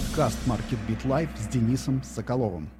Подкаст 0.00 0.38
Market 0.46 0.78
Beat 0.88 1.04
Live 1.04 1.28
с 1.36 1.46
Денисом 1.48 2.02
Соколовым. 2.02 2.79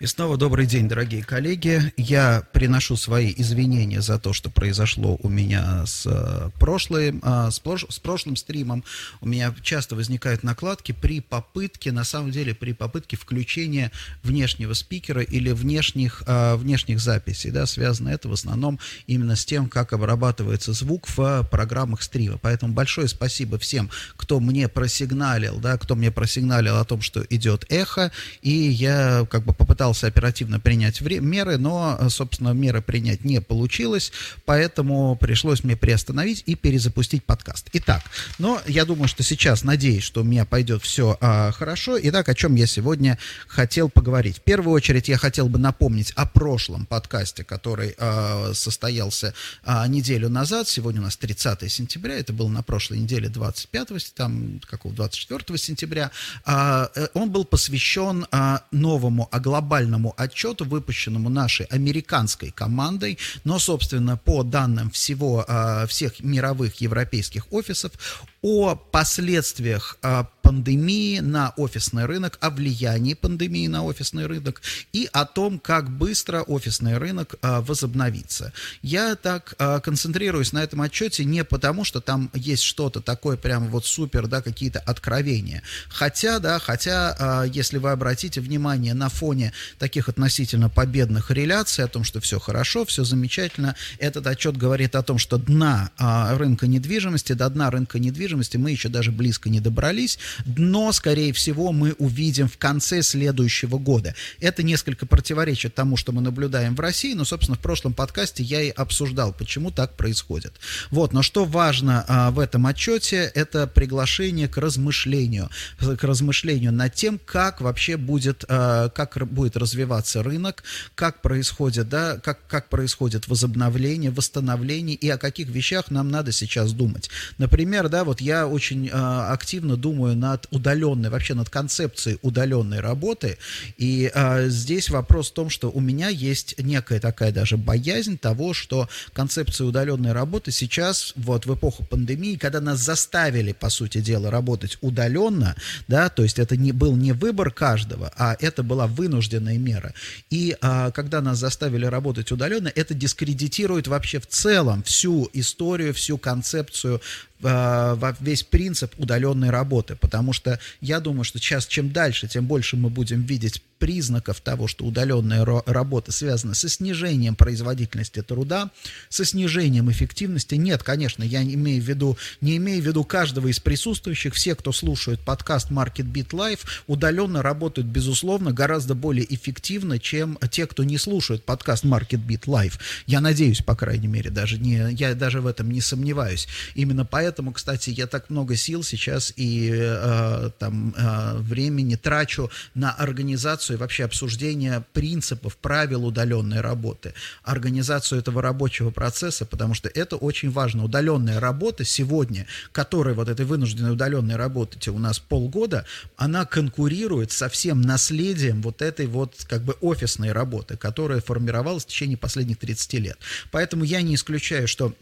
И 0.00 0.06
снова 0.06 0.36
добрый 0.36 0.64
день, 0.64 0.86
дорогие 0.86 1.24
коллеги. 1.24 1.92
Я 1.96 2.44
приношу 2.52 2.94
свои 2.94 3.34
извинения 3.36 4.00
за 4.00 4.20
то, 4.20 4.32
что 4.32 4.48
произошло 4.48 5.18
у 5.20 5.28
меня 5.28 5.84
с, 5.86 6.06
э, 6.06 6.50
прошлым, 6.60 7.20
э, 7.20 7.50
с, 7.50 7.58
прош, 7.58 7.84
с 7.88 7.98
прошлым 7.98 8.36
стримом. 8.36 8.84
У 9.20 9.26
меня 9.26 9.52
часто 9.60 9.96
возникают 9.96 10.44
накладки 10.44 10.92
при 10.92 11.20
попытке, 11.20 11.90
на 11.90 12.04
самом 12.04 12.30
деле, 12.30 12.54
при 12.54 12.74
попытке 12.74 13.16
включения 13.16 13.90
внешнего 14.22 14.72
спикера 14.74 15.20
или 15.20 15.50
внешних, 15.50 16.22
э, 16.28 16.54
внешних 16.54 17.00
записей. 17.00 17.50
Да, 17.50 17.66
связано 17.66 18.10
это 18.10 18.28
в 18.28 18.32
основном 18.32 18.78
именно 19.08 19.34
с 19.34 19.44
тем, 19.44 19.68
как 19.68 19.92
обрабатывается 19.92 20.74
звук 20.74 21.08
в 21.08 21.42
программах 21.50 22.02
стрима. 22.02 22.38
Поэтому 22.40 22.72
большое 22.72 23.08
спасибо 23.08 23.58
всем, 23.58 23.90
кто 24.16 24.38
мне 24.38 24.68
просигналил, 24.68 25.58
да, 25.58 25.76
кто 25.76 25.96
мне 25.96 26.12
просигналил 26.12 26.76
о 26.76 26.84
том, 26.84 27.02
что 27.02 27.26
идет 27.30 27.66
эхо, 27.68 28.12
и 28.42 28.52
я 28.52 29.26
как 29.28 29.42
бы 29.42 29.52
попытался 29.52 29.87
пытался 29.88 30.08
оперативно 30.08 30.60
принять 30.60 31.00
меры, 31.00 31.56
но, 31.56 31.98
собственно, 32.10 32.50
меры 32.50 32.82
принять 32.82 33.24
не 33.24 33.40
получилось, 33.40 34.12
поэтому 34.44 35.16
пришлось 35.16 35.64
мне 35.64 35.76
приостановить 35.76 36.42
и 36.44 36.56
перезапустить 36.56 37.24
подкаст. 37.24 37.70
Итак, 37.72 38.02
но 38.38 38.60
я 38.66 38.84
думаю, 38.84 39.08
что 39.08 39.22
сейчас, 39.22 39.64
надеюсь, 39.64 40.02
что 40.02 40.20
у 40.20 40.24
меня 40.24 40.44
пойдет 40.44 40.82
все 40.82 41.16
а, 41.22 41.52
хорошо. 41.52 41.98
Итак, 42.02 42.28
о 42.28 42.34
чем 42.34 42.54
я 42.56 42.66
сегодня 42.66 43.18
хотел 43.46 43.88
поговорить. 43.88 44.36
В 44.36 44.40
первую 44.42 44.74
очередь 44.74 45.08
я 45.08 45.16
хотел 45.16 45.48
бы 45.48 45.58
напомнить 45.58 46.12
о 46.16 46.26
прошлом 46.26 46.84
подкасте, 46.84 47.42
который 47.42 47.94
а, 47.96 48.50
состоялся 48.52 49.32
а, 49.64 49.88
неделю 49.88 50.28
назад. 50.28 50.68
Сегодня 50.68 51.00
у 51.00 51.04
нас 51.04 51.16
30 51.16 51.72
сентября, 51.72 52.18
это 52.18 52.34
было 52.34 52.48
на 52.48 52.62
прошлой 52.62 52.98
неделе 52.98 53.30
25, 53.30 54.12
там, 54.14 54.60
какого, 54.68 54.94
24 54.94 55.58
сентября. 55.58 56.10
А, 56.44 56.90
э, 56.94 57.08
он 57.14 57.30
был 57.30 57.46
посвящен 57.46 58.26
а, 58.30 58.64
новому, 58.70 59.28
а 59.30 59.40
глобальному 59.40 59.77
глобальному 59.78 60.14
отчету, 60.16 60.64
выпущенному 60.64 61.28
нашей 61.28 61.66
американской 61.66 62.50
командой, 62.50 63.18
но, 63.44 63.58
собственно, 63.58 64.16
по 64.16 64.42
данным 64.42 64.90
всего, 64.90 65.44
а, 65.48 65.86
всех 65.86 66.20
мировых 66.20 66.80
европейских 66.80 67.52
офисов, 67.52 67.92
о 68.40 68.76
последствиях 68.76 69.98
а, 70.02 70.28
пандемии 70.42 71.18
на 71.18 71.52
офисный 71.56 72.06
рынок, 72.06 72.38
о 72.40 72.50
влиянии 72.50 73.14
пандемии 73.14 73.66
на 73.66 73.82
офисный 73.82 74.26
рынок 74.26 74.62
и 74.92 75.08
о 75.12 75.26
том, 75.26 75.58
как 75.58 75.90
быстро 75.90 76.42
офисный 76.42 76.98
рынок 76.98 77.34
а, 77.42 77.60
возобновится. 77.60 78.52
Я 78.80 79.16
так 79.16 79.54
а, 79.58 79.80
концентрируюсь 79.80 80.52
на 80.52 80.62
этом 80.62 80.80
отчете 80.82 81.24
не 81.24 81.44
потому, 81.44 81.84
что 81.84 82.00
там 82.00 82.30
есть 82.32 82.62
что-то 82.62 83.00
такое 83.00 83.36
прям 83.36 83.68
вот 83.68 83.86
супер, 83.86 84.28
да, 84.28 84.40
какие-то 84.40 84.78
откровения. 84.78 85.62
Хотя, 85.88 86.38
да, 86.38 86.58
хотя, 86.58 87.44
если 87.52 87.78
вы 87.78 87.90
обратите 87.90 88.40
внимание 88.40 88.94
на 88.94 89.08
фоне 89.08 89.52
таких 89.78 90.08
относительно 90.08 90.68
победных 90.68 91.30
реляций 91.30 91.84
о 91.84 91.88
том, 91.88 92.04
что 92.04 92.20
все 92.20 92.38
хорошо, 92.38 92.84
все 92.84 93.04
замечательно, 93.04 93.74
этот 93.98 94.26
отчет 94.26 94.56
говорит 94.56 94.94
о 94.94 95.02
том, 95.02 95.18
что 95.18 95.38
дна 95.38 95.90
рынка 95.98 96.66
недвижимости, 96.66 97.32
до 97.32 97.48
дна 97.50 97.70
рынка 97.70 97.98
недвижимости 97.98 98.27
мы 98.58 98.70
еще 98.70 98.88
даже 98.88 99.12
близко 99.12 99.48
не 99.48 99.60
добрались, 99.60 100.18
Дно, 100.44 100.92
скорее 100.92 101.32
всего, 101.32 101.72
мы 101.72 101.94
увидим 101.98 102.48
в 102.48 102.58
конце 102.58 103.02
следующего 103.02 103.78
года. 103.78 104.14
Это 104.40 104.62
несколько 104.62 105.06
противоречит 105.06 105.74
тому, 105.74 105.96
что 105.96 106.12
мы 106.12 106.20
наблюдаем 106.20 106.74
в 106.74 106.80
России, 106.80 107.14
но, 107.14 107.24
собственно, 107.24 107.56
в 107.56 107.60
прошлом 107.60 107.92
подкасте 107.92 108.42
я 108.42 108.62
и 108.62 108.70
обсуждал, 108.70 109.32
почему 109.32 109.70
так 109.70 109.96
происходит. 109.96 110.54
Вот, 110.90 111.12
но 111.12 111.22
что 111.22 111.44
важно 111.44 112.04
а, 112.08 112.30
в 112.30 112.38
этом 112.38 112.66
отчете, 112.66 113.30
это 113.34 113.66
приглашение 113.66 114.48
к 114.48 114.56
размышлению, 114.56 115.50
к 115.78 116.02
размышлению 116.02 116.72
над 116.72 116.94
тем, 116.94 117.20
как 117.24 117.60
вообще 117.60 117.96
будет, 117.96 118.44
а, 118.48 118.88
как 118.88 119.16
будет 119.28 119.56
развиваться 119.56 120.22
рынок, 120.22 120.62
как 120.94 121.22
происходит, 121.22 121.88
да, 121.88 122.16
как, 122.18 122.46
как 122.46 122.68
происходит 122.68 123.28
возобновление, 123.28 124.10
восстановление 124.10 124.96
и 124.96 125.08
о 125.08 125.18
каких 125.18 125.48
вещах 125.48 125.90
нам 125.90 126.10
надо 126.10 126.32
сейчас 126.32 126.72
думать. 126.72 127.10
Например, 127.38 127.88
да, 127.88 128.04
вот 128.04 128.17
я 128.20 128.46
очень 128.46 128.88
а, 128.92 129.32
активно 129.32 129.76
думаю 129.76 130.16
на 130.16 130.28
над 130.28 130.46
удаленной, 130.50 131.08
вообще 131.08 131.34
над 131.34 131.48
концепцией 131.48 132.18
удаленной 132.22 132.80
работы. 132.80 133.38
И 133.78 134.10
а, 134.14 134.48
здесь 134.48 134.90
вопрос 134.90 135.30
в 135.30 135.34
том, 135.34 135.48
что 135.48 135.70
у 135.70 135.80
меня 135.80 136.08
есть 136.08 136.54
некая 136.58 137.00
такая 137.00 137.32
даже 137.32 137.56
боязнь 137.56 138.18
того, 138.18 138.52
что 138.52 138.88
концепция 139.14 139.66
удаленной 139.66 140.12
работы 140.12 140.52
сейчас, 140.52 141.14
вот 141.16 141.46
в 141.46 141.54
эпоху 141.54 141.84
пандемии, 141.84 142.36
когда 142.36 142.60
нас 142.60 142.80
заставили, 142.80 143.52
по 143.52 143.70
сути 143.70 144.00
дела, 144.00 144.30
работать 144.30 144.76
удаленно, 144.82 145.56
да, 145.88 146.10
то 146.10 146.22
есть 146.22 146.38
это 146.38 146.56
не 146.56 146.72
был 146.72 146.94
не 146.96 147.12
выбор 147.12 147.50
каждого, 147.50 148.12
а 148.16 148.36
это 148.38 148.62
была 148.62 148.86
вынужденная 148.86 149.58
мера. 149.58 149.94
И 150.30 150.56
а, 150.60 150.90
когда 150.90 151.22
нас 151.22 151.38
заставили 151.38 151.86
работать 151.86 152.32
удаленно, 152.32 152.70
это 152.74 152.92
дискредитирует 152.92 153.88
вообще 153.88 154.20
в 154.20 154.26
целом 154.26 154.82
всю 154.82 155.30
историю, 155.32 155.94
всю 155.94 156.18
концепцию 156.18 157.00
э, 157.42 158.12
весь 158.20 158.42
принцип 158.42 158.94
удаленной 158.98 159.50
работы, 159.50 159.96
потому 159.96 160.32
что 160.32 160.58
я 160.80 161.00
думаю, 161.00 161.24
что 161.24 161.38
сейчас 161.38 161.66
чем 161.66 161.92
дальше, 161.92 162.28
тем 162.28 162.46
больше 162.46 162.76
мы 162.76 162.90
будем 162.90 163.22
видеть 163.22 163.62
признаков 163.78 164.40
того, 164.40 164.66
что 164.66 164.84
удаленная 164.84 165.44
работа 165.66 166.12
связана 166.12 166.54
со 166.54 166.68
снижением 166.68 167.36
производительности 167.36 168.22
труда, 168.22 168.70
со 169.08 169.24
снижением 169.24 169.90
эффективности. 169.90 170.54
Нет, 170.54 170.82
конечно, 170.82 171.22
я 171.22 171.42
не 171.42 171.54
имею 171.54 171.82
в 171.82 171.86
виду, 171.86 172.18
не 172.40 172.56
имею 172.56 172.82
в 172.82 172.86
виду 172.86 173.04
каждого 173.04 173.48
из 173.48 173.60
присутствующих, 173.60 174.34
все, 174.34 174.54
кто 174.54 174.72
слушает 174.72 175.20
подкаст 175.20 175.70
Market 175.70 176.10
Beat 176.12 176.30
Live, 176.30 176.60
удаленно 176.86 177.42
работают, 177.42 177.86
безусловно, 177.86 178.52
гораздо 178.52 178.94
более 178.94 179.32
эффективно, 179.32 179.98
чем 179.98 180.38
те, 180.50 180.66
кто 180.66 180.84
не 180.84 180.98
слушает 180.98 181.44
подкаст 181.44 181.84
Market 181.84 182.24
Beat 182.26 182.46
Live. 182.46 182.78
Я 183.06 183.20
надеюсь, 183.20 183.62
по 183.62 183.76
крайней 183.76 184.08
мере, 184.08 184.30
даже 184.30 184.58
не, 184.58 184.92
я 184.92 185.14
даже 185.14 185.40
в 185.40 185.46
этом 185.46 185.70
не 185.70 185.80
сомневаюсь. 185.80 186.48
Именно 186.74 187.04
поэтому, 187.04 187.52
кстати, 187.52 187.90
я 187.90 188.06
так 188.06 188.30
много 188.30 188.56
сил 188.56 188.82
сейчас 188.82 189.32
и 189.36 189.70
э, 189.72 190.50
там 190.58 190.94
э, 190.96 191.36
времени 191.38 191.96
трачу 191.96 192.50
на 192.74 192.92
организацию 192.92 193.67
и 193.74 193.76
вообще 193.76 194.04
обсуждение 194.04 194.84
принципов, 194.92 195.56
правил 195.56 196.06
удаленной 196.06 196.60
работы, 196.60 197.14
организацию 197.42 198.20
этого 198.20 198.42
рабочего 198.42 198.90
процесса, 198.90 199.44
потому 199.46 199.74
что 199.74 199.88
это 199.88 200.16
очень 200.16 200.50
важно. 200.50 200.84
Удаленная 200.84 201.40
работа 201.40 201.84
сегодня, 201.84 202.46
которая 202.72 203.14
вот 203.14 203.28
этой 203.28 203.46
вынужденной 203.46 203.92
удаленной 203.92 204.36
работы 204.36 204.90
у 204.90 204.98
нас 204.98 205.18
полгода, 205.18 205.86
она 206.16 206.44
конкурирует 206.44 207.32
со 207.32 207.48
всем 207.48 207.82
наследием 207.82 208.62
вот 208.62 208.82
этой 208.82 209.06
вот 209.06 209.34
как 209.48 209.62
бы 209.62 209.76
офисной 209.80 210.32
работы, 210.32 210.76
которая 210.76 211.20
формировалась 211.20 211.84
в 211.84 211.88
течение 211.88 212.16
последних 212.16 212.58
30 212.58 212.94
лет. 212.94 213.18
Поэтому 213.50 213.84
я 213.84 214.02
не 214.02 214.14
исключаю, 214.14 214.68
что 214.68 214.94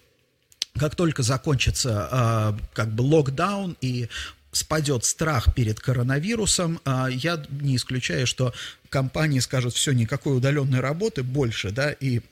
как 0.79 0.95
только 0.95 1.23
закончится 1.23 2.09
э, 2.11 2.65
как 2.75 2.93
бы 2.93 3.03
локдаун 3.03 3.77
и 3.81 4.09
спадет 4.57 5.05
страх 5.05 5.55
перед 5.55 5.79
коронавирусом, 5.81 6.81
а, 6.85 7.09
я 7.09 7.43
не 7.51 7.77
исключаю, 7.77 8.27
что 8.27 8.53
компании 8.89 9.41
скажут, 9.41 9.75
все, 9.75 9.93
никакой 9.93 10.37
удаленной 10.37 10.81
работы 10.81 11.23
больше, 11.23 11.71
да, 11.71 11.93
и 11.93 12.23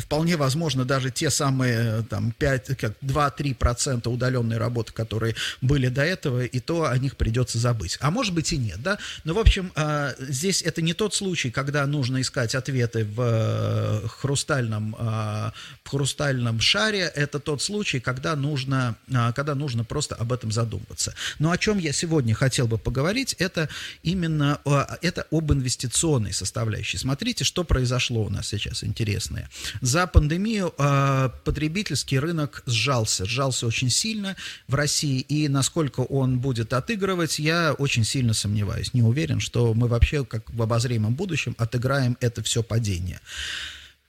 вполне 0.00 0.36
возможно 0.36 0.84
даже 0.84 1.10
те 1.10 1.30
самые 1.30 2.02
там 2.02 2.32
5, 2.32 2.76
как 2.76 2.94
2-3% 3.02 4.08
удаленной 4.08 4.58
работы, 4.58 4.92
которые 4.92 5.34
были 5.60 5.88
до 5.88 6.02
этого, 6.02 6.44
и 6.44 6.60
то 6.60 6.86
о 6.86 6.98
них 6.98 7.16
придется 7.16 7.58
забыть. 7.58 7.98
А 8.00 8.10
может 8.10 8.34
быть 8.34 8.52
и 8.52 8.58
нет, 8.58 8.82
да? 8.82 8.98
Но, 9.24 9.34
в 9.34 9.38
общем, 9.38 9.72
а, 9.74 10.14
здесь 10.18 10.62
это 10.62 10.82
не 10.82 10.94
тот 10.94 11.14
случай, 11.14 11.50
когда 11.50 11.86
нужно 11.86 12.20
искать 12.20 12.54
ответы 12.54 13.04
в 13.04 13.20
э, 13.20 14.08
хрустальном, 14.08 14.96
а, 14.98 15.52
в 15.84 15.88
хрустальном 15.88 16.60
шаре, 16.60 17.10
это 17.14 17.38
тот 17.38 17.62
случай, 17.62 18.00
когда 18.00 18.36
нужно, 18.36 18.96
а, 19.12 19.32
когда 19.32 19.54
нужно 19.54 19.84
просто 19.84 20.14
об 20.14 20.32
этом 20.32 20.52
задумываться. 20.52 21.14
Но 21.38 21.50
о 21.50 21.58
чем 21.58 21.78
я 21.78 21.92
сегодня 21.92 22.34
хотел 22.34 22.66
бы 22.66 22.78
поговорить, 22.78 23.34
это 23.38 23.68
именно 24.02 24.60
это 25.02 25.26
об 25.30 25.52
инвестиционной 25.52 26.32
составляющей. 26.32 26.98
Смотрите, 26.98 27.44
что 27.44 27.64
произошло 27.64 28.24
у 28.24 28.30
нас 28.30 28.48
сейчас 28.48 28.84
интересное 28.84 29.48
за 29.90 30.06
пандемию 30.06 30.72
э, 30.78 31.30
потребительский 31.44 32.20
рынок 32.20 32.62
сжался, 32.64 33.24
сжался 33.24 33.66
очень 33.66 33.90
сильно 33.90 34.36
в 34.68 34.74
России, 34.76 35.20
и 35.20 35.48
насколько 35.48 36.00
он 36.00 36.38
будет 36.38 36.72
отыгрывать, 36.72 37.40
я 37.40 37.72
очень 37.72 38.04
сильно 38.04 38.32
сомневаюсь. 38.32 38.94
Не 38.94 39.02
уверен, 39.02 39.40
что 39.40 39.74
мы 39.74 39.88
вообще, 39.88 40.24
как 40.24 40.48
в 40.50 40.62
обозримом 40.62 41.14
будущем, 41.14 41.56
отыграем 41.58 42.16
это 42.20 42.40
все 42.42 42.62
падение. 42.62 43.20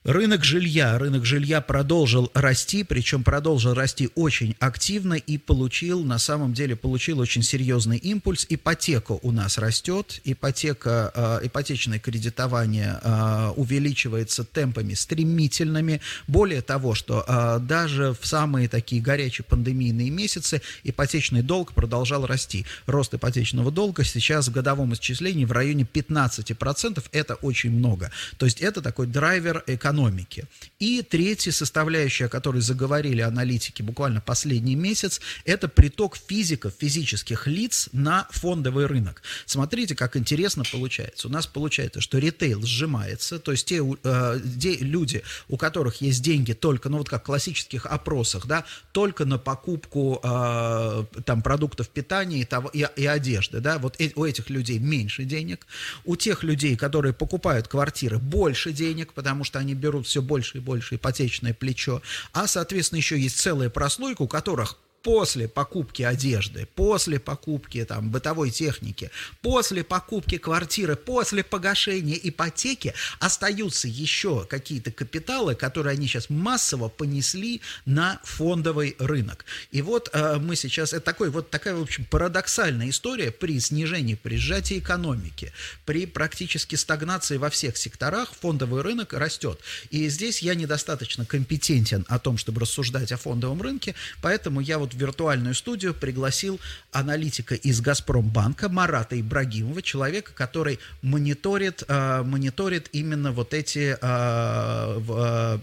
Рынок 0.04 0.42
жилья. 0.42 0.98
Рынок 0.98 1.24
жилья 1.24 1.60
продолжил 1.60 2.28
расти, 2.34 2.82
причем 2.82 3.22
продолжил 3.22 3.72
расти 3.72 4.10
очень 4.16 4.56
активно 4.58 5.14
и 5.14 5.38
получил, 5.38 6.02
на 6.02 6.18
самом 6.18 6.54
деле, 6.54 6.74
получил 6.74 7.20
очень 7.20 7.44
серьезный 7.44 7.98
импульс. 7.98 8.44
Ипотека 8.48 9.12
у 9.12 9.30
нас 9.30 9.58
растет, 9.58 10.20
ипотека, 10.24 11.12
э, 11.14 11.46
ипотечное 11.46 12.00
кредитование 12.00 12.98
э, 13.00 13.52
увеличивается 13.54 14.42
темпами 14.42 14.94
стремительными. 14.94 16.00
Более 16.26 16.62
того, 16.62 16.96
что 16.96 17.24
э, 17.24 17.60
даже 17.60 18.16
в 18.20 18.26
самые 18.26 18.68
такие 18.68 19.00
горячие 19.00 19.44
пандемийные 19.44 20.10
месяцы 20.10 20.62
ипотечный 20.82 21.42
долг 21.42 21.74
продолжал 21.74 22.26
расти. 22.26 22.66
Рост 22.86 23.14
ипотечного 23.14 23.70
долга 23.70 24.02
сейчас 24.02 24.48
в 24.48 24.52
годовом 24.52 24.94
исчислении 24.94 25.44
в 25.44 25.52
районе 25.52 25.84
15%. 25.84 27.04
Это 27.12 27.36
очень 27.36 27.70
много. 27.70 28.10
То 28.36 28.46
есть 28.46 28.60
это 28.60 28.82
такой 28.82 29.06
драйвер 29.06 29.62
экономики 29.68 29.91
экономики. 29.92 30.46
И 30.78 31.02
третья 31.02 31.52
составляющая, 31.52 32.26
о 32.26 32.28
которой 32.28 32.60
заговорили 32.60 33.20
аналитики 33.20 33.82
буквально 33.82 34.20
последний 34.20 34.74
месяц, 34.74 35.20
это 35.44 35.68
приток 35.68 36.16
физиков, 36.16 36.72
физических 36.78 37.46
лиц 37.46 37.88
на 37.92 38.26
фондовый 38.30 38.86
рынок. 38.86 39.22
Смотрите, 39.46 39.94
как 39.94 40.16
интересно 40.16 40.64
получается. 40.70 41.28
У 41.28 41.30
нас 41.30 41.46
получается, 41.46 42.00
что 42.00 42.18
ритейл 42.18 42.62
сжимается, 42.62 43.38
то 43.38 43.52
есть 43.52 43.66
те, 43.66 43.82
э, 44.04 44.40
те 44.60 44.76
люди, 44.78 45.22
у 45.48 45.56
которых 45.56 46.00
есть 46.00 46.22
деньги 46.22 46.52
только, 46.52 46.88
ну 46.88 46.98
вот 46.98 47.08
как 47.08 47.22
в 47.22 47.26
классических 47.26 47.86
опросах, 47.86 48.46
да, 48.46 48.64
только 48.92 49.24
на 49.24 49.38
покупку 49.38 50.20
э, 50.22 51.04
там 51.24 51.42
продуктов 51.42 51.88
питания 51.88 52.40
и, 52.40 52.44
того, 52.44 52.70
и, 52.72 52.86
и 52.96 53.06
одежды, 53.06 53.60
да, 53.60 53.78
вот 53.78 54.00
э, 54.00 54.10
у 54.16 54.24
этих 54.24 54.50
людей 54.50 54.78
меньше 54.78 55.24
денег, 55.24 55.66
у 56.04 56.16
тех 56.16 56.42
людей, 56.42 56.76
которые 56.76 57.12
покупают 57.12 57.68
квартиры, 57.68 58.18
больше 58.18 58.72
денег, 58.72 59.12
потому 59.12 59.44
что 59.44 59.58
они 59.58 59.74
берут 59.82 60.06
все 60.06 60.22
больше 60.22 60.58
и 60.58 60.60
больше 60.60 60.94
ипотечное 60.94 61.52
плечо, 61.52 62.00
а, 62.32 62.46
соответственно, 62.46 62.98
еще 62.98 63.18
есть 63.18 63.38
целая 63.38 63.68
прослойка, 63.68 64.22
у 64.22 64.28
которых 64.28 64.78
после 65.02 65.48
покупки 65.48 66.02
одежды, 66.02 66.66
после 66.74 67.18
покупки 67.18 67.84
там, 67.84 68.10
бытовой 68.10 68.50
техники, 68.50 69.10
после 69.40 69.84
покупки 69.84 70.38
квартиры, 70.38 70.96
после 70.96 71.42
погашения 71.42 72.18
ипотеки 72.22 72.94
остаются 73.18 73.88
еще 73.88 74.46
какие-то 74.48 74.92
капиталы, 74.92 75.54
которые 75.54 75.92
они 75.92 76.06
сейчас 76.06 76.30
массово 76.30 76.88
понесли 76.88 77.60
на 77.84 78.20
фондовый 78.24 78.96
рынок. 78.98 79.44
И 79.70 79.82
вот 79.82 80.10
э, 80.12 80.38
мы 80.38 80.56
сейчас, 80.56 80.92
это 80.92 81.04
такой, 81.04 81.30
вот 81.30 81.50
такая, 81.50 81.74
в 81.74 81.82
общем, 81.82 82.04
парадоксальная 82.04 82.90
история 82.90 83.30
при 83.30 83.58
снижении, 83.60 84.14
при 84.14 84.36
сжатии 84.36 84.78
экономики, 84.78 85.52
при 85.84 86.06
практически 86.06 86.76
стагнации 86.76 87.36
во 87.36 87.50
всех 87.50 87.76
секторах 87.76 88.32
фондовый 88.40 88.82
рынок 88.82 89.12
растет. 89.12 89.60
И 89.90 90.08
здесь 90.08 90.42
я 90.42 90.54
недостаточно 90.54 91.24
компетентен 91.24 92.04
о 92.08 92.18
том, 92.18 92.38
чтобы 92.38 92.60
рассуждать 92.60 93.12
о 93.12 93.16
фондовом 93.16 93.60
рынке, 93.62 93.94
поэтому 94.20 94.60
я 94.60 94.78
вот 94.78 94.91
в 94.94 94.98
виртуальную 94.98 95.54
студию 95.54 95.94
пригласил 95.94 96.60
аналитика 96.90 97.54
из 97.54 97.80
«Газпромбанка» 97.80 98.68
Марата 98.68 99.20
Ибрагимова, 99.20 99.82
человека, 99.82 100.32
который 100.32 100.78
мониторит, 101.02 101.82
э, 101.86 102.22
мониторит 102.22 102.88
именно 102.92 103.32
вот 103.32 103.54
эти... 103.54 103.96
Э, 104.00 105.00
э, 105.08 105.58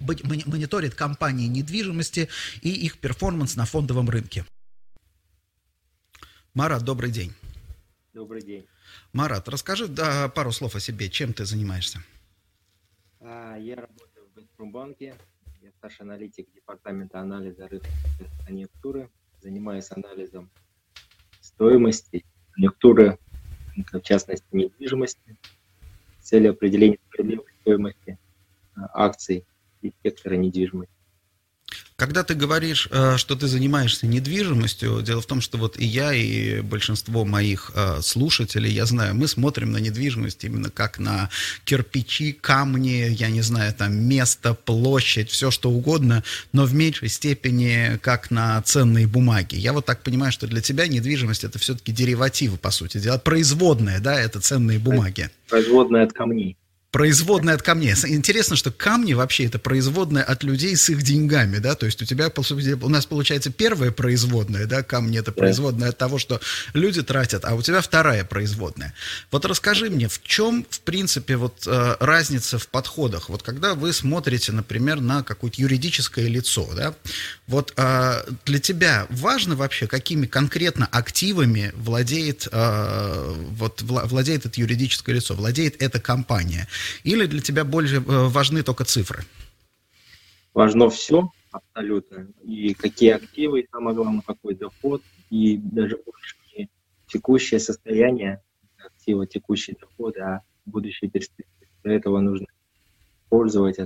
мониторит 0.00 0.94
компании 0.94 1.46
недвижимости 1.46 2.28
и 2.60 2.70
их 2.70 2.98
перформанс 2.98 3.56
на 3.56 3.64
фондовом 3.64 4.10
рынке. 4.10 4.44
Марат, 6.52 6.82
добрый 6.82 7.10
день. 7.10 7.32
Добрый 8.12 8.42
день. 8.42 8.66
Марат, 9.12 9.48
расскажи 9.48 9.88
да, 9.88 10.28
пару 10.28 10.52
слов 10.52 10.74
о 10.74 10.80
себе. 10.80 11.08
Чем 11.08 11.32
ты 11.32 11.44
занимаешься? 11.44 12.02
А, 13.20 13.56
я 13.56 13.76
работаю 13.76 14.26
в 14.26 14.34
Газпромбанке 14.34 15.16
старший 15.84 16.06
аналитик 16.06 16.50
департамента 16.54 17.20
анализа 17.20 17.68
рынка 17.68 17.86
конъюнктуры. 18.46 19.10
Занимаюсь 19.40 19.90
анализом 19.90 20.50
стоимости, 21.40 22.24
конъюнктуры, 22.52 23.18
в 23.92 24.00
частности 24.00 24.46
недвижимости, 24.52 25.36
с 26.20 26.28
целью 26.28 26.52
определения 26.52 26.98
стоимости 27.60 28.18
а, 28.74 29.04
акций 29.04 29.44
и 29.82 29.92
сектора 30.02 30.36
недвижимости. 30.36 30.94
Когда 32.04 32.22
ты 32.22 32.34
говоришь, 32.34 32.86
э, 32.90 33.16
что 33.16 33.34
ты 33.34 33.46
занимаешься 33.46 34.06
недвижимостью, 34.06 35.00
дело 35.00 35.22
в 35.22 35.26
том, 35.26 35.40
что 35.40 35.56
вот 35.56 35.78
и 35.78 35.86
я, 35.86 36.12
и 36.12 36.60
большинство 36.60 37.24
моих 37.24 37.70
э, 37.74 38.02
слушателей, 38.02 38.70
я 38.70 38.84
знаю, 38.84 39.14
мы 39.14 39.26
смотрим 39.26 39.72
на 39.72 39.78
недвижимость 39.78 40.44
именно 40.44 40.68
как 40.68 40.98
на 40.98 41.30
кирпичи, 41.64 42.32
камни, 42.32 43.08
я 43.08 43.30
не 43.30 43.40
знаю, 43.40 43.72
там 43.72 43.94
место, 43.94 44.52
площадь, 44.52 45.30
все 45.30 45.50
что 45.50 45.70
угодно, 45.70 46.22
но 46.52 46.66
в 46.66 46.74
меньшей 46.74 47.08
степени 47.08 47.98
как 48.02 48.30
на 48.30 48.60
ценные 48.60 49.06
бумаги. 49.06 49.54
Я 49.56 49.72
вот 49.72 49.86
так 49.86 50.02
понимаю, 50.02 50.30
что 50.30 50.46
для 50.46 50.60
тебя 50.60 50.86
недвижимость 50.86 51.44
это 51.44 51.58
все-таки 51.58 51.90
деривативы, 51.90 52.58
по 52.58 52.70
сути 52.70 52.98
дела, 52.98 53.16
производная, 53.16 53.98
да, 54.00 54.20
это 54.20 54.40
ценные 54.40 54.78
бумаги. 54.78 55.30
Производная 55.48 56.04
от 56.04 56.12
камней 56.12 56.58
производная 56.94 57.56
от 57.56 57.62
камней. 57.62 57.92
Интересно, 58.06 58.54
что 58.54 58.70
камни 58.70 59.14
вообще 59.14 59.46
это 59.46 59.58
производная 59.58 60.22
от 60.22 60.44
людей 60.44 60.76
с 60.76 60.88
их 60.90 61.02
деньгами, 61.02 61.58
да, 61.58 61.74
то 61.74 61.86
есть 61.86 62.00
у 62.00 62.04
тебя, 62.04 62.30
у 62.36 62.88
нас 62.88 63.04
получается 63.04 63.50
первая 63.50 63.90
производная, 63.90 64.66
да, 64.66 64.84
камни 64.84 65.18
это 65.18 65.32
производная 65.32 65.88
от 65.88 65.98
того, 65.98 66.18
что 66.20 66.40
люди 66.72 67.02
тратят, 67.02 67.44
а 67.46 67.56
у 67.56 67.62
тебя 67.62 67.80
вторая 67.80 68.24
производная. 68.24 68.94
Вот 69.32 69.44
расскажи 69.44 69.90
мне, 69.90 70.06
в 70.06 70.22
чем, 70.22 70.64
в 70.70 70.82
принципе, 70.82 71.34
вот 71.34 71.64
э, 71.66 71.96
разница 71.98 72.60
в 72.60 72.68
подходах? 72.68 73.28
Вот 73.28 73.42
когда 73.42 73.74
вы 73.74 73.92
смотрите, 73.92 74.52
например, 74.52 75.00
на 75.00 75.24
какое-то 75.24 75.60
юридическое 75.60 76.28
лицо, 76.28 76.70
да, 76.76 76.94
вот 77.48 77.72
э, 77.76 78.22
для 78.46 78.60
тебя 78.60 79.08
важно 79.10 79.56
вообще, 79.56 79.88
какими 79.88 80.26
конкретно 80.26 80.86
активами 80.86 81.72
владеет, 81.74 82.46
э, 82.52 83.34
вот, 83.50 83.82
владеет 83.82 84.46
это 84.46 84.60
юридическое 84.60 85.16
лицо, 85.16 85.34
владеет 85.34 85.82
эта 85.82 85.98
компания? 85.98 86.68
Или 87.02 87.26
для 87.26 87.40
тебя 87.40 87.64
больше 87.64 87.96
э, 87.96 88.00
важны 88.00 88.62
только 88.62 88.84
цифры? 88.84 89.24
Важно 90.52 90.88
все, 90.90 91.30
абсолютно. 91.50 92.28
И 92.42 92.74
какие 92.74 93.10
активы, 93.10 93.60
и 93.60 93.68
самое 93.70 93.96
главное, 93.96 94.22
какой 94.22 94.54
доход, 94.54 95.02
и 95.30 95.56
даже 95.56 95.98
больше 96.04 96.36
текущее 97.08 97.60
состояние 97.60 98.42
актива, 98.78 99.26
текущий 99.26 99.76
доход, 99.80 100.16
а 100.18 100.40
будущие 100.66 101.10
перспективы. 101.10 101.70
Для 101.82 101.94
этого 101.94 102.20
нужно 102.20 102.46
использовать 103.24 103.78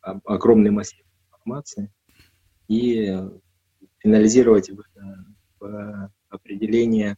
огромный 0.00 0.70
массив 0.70 1.04
информации 1.26 1.90
и 2.68 3.18
финализировать 3.98 4.70
в, 4.70 4.82
в 5.58 6.12
определение 6.28 7.16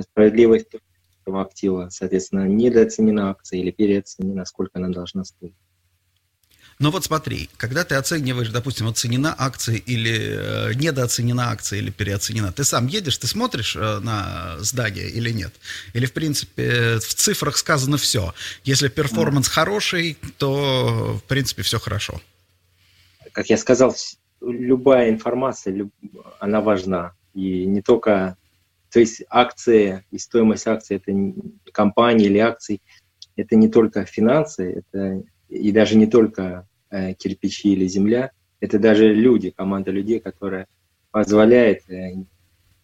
справедливости 0.00 0.80
этого 1.22 1.42
актива, 1.42 1.88
соответственно, 1.90 2.46
недооценена 2.46 3.30
акция 3.30 3.60
или 3.60 3.70
переоценена, 3.70 4.44
сколько 4.44 4.78
она 4.78 4.88
должна 4.88 5.24
стоить. 5.24 5.54
Но 6.80 6.90
вот 6.90 7.04
смотри, 7.04 7.50
когда 7.58 7.84
ты 7.84 7.94
оцениваешь, 7.94 8.48
допустим, 8.48 8.88
оценена 8.88 9.34
акция 9.36 9.76
или 9.76 10.70
э, 10.70 10.74
недооценена 10.74 11.50
акция 11.50 11.78
или 11.78 11.90
переоценена, 11.90 12.52
ты 12.52 12.64
сам 12.64 12.86
едешь, 12.86 13.18
ты 13.18 13.26
смотришь 13.26 13.76
э, 13.76 13.98
на 13.98 14.56
здание 14.60 15.10
или 15.10 15.30
нет? 15.30 15.52
Или, 15.92 16.06
в 16.06 16.14
принципе, 16.14 16.96
в 16.96 17.14
цифрах 17.14 17.58
сказано 17.58 17.98
все. 17.98 18.32
Если 18.64 18.88
перформанс 18.88 19.48
mm. 19.48 19.50
хороший, 19.50 20.16
то, 20.38 21.20
в 21.22 21.28
принципе, 21.28 21.62
все 21.62 21.78
хорошо. 21.78 22.18
Как 23.32 23.50
я 23.50 23.58
сказал, 23.58 23.94
любая 24.40 25.10
информация, 25.10 25.90
она 26.38 26.62
важна. 26.62 27.12
И 27.34 27.66
не 27.66 27.82
только 27.82 28.38
то 28.90 29.00
есть 29.00 29.22
акции 29.28 30.04
и 30.10 30.18
стоимость 30.18 30.66
акций 30.66 30.96
это 30.96 31.12
компании 31.72 32.26
или 32.26 32.38
акций, 32.38 32.82
это 33.36 33.56
не 33.56 33.68
только 33.68 34.04
финансы, 34.04 34.82
это 34.84 35.22
и 35.48 35.72
даже 35.72 35.96
не 35.96 36.06
только 36.06 36.68
э, 36.90 37.14
кирпичи 37.14 37.72
или 37.72 37.86
земля, 37.86 38.32
это 38.60 38.78
даже 38.78 39.12
люди, 39.12 39.50
команда 39.50 39.90
людей, 39.90 40.20
которая 40.20 40.66
позволяет 41.10 41.88
э, 41.88 42.24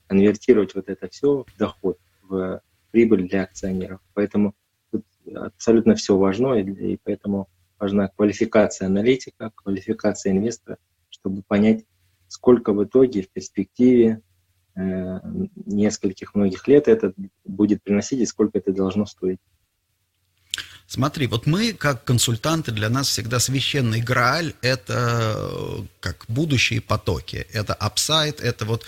конвертировать 0.06 0.74
вот 0.74 0.88
это 0.88 1.08
все 1.08 1.44
в 1.44 1.58
доход, 1.58 1.98
в 2.22 2.60
прибыль 2.90 3.28
для 3.28 3.42
акционеров. 3.42 4.00
Поэтому 4.14 4.54
тут 4.90 5.04
абсолютно 5.34 5.94
все 5.94 6.16
важно, 6.16 6.54
и, 6.54 6.92
и 6.94 6.98
поэтому 7.02 7.48
важна 7.78 8.08
квалификация 8.08 8.86
аналитика, 8.86 9.52
квалификация 9.54 10.32
инвестора, 10.32 10.78
чтобы 11.10 11.42
понять, 11.42 11.84
сколько 12.28 12.72
в 12.72 12.84
итоге 12.84 13.22
в 13.22 13.30
перспективе 13.30 14.22
нескольких 14.76 16.34
многих 16.34 16.68
лет 16.68 16.86
это 16.88 17.14
будет 17.44 17.82
приносить 17.82 18.20
и 18.20 18.26
сколько 18.26 18.58
это 18.58 18.72
должно 18.72 19.06
стоить. 19.06 19.40
Смотри, 20.88 21.26
вот 21.26 21.46
мы, 21.46 21.72
как 21.72 22.04
консультанты, 22.04 22.70
для 22.70 22.88
нас 22.88 23.08
всегда 23.08 23.40
священный 23.40 24.00
грааль– 24.00 24.54
это 24.60 25.34
э, 25.36 25.82
как 26.00 26.24
будущие 26.28 26.80
потоки, 26.80 27.46
это 27.52 27.74
апсайд, 27.74 28.40
это 28.40 28.64
вот 28.64 28.84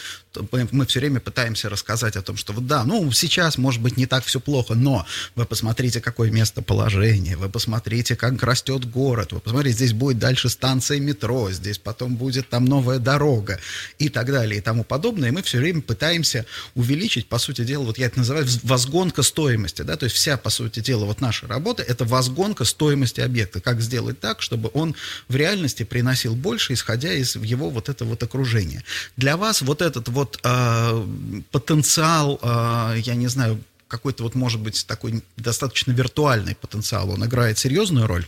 мы, 0.52 0.86
все 0.86 1.00
время 1.00 1.20
пытаемся 1.20 1.68
рассказать 1.68 2.16
о 2.16 2.22
том, 2.22 2.36
что 2.36 2.52
вот 2.52 2.66
да, 2.66 2.84
ну 2.84 3.10
сейчас 3.12 3.58
может 3.58 3.80
быть 3.80 3.96
не 3.96 4.06
так 4.06 4.24
все 4.24 4.40
плохо, 4.40 4.74
но 4.74 5.06
вы 5.34 5.44
посмотрите, 5.44 6.00
какое 6.00 6.30
местоположение, 6.30 7.36
вы 7.36 7.48
посмотрите, 7.48 8.16
как 8.16 8.42
растет 8.42 8.84
город, 8.88 9.32
вы 9.32 9.40
посмотрите, 9.40 9.76
здесь 9.76 9.92
будет 9.92 10.18
дальше 10.18 10.48
станция 10.48 11.00
метро, 11.00 11.50
здесь 11.50 11.78
потом 11.78 12.16
будет 12.16 12.48
там 12.48 12.64
новая 12.64 12.98
дорога 12.98 13.58
и 13.98 14.08
так 14.08 14.26
далее 14.26 14.58
и 14.58 14.60
тому 14.60 14.84
подобное. 14.84 15.30
И 15.30 15.32
мы 15.32 15.42
все 15.42 15.58
время 15.58 15.80
пытаемся 15.80 16.46
увеличить, 16.74 17.28
по 17.28 17.38
сути 17.38 17.64
дела, 17.64 17.84
вот 17.84 17.98
я 17.98 18.06
это 18.06 18.18
называю 18.18 18.46
возгонка 18.62 19.22
стоимости, 19.22 19.82
да, 19.82 19.96
то 19.96 20.04
есть 20.04 20.16
вся, 20.16 20.36
по 20.36 20.50
сути 20.50 20.80
дела, 20.80 21.04
вот 21.04 21.20
наша 21.20 21.46
работа, 21.46 21.82
это 21.88 22.04
возгонка 22.04 22.64
стоимости 22.64 23.20
объекта, 23.20 23.60
как 23.60 23.80
сделать 23.80 24.20
так, 24.20 24.42
чтобы 24.42 24.70
он 24.74 24.94
в 25.28 25.34
реальности 25.34 25.82
приносил 25.82 26.36
больше, 26.36 26.74
исходя 26.74 27.12
из 27.12 27.36
его 27.36 27.70
вот 27.70 27.88
этого 27.88 28.10
вот 28.10 28.22
окружения. 28.22 28.84
Для 29.16 29.36
вас 29.36 29.62
вот 29.62 29.82
этот 29.82 30.08
вот 30.08 30.38
э, 30.44 31.02
потенциал, 31.50 32.38
э, 32.42 32.98
я 32.98 33.14
не 33.14 33.26
знаю, 33.28 33.58
какой-то 33.88 34.22
вот, 34.22 34.34
может 34.34 34.60
быть, 34.60 34.86
такой 34.86 35.22
достаточно 35.36 35.92
виртуальный 35.92 36.54
потенциал, 36.54 37.10
он 37.10 37.24
играет 37.24 37.58
серьезную 37.58 38.06
роль? 38.06 38.26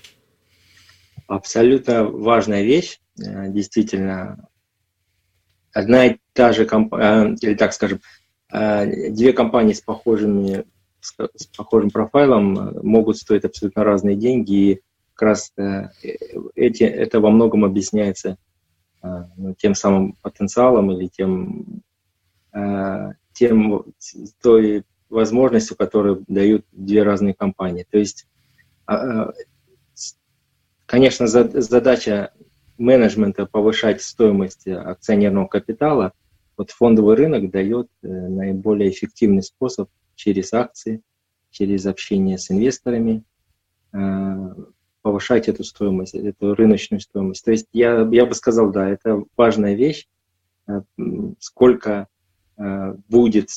Абсолютно 1.26 2.05
важная 2.05 2.62
вещь, 2.62 2.99
э, 3.19 3.52
действительно. 3.52 4.49
Одна 5.73 6.07
и 6.07 6.17
та 6.33 6.52
же 6.52 6.64
компания, 6.64 7.35
э, 7.35 7.37
или 7.43 7.55
так 7.55 7.73
скажем, 7.73 8.00
э, 8.52 9.11
две 9.11 9.33
компании 9.33 9.75
с 9.75 9.81
похожими 9.81 10.64
с 11.00 11.47
похожим 11.57 11.90
профайлом 11.90 12.78
могут 12.83 13.16
стоить 13.16 13.45
абсолютно 13.45 13.85
разные 13.85 14.16
деньги, 14.16 14.52
и 14.52 14.80
как 15.14 15.28
раз 15.28 15.52
эти, 16.54 16.83
это 16.85 17.21
во 17.21 17.30
многом 17.30 17.64
объясняется 17.64 18.37
ну, 19.02 19.54
тем 19.59 19.75
самым 19.75 20.14
потенциалом 20.23 20.92
или 20.92 21.09
тем, 21.09 21.83
тем 23.33 23.85
той 24.42 24.85
возможностью, 25.11 25.76
которую 25.76 26.25
дают 26.28 26.64
две 26.73 27.02
разные 27.02 27.35
компании. 27.35 27.85
То 27.90 27.99
есть, 27.99 28.26
а, 28.87 28.95
а, 29.28 29.33
конечно, 30.87 31.26
задача 31.26 32.33
менеджмента 32.78 33.45
повышать 33.45 34.00
стоимость 34.00 34.66
акционерного 34.66 35.49
капитала, 35.49 36.12
вот 36.57 36.71
фондовый 36.71 37.16
рынок 37.16 37.50
дает 37.50 37.88
э, 38.02 38.09
наиболее 38.09 38.90
эффективный 38.90 39.42
способ 39.42 39.88
через 40.21 40.53
акции, 40.53 41.00
через 41.50 41.87
общение 41.87 42.39
с 42.39 42.50
инвесторами, 42.50 43.25
э, 43.93 44.55
повышать 45.03 45.49
эту 45.49 45.65
стоимость, 45.65 46.15
эту 46.15 46.55
рыночную 46.55 47.00
стоимость. 47.00 47.45
То 47.45 47.53
есть 47.53 47.67
я, 47.73 48.07
я 48.12 48.27
бы 48.27 48.35
сказал, 48.35 48.71
да, 48.71 48.89
это 48.89 49.25
важная 49.37 49.75
вещь, 49.75 50.07
э, 50.69 50.83
сколько 51.39 52.07
будет 53.09 53.49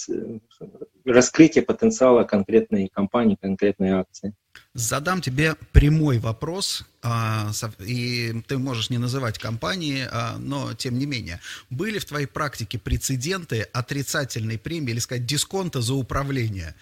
раскрытие 1.04 1.62
потенциала 1.66 2.24
конкретной 2.24 2.88
компании, 2.88 3.36
конкретной 3.36 3.90
акции. 3.90 4.34
Задам 4.76 5.22
тебе 5.22 5.56
прямой 5.72 6.18
вопрос, 6.18 6.84
а, 7.04 7.52
и 7.78 8.42
ты 8.48 8.58
можешь 8.58 8.90
не 8.90 8.98
называть 8.98 9.38
компании, 9.38 10.08
а, 10.10 10.38
но 10.40 10.74
тем 10.74 10.98
не 10.98 11.06
менее. 11.06 11.40
Были 11.70 12.00
в 12.00 12.06
твоей 12.06 12.26
практике 12.26 12.80
прецеденты 12.80 13.62
отрицательной 13.62 14.58
премии, 14.58 14.94
или 14.94 15.00
сказать, 15.00 15.28
дисконта 15.28 15.82
за 15.82 15.94
управление? 15.94 16.74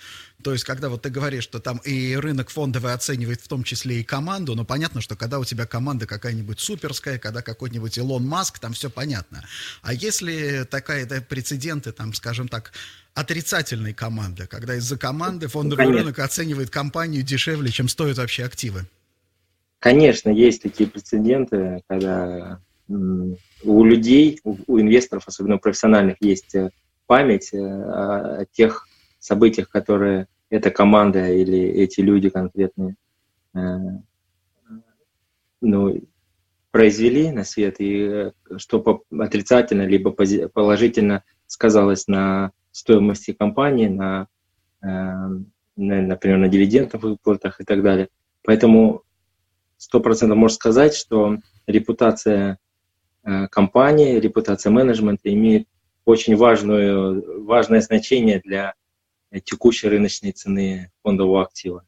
То 0.42 0.54
есть, 0.54 0.64
когда 0.64 0.88
вот 0.88 1.02
ты 1.02 1.10
говоришь, 1.10 1.44
что 1.44 1.60
там 1.60 1.80
и 1.80 2.16
рынок 2.16 2.50
фондовый 2.50 2.94
оценивает 2.94 3.42
в 3.42 3.50
том 3.50 3.64
числе 3.64 4.00
и 4.00 4.04
команду, 4.06 4.56
но 4.56 4.64
понятно, 4.64 5.02
что 5.02 5.18
когда 5.18 5.38
у 5.40 5.44
тебя 5.44 5.66
команда 5.66 6.08
какая-нибудь 6.08 6.62
суперская, 6.62 7.20
когда 7.20 7.42
какой-нибудь 7.42 7.98
Илон 7.98 8.26
Маск, 8.26 8.60
там 8.60 8.72
все 8.72 8.90
понятно. 8.90 9.44
А 9.82 9.94
если 9.94 10.64
такая 10.64 11.06
да, 11.06 11.20
прецеденты, 11.20 11.92
там, 11.92 12.14
скажем 12.14 12.48
так, 12.48 12.72
отрицательной 13.14 13.94
команды, 13.94 14.48
когда 14.48 14.76
из-за 14.76 14.98
команды 14.98 15.48
фондовый 15.48 15.86
ну, 15.86 15.92
рынок 15.92 16.20
оценивает 16.20 16.70
компанию 16.70 17.24
дешевле, 17.24 17.70
чем 17.72 17.88
стоят 17.88 18.18
вообще 18.18 18.46
активы? 18.46 18.86
Конечно, 19.80 20.30
есть 20.30 20.62
такие 20.62 20.90
прецеденты, 20.90 21.82
когда 21.88 22.60
у 22.88 23.84
людей, 23.86 24.40
у 24.44 24.80
инвесторов, 24.80 25.24
особенно 25.28 25.56
у 25.56 25.60
профессиональных, 25.60 26.18
есть 26.20 26.54
э, 26.56 26.72
память 27.08 27.54
э, 27.54 27.58
о 27.58 28.46
тех 28.52 28.88
событиях, 29.20 29.70
которые 29.70 30.28
эта 30.50 30.72
команда 30.72 31.30
или 31.30 31.58
эти 31.58 32.02
люди 32.02 32.30
конкретные 32.30 32.96
э, 33.56 33.60
ну, 35.62 36.02
произвели 36.72 37.32
на 37.32 37.44
свет, 37.44 37.76
и 37.80 38.32
что 38.58 39.04
отрицательно 39.18 39.84
либо 39.84 40.12
положительно 40.12 41.24
сказалось 41.48 42.08
на 42.08 42.52
стоимости 42.72 43.34
компании, 43.34 43.88
на, 43.88 44.28
э, 44.82 44.88
на 44.88 45.42
например, 45.76 46.38
на 46.38 46.48
дивидендных 46.48 47.02
выплатах 47.02 47.62
и 47.62 47.64
так 47.64 47.84
далее. 47.84 48.10
Поэтому 48.44 49.04
100% 49.78 50.34
можно 50.36 50.56
сказать, 50.56 50.96
что 50.96 51.38
репутация 51.68 52.60
э, 53.24 53.48
компании, 53.48 54.20
репутация 54.20 54.72
менеджмента 54.72 55.34
имеет 55.34 55.68
очень 56.06 56.36
важную, 56.36 57.44
важное 57.46 57.82
значение 57.82 58.42
для 58.44 58.74
текущей 59.44 59.88
рыночной 59.88 60.32
цены 60.32 60.92
фондового 61.04 61.44
актива. 61.44 61.86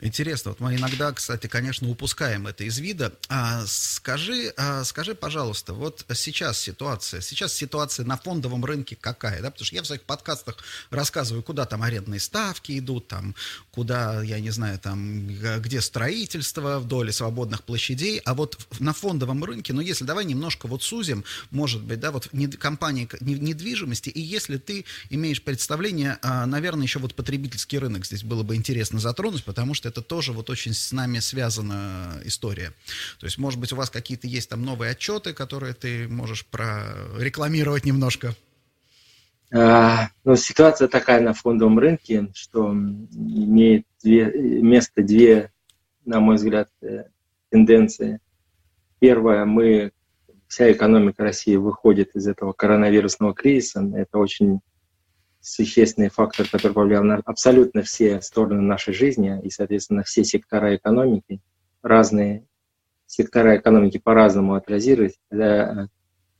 Интересно, 0.00 0.52
вот 0.52 0.60
мы 0.60 0.76
иногда, 0.76 1.12
кстати, 1.12 1.48
конечно, 1.48 1.88
упускаем 1.88 2.46
это 2.46 2.62
из 2.62 2.78
вида. 2.78 3.12
А, 3.28 3.64
скажи, 3.66 4.54
а, 4.56 4.84
скажи, 4.84 5.16
пожалуйста, 5.16 5.74
вот 5.74 6.04
сейчас 6.14 6.60
ситуация, 6.60 7.20
сейчас 7.20 7.52
ситуация 7.52 8.06
на 8.06 8.16
фондовом 8.16 8.64
рынке 8.64 8.94
какая, 8.94 9.42
да? 9.42 9.50
Потому 9.50 9.66
что 9.66 9.74
я 9.74 9.82
в 9.82 9.86
своих 9.86 10.02
подкастах 10.02 10.58
рассказываю, 10.90 11.42
куда 11.42 11.66
там 11.66 11.82
арендные 11.82 12.20
ставки 12.20 12.78
идут, 12.78 13.08
там, 13.08 13.34
куда, 13.72 14.22
я 14.22 14.38
не 14.38 14.50
знаю, 14.50 14.78
там, 14.78 15.26
где 15.26 15.80
строительство 15.80 16.78
вдоль 16.78 17.12
свободных 17.12 17.64
площадей, 17.64 18.20
а 18.24 18.34
вот 18.34 18.56
на 18.78 18.92
фондовом 18.92 19.42
рынке, 19.42 19.72
ну, 19.72 19.80
если 19.80 20.04
давай 20.04 20.24
немножко 20.24 20.68
вот 20.68 20.84
сузим, 20.84 21.24
может 21.50 21.82
быть, 21.82 21.98
да, 21.98 22.12
вот 22.12 22.28
компании 22.60 23.08
недвижимости, 23.20 24.10
и 24.10 24.20
если 24.20 24.58
ты 24.58 24.84
имеешь 25.10 25.42
представление, 25.42 26.18
а, 26.22 26.46
наверное, 26.46 26.84
еще 26.84 27.00
вот 27.00 27.16
потребительский 27.16 27.78
рынок 27.78 28.06
здесь 28.06 28.22
было 28.22 28.44
бы 28.44 28.54
интересно 28.54 29.00
затронуть, 29.00 29.42
потому 29.42 29.74
что 29.74 29.87
это 29.88 30.02
тоже 30.02 30.32
вот 30.32 30.50
очень 30.50 30.72
с 30.72 30.92
нами 30.92 31.18
связана 31.18 32.20
история. 32.24 32.72
То 33.18 33.26
есть, 33.26 33.38
может 33.38 33.58
быть, 33.58 33.72
у 33.72 33.76
вас 33.76 33.90
какие-то 33.90 34.26
есть 34.26 34.48
там 34.50 34.62
новые 34.62 34.92
отчеты, 34.92 35.32
которые 35.32 35.74
ты 35.74 36.06
можешь 36.08 36.46
прорекламировать 36.46 37.84
немножко? 37.84 38.34
А, 39.52 40.08
ну, 40.24 40.36
ситуация 40.36 40.88
такая 40.88 41.20
на 41.20 41.32
фондовом 41.32 41.78
рынке, 41.78 42.28
что 42.34 42.70
имеет 42.70 43.86
две, 44.02 44.26
место 44.62 45.02
две, 45.02 45.50
на 46.04 46.20
мой 46.20 46.36
взгляд, 46.36 46.68
э, 46.82 47.04
тенденции. 47.50 48.20
Первое, 48.98 49.44
мы, 49.46 49.92
вся 50.48 50.70
экономика 50.70 51.22
России 51.22 51.56
выходит 51.56 52.14
из 52.14 52.26
этого 52.26 52.52
коронавирусного 52.52 53.34
кризиса. 53.34 53.90
Это 53.94 54.18
очень 54.18 54.60
существенный 55.40 56.10
фактор, 56.10 56.48
который 56.48 56.72
повлиял 56.72 57.04
на 57.04 57.20
абсолютно 57.24 57.82
все 57.82 58.20
стороны 58.20 58.60
нашей 58.62 58.94
жизни 58.94 59.40
и, 59.42 59.50
соответственно, 59.50 60.02
все 60.02 60.24
сектора 60.24 60.76
экономики, 60.76 61.40
разные 61.82 62.46
сектора 63.06 63.56
экономики 63.56 63.98
по-разному 63.98 64.54
отреагировали, 64.54 65.14
э, 65.30 65.86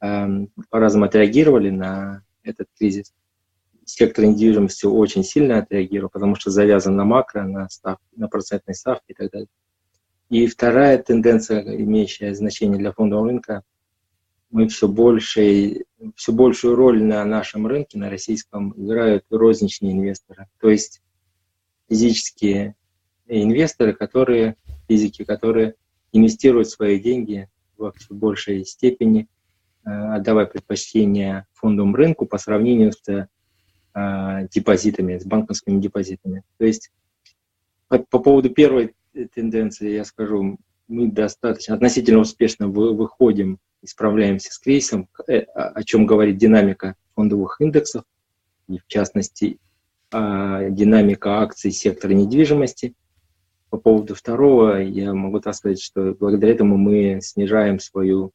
э, 0.02 0.28
по-разному 0.70 1.06
отреагировали 1.06 1.70
на 1.70 2.22
этот 2.42 2.68
кризис. 2.78 3.14
Сектор 3.84 4.26
недвижимости 4.26 4.84
очень 4.84 5.24
сильно 5.24 5.58
отреагировал, 5.58 6.10
потому 6.10 6.34
что 6.34 6.50
завязан 6.50 6.94
на 6.94 7.04
макро, 7.04 7.44
на, 7.44 7.68
ставки, 7.70 8.04
на 8.16 8.28
процентные 8.28 8.74
ставки 8.74 9.12
и 9.12 9.14
так 9.14 9.30
далее. 9.30 9.48
И 10.28 10.46
вторая 10.46 10.98
тенденция, 10.98 11.62
имеющая 11.62 12.34
значение 12.34 12.78
для 12.78 12.92
фондового 12.92 13.28
рынка, 13.28 13.62
мы 14.50 14.68
все 14.68 14.88
больше, 14.88 15.84
все 16.14 16.32
большую 16.32 16.74
роль 16.74 17.02
на 17.02 17.24
нашем 17.24 17.66
рынке, 17.66 17.98
на 17.98 18.10
российском, 18.10 18.72
играют 18.76 19.24
розничные 19.30 19.92
инвесторы. 19.92 20.46
То 20.60 20.70
есть 20.70 21.02
физические 21.88 22.74
инвесторы, 23.26 23.92
которые, 23.92 24.56
физики, 24.88 25.24
которые 25.24 25.74
инвестируют 26.12 26.68
свои 26.68 26.98
деньги 26.98 27.48
в 27.76 27.92
все 27.96 28.14
большей 28.14 28.64
степени, 28.64 29.28
э, 29.84 29.90
отдавая 29.90 30.46
предпочтение 30.46 31.46
фондовому 31.52 31.94
рынку 31.94 32.26
по 32.26 32.38
сравнению 32.38 32.92
с 32.92 33.06
э, 33.06 34.48
депозитами, 34.50 35.18
с 35.18 35.24
банковскими 35.24 35.80
депозитами. 35.80 36.42
То 36.56 36.64
есть 36.64 36.90
по, 37.88 37.98
по 37.98 38.18
поводу 38.18 38.50
первой 38.50 38.94
тенденции 39.34 39.92
я 39.92 40.04
скажу, 40.04 40.58
мы 40.88 41.10
достаточно 41.10 41.74
относительно 41.74 42.20
успешно 42.20 42.68
выходим 42.68 43.58
и 43.82 43.86
справляемся 43.86 44.52
с 44.52 44.58
кризисом, 44.58 45.08
э, 45.28 45.40
о 45.40 45.82
чем 45.84 46.06
говорит 46.06 46.36
динамика 46.36 46.94
фондовых 47.14 47.60
индексов, 47.60 48.04
и 48.68 48.78
в 48.78 48.86
частности 48.86 49.58
а, 50.10 50.70
динамика 50.70 51.40
акций 51.42 51.70
сектора 51.70 52.12
недвижимости. 52.12 52.94
По 53.68 53.76
поводу 53.76 54.14
второго, 54.14 54.80
я 54.80 55.12
могу 55.12 55.40
так 55.40 55.54
сказать, 55.54 55.82
что 55.82 56.14
благодаря 56.18 56.54
этому 56.54 56.78
мы 56.78 57.20
снижаем 57.20 57.78
свою, 57.78 58.32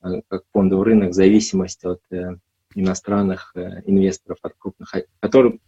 а, 0.00 0.22
как 0.28 0.44
фондовый 0.52 0.86
рынок, 0.86 1.12
зависимость 1.12 1.84
от 1.84 2.00
э, 2.10 2.36
иностранных 2.74 3.52
э, 3.54 3.82
инвесторов, 3.84 4.38
от 4.40 4.54
крупных, 4.56 4.94
которые 5.20 5.58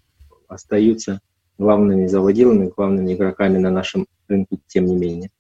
остаются 0.48 1.20
главными 1.58 2.06
заводилами, 2.06 2.72
главными 2.74 3.12
игроками 3.12 3.58
на 3.58 3.70
нашем 3.70 4.06
рынке, 4.26 4.58
тем 4.66 4.86
не 4.86 4.96
менее. 4.96 5.30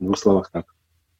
В 0.00 0.04
двух 0.04 0.18
словах 0.18 0.50
так. 0.50 0.73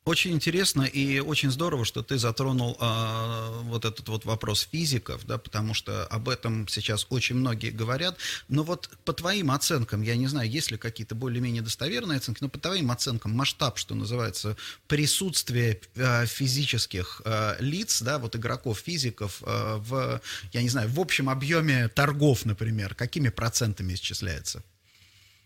Очень 0.07 0.33
интересно 0.33 0.83
и 0.83 1.21
очень 1.21 1.51
здорово, 1.51 1.87
что 1.87 2.03
ты 2.03 2.19
затронул 2.19 2.77
э, 2.79 3.63
вот 3.63 3.87
этот 3.87 4.07
вот 4.11 4.27
вопрос 4.27 4.69
физиков, 4.71 5.25
да, 5.27 5.39
потому 5.39 5.73
что 5.73 6.05
об 6.09 6.29
этом 6.29 6.69
сейчас 6.69 7.07
очень 7.09 7.37
многие 7.37 7.71
говорят. 7.71 8.19
Но 8.49 8.65
вот 8.65 8.91
по 9.07 9.15
твоим 9.15 9.51
оценкам, 9.51 10.03
я 10.03 10.15
не 10.17 10.27
знаю, 10.27 10.51
есть 10.51 10.71
ли 10.71 10.77
какие-то 10.77 11.15
более-менее 11.15 11.63
достоверные 11.63 12.19
оценки, 12.19 12.43
но 12.43 12.51
по 12.51 12.59
твоим 12.59 12.91
оценкам 12.91 13.33
масштаб, 13.33 13.79
что 13.79 13.95
называется, 13.95 14.59
присутствие 14.89 15.81
э, 15.97 16.27
физических 16.27 17.23
э, 17.25 17.55
лиц, 17.61 18.03
да, 18.03 18.19
вот 18.19 18.37
игроков 18.37 18.81
физиков 18.81 19.43
э, 19.47 19.77
в, 19.79 20.21
я 20.53 20.63
не 20.63 20.69
знаю, 20.69 20.91
в 20.91 21.01
общем 21.01 21.31
объеме 21.31 21.89
торгов, 21.89 22.45
например, 22.45 22.95
какими 22.95 23.31
процентами 23.31 23.95
исчисляется? 23.95 24.63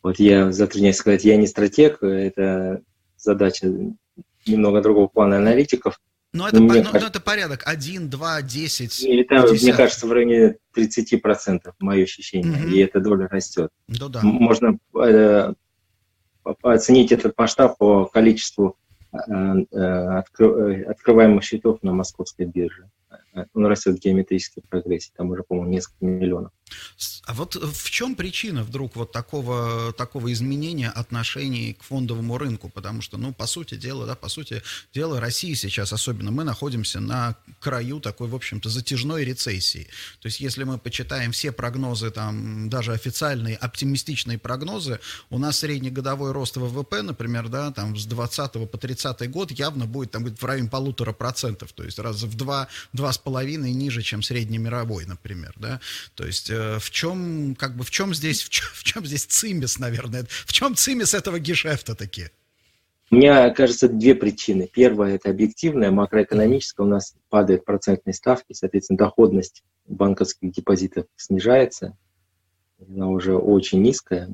Вот 0.03 0.19
я 0.19 0.51
затрудняюсь 0.51 0.97
сказать, 0.97 1.25
я 1.25 1.37
не 1.37 1.47
стратег, 1.47 2.03
это 2.03 2.83
задача 3.17 3.73
немного 4.49 4.81
другого 4.81 5.09
плана 5.09 5.37
аналитиков. 5.37 6.01
Но 6.33 6.47
это, 6.47 6.61
мне 6.61 6.83
по, 6.83 6.99
ну, 6.99 7.07
это 7.07 7.21
порядок 7.21 7.63
1, 7.65 8.11
2, 8.11 8.43
10, 8.43 9.05
это, 9.05 9.43
50. 9.49 9.63
Мне 9.63 9.73
кажется, 9.73 10.07
в 10.07 10.13
районе 10.13 10.57
30%, 10.77 11.73
мое 11.79 12.05
ощущение, 12.05 12.61
угу. 12.61 12.69
и 12.69 12.79
эта 12.81 13.01
доля 13.01 13.29
растет. 13.29 13.71
Ну, 13.89 14.09
да. 14.11 14.21
Можно 14.23 14.79
э, 15.03 15.53
оценить 16.63 17.13
этот 17.13 17.37
масштаб 17.39 17.79
по 17.79 18.05
количеству 18.05 18.77
э, 19.13 19.17
э, 19.17 20.19
откры, 20.19 20.83
открываемых 20.85 21.43
счетов 21.43 21.83
на 21.83 21.93
московской 21.93 22.45
бирже. 22.45 22.91
Он 23.55 23.67
растет 23.67 23.97
в 23.97 24.01
геометрической 24.01 24.63
прогрессии, 24.69 25.13
там 25.17 25.31
уже, 25.31 25.45
по-моему, 25.45 25.71
несколько 25.71 26.05
миллионов. 26.05 26.53
А 27.25 27.35
вот 27.35 27.55
в 27.55 27.91
чем 27.91 28.15
причина 28.15 28.63
вдруг 28.63 28.97
вот 28.97 29.13
такого, 29.13 29.93
такого 29.93 30.33
изменения 30.33 30.91
отношений 30.91 31.75
к 31.75 31.83
фондовому 31.83 32.39
рынку? 32.39 32.69
Потому 32.69 33.03
что, 33.03 33.19
ну, 33.19 33.33
по 33.33 33.47
сути 33.47 33.77
дела, 33.77 34.07
да, 34.07 34.15
по 34.15 34.29
сути 34.29 34.63
дела, 34.95 35.21
России 35.21 35.55
сейчас 35.55 35.93
особенно, 35.93 36.31
мы 36.31 36.45
находимся 36.45 37.01
на 37.01 37.37
краю 37.61 38.01
такой, 38.01 38.29
в 38.29 38.35
общем-то, 38.35 38.69
затяжной 38.69 39.25
рецессии. 39.25 39.89
То 40.21 40.27
есть, 40.27 40.41
если 40.41 40.65
мы 40.65 40.79
почитаем 40.79 41.33
все 41.33 41.53
прогнозы, 41.53 42.11
там, 42.11 42.69
даже 42.69 42.93
официальные 42.93 43.57
оптимистичные 43.57 44.39
прогнозы, 44.39 45.01
у 45.31 45.39
нас 45.39 45.59
среднегодовой 45.59 46.33
рост 46.33 46.57
ВВП, 46.57 47.03
например, 47.03 47.49
да, 47.49 47.71
там, 47.73 47.97
с 47.97 48.07
20 48.07 48.71
по 48.71 48.79
30 48.79 49.31
год 49.31 49.51
явно 49.51 49.87
будет, 49.87 50.11
там, 50.11 50.25
в 50.25 50.45
районе 50.45 50.69
полутора 50.69 51.13
процентов, 51.13 51.73
то 51.73 51.85
есть, 51.85 51.99
раз 51.99 52.23
в 52.23 52.37
два, 52.37 52.69
два 52.93 53.13
с 53.13 53.19
половиной 53.19 53.73
ниже, 53.73 54.03
чем 54.03 54.23
среднемировой, 54.23 55.05
например, 55.07 55.53
да, 55.57 55.81
то 56.15 56.27
есть, 56.27 56.51
Э, 56.58 56.58
в 56.81 56.91
чем, 56.91 57.55
как 57.57 57.77
бы, 57.77 57.85
в 57.85 57.91
чем 57.91 58.15
здесь, 58.15 58.43
в 58.43 58.49
чем, 58.49 58.67
в 58.73 58.85
чем 58.85 59.07
здесь 59.07 59.25
цимис, 59.25 59.79
наверное? 59.79 60.27
В 60.47 60.53
чем 60.53 60.75
цимис 60.75 61.15
этого 61.15 61.39
гешефта 61.39 61.95
таки? 61.95 62.29
Мне 63.11 63.51
кажется, 63.51 63.89
две 63.89 64.15
причины. 64.15 64.69
Первая– 64.71 65.15
это 65.17 65.31
объективная, 65.31 65.91
макроэкономическая. 65.91 66.87
У 66.87 66.91
нас 66.91 67.15
падают 67.31 67.65
процентные 67.65 68.13
ставки, 68.13 68.53
соответственно, 68.53 68.99
доходность 68.99 69.65
банковских 69.87 70.53
депозитов 70.53 71.07
снижается. 71.17 71.97
Она 72.87 73.09
уже 73.09 73.35
очень 73.35 73.83
низкая, 73.83 74.29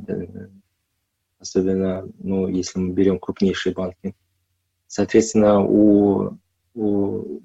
особенно 1.39 2.05
ну, 2.19 2.49
если 2.49 2.79
мы 2.81 2.93
берем 2.93 3.19
крупнейшие 3.19 3.73
банки. 3.73 4.15
Соответственно, 4.89 5.61
у, 5.61 6.39
у, 6.75 7.41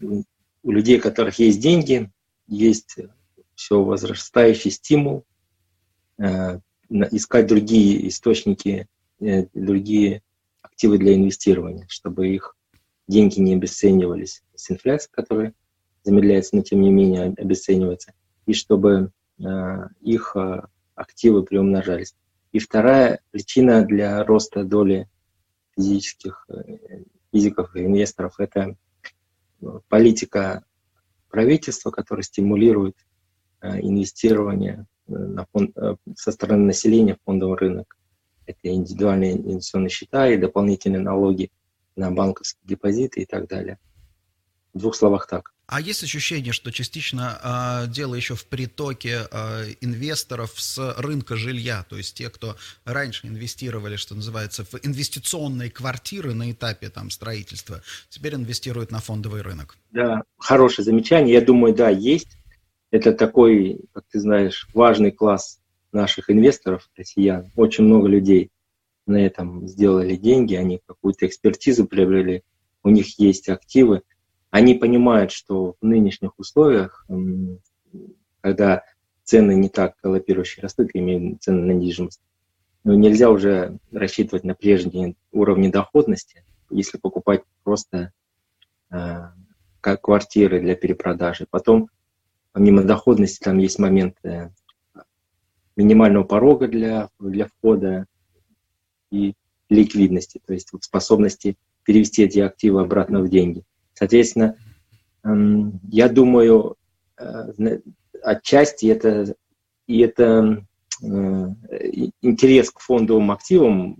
у 0.63 0.71
людей, 0.71 0.97
у 0.97 1.01
которых 1.01 1.39
есть 1.39 1.61
деньги, 1.61 2.11
есть 2.47 2.97
все 3.59 3.83
возрастающий 3.83 4.71
стимул 4.71 5.25
э, 6.17 6.61
искать 6.89 7.45
другие 7.45 8.07
источники, 8.07 8.87
э, 9.19 9.47
другие 9.53 10.23
активы 10.61 10.97
для 10.97 11.13
инвестирования, 11.13 11.85
чтобы 11.89 12.29
их 12.29 12.55
деньги 13.09 13.41
не 13.41 13.55
обесценивались 13.55 14.43
с 14.55 14.71
инфляцией, 14.71 15.11
которая 15.11 15.53
замедляется, 16.03 16.55
но 16.55 16.61
тем 16.61 16.79
не 16.79 16.89
менее 16.89 17.33
обесценивается, 17.37 18.13
и 18.45 18.53
чтобы 18.53 19.11
э, 19.39 19.43
их 19.99 20.37
э, 20.37 20.61
активы 20.95 21.43
приумножались. 21.43 22.15
И 22.53 22.59
вторая 22.59 23.19
причина 23.31 23.83
для 23.83 24.23
роста 24.23 24.63
доли 24.63 25.09
физических 25.75 26.45
э, 26.47 27.03
физиков 27.33 27.75
и 27.75 27.83
инвесторов– 27.83 28.35
это 28.37 28.77
э, 29.61 29.79
политика 29.89 30.63
правительства, 31.29 31.91
которая 31.91 32.23
стимулирует 32.23 32.95
инвестирования 33.61 34.85
э, 35.07 35.11
на 35.13 35.45
фонд, 35.51 35.77
э, 35.77 35.95
со 36.15 36.31
стороны 36.31 36.65
населения 36.65 37.15
в 37.15 37.23
фондовый 37.25 37.57
рынок. 37.57 37.97
Это 38.45 38.69
индивидуальные 38.69 39.37
инвестиционные 39.37 39.89
счета 39.89 40.27
и 40.29 40.37
дополнительные 40.37 41.01
налоги 41.01 41.51
на 41.95 42.11
банковские 42.11 42.67
депозиты 42.67 43.21
и 43.21 43.25
так 43.25 43.47
далее. 43.47 43.77
В 44.73 44.79
двух 44.79 44.95
словах 44.95 45.27
так. 45.27 45.51
А 45.71 45.81
есть 45.81 46.03
ощущение, 46.03 46.51
что 46.51 46.71
частично 46.71 47.85
э, 47.85 47.91
дело 47.91 48.15
еще 48.15 48.33
в 48.33 48.45
притоке 48.45 49.27
э, 49.31 49.73
инвесторов 49.81 50.53
с 50.55 50.95
рынка 50.97 51.35
жилья, 51.35 51.85
то 51.87 51.95
есть 51.95 52.15
те, 52.15 52.31
кто 52.31 52.55
раньше 52.85 53.27
инвестировали, 53.27 53.95
что 53.95 54.15
называется, 54.15 54.65
в 54.65 54.73
инвестиционные 54.81 55.69
квартиры 55.69 56.33
на 56.33 56.51
этапе 56.51 56.89
там, 56.89 57.11
строительства, 57.11 57.83
теперь 58.09 58.33
инвестируют 58.33 58.89
на 58.89 58.99
фондовый 58.99 59.43
рынок? 59.43 59.77
Да, 59.91 60.23
хорошее 60.39 60.83
замечание. 60.85 61.35
Я 61.35 61.41
думаю, 61.41 61.75
да, 61.75 61.89
есть. 61.89 62.38
Это 62.91 63.13
такой, 63.13 63.81
как 63.93 64.05
ты 64.09 64.19
знаешь, 64.19 64.67
важный 64.73 65.11
класс 65.11 65.59
наших 65.91 66.29
инвесторов, 66.29 66.89
россиян. 66.95 67.51
Очень 67.55 67.85
много 67.85 68.07
людей 68.07 68.51
на 69.05 69.17
этом 69.17 69.67
сделали 69.67 70.15
деньги, 70.15 70.55
они 70.55 70.81
какую-то 70.85 71.25
экспертизу 71.27 71.85
приобрели, 71.85 72.43
у 72.83 72.89
них 72.89 73.19
есть 73.19 73.49
активы. 73.49 74.01
Они 74.49 74.73
понимают, 74.75 75.31
что 75.31 75.75
в 75.79 75.85
нынешних 75.85 76.37
условиях, 76.39 77.05
когда 78.41 78.83
цены 79.23 79.53
не 79.55 79.69
так 79.69 79.95
галопирующие 80.01 80.63
растут, 80.63 80.89
имею 80.93 81.37
цены 81.39 81.61
на 81.65 81.71
недвижимость, 81.71 82.21
ну, 82.83 82.93
нельзя 82.95 83.29
уже 83.29 83.77
рассчитывать 83.91 84.43
на 84.43 84.55
прежние 84.55 85.15
уровни 85.31 85.67
доходности, 85.69 86.43
если 86.69 86.97
покупать 86.97 87.43
просто 87.63 88.13
э, 88.89 89.19
как 89.81 90.01
квартиры 90.01 90.61
для 90.61 90.75
перепродажи. 90.75 91.45
Потом 91.49 91.89
помимо 92.51 92.83
доходности 92.83 93.43
там 93.43 93.57
есть 93.57 93.79
момент 93.79 94.15
э, 94.23 94.49
минимального 95.75 96.23
порога 96.23 96.67
для, 96.67 97.09
для 97.19 97.47
входа 97.47 98.05
и 99.11 99.33
ликвидности, 99.69 100.41
то 100.45 100.53
есть 100.53 100.73
вот 100.73 100.83
способности 100.83 101.57
перевести 101.83 102.23
эти 102.23 102.39
активы 102.39 102.81
обратно 102.81 103.21
в 103.21 103.29
деньги. 103.29 103.63
Соответственно, 103.93 104.57
эм, 105.23 105.79
я 105.89 106.09
думаю, 106.09 106.75
э, 107.17 107.79
отчасти 108.21 108.87
это 108.87 109.35
и 109.87 109.99
это 109.99 110.65
э, 111.01 111.05
интерес 112.21 112.71
к 112.71 112.79
фондовым 112.79 113.31
активам 113.31 113.97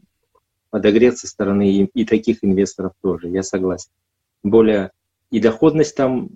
подогрет 0.69 1.17
со 1.17 1.27
стороны 1.27 1.71
и, 1.71 1.85
и 1.85 2.05
таких 2.05 2.43
инвесторов 2.43 2.93
тоже, 3.01 3.29
я 3.29 3.41
согласен. 3.41 3.89
Более 4.43 4.91
и 5.31 5.39
доходность 5.39 5.95
там 5.95 6.29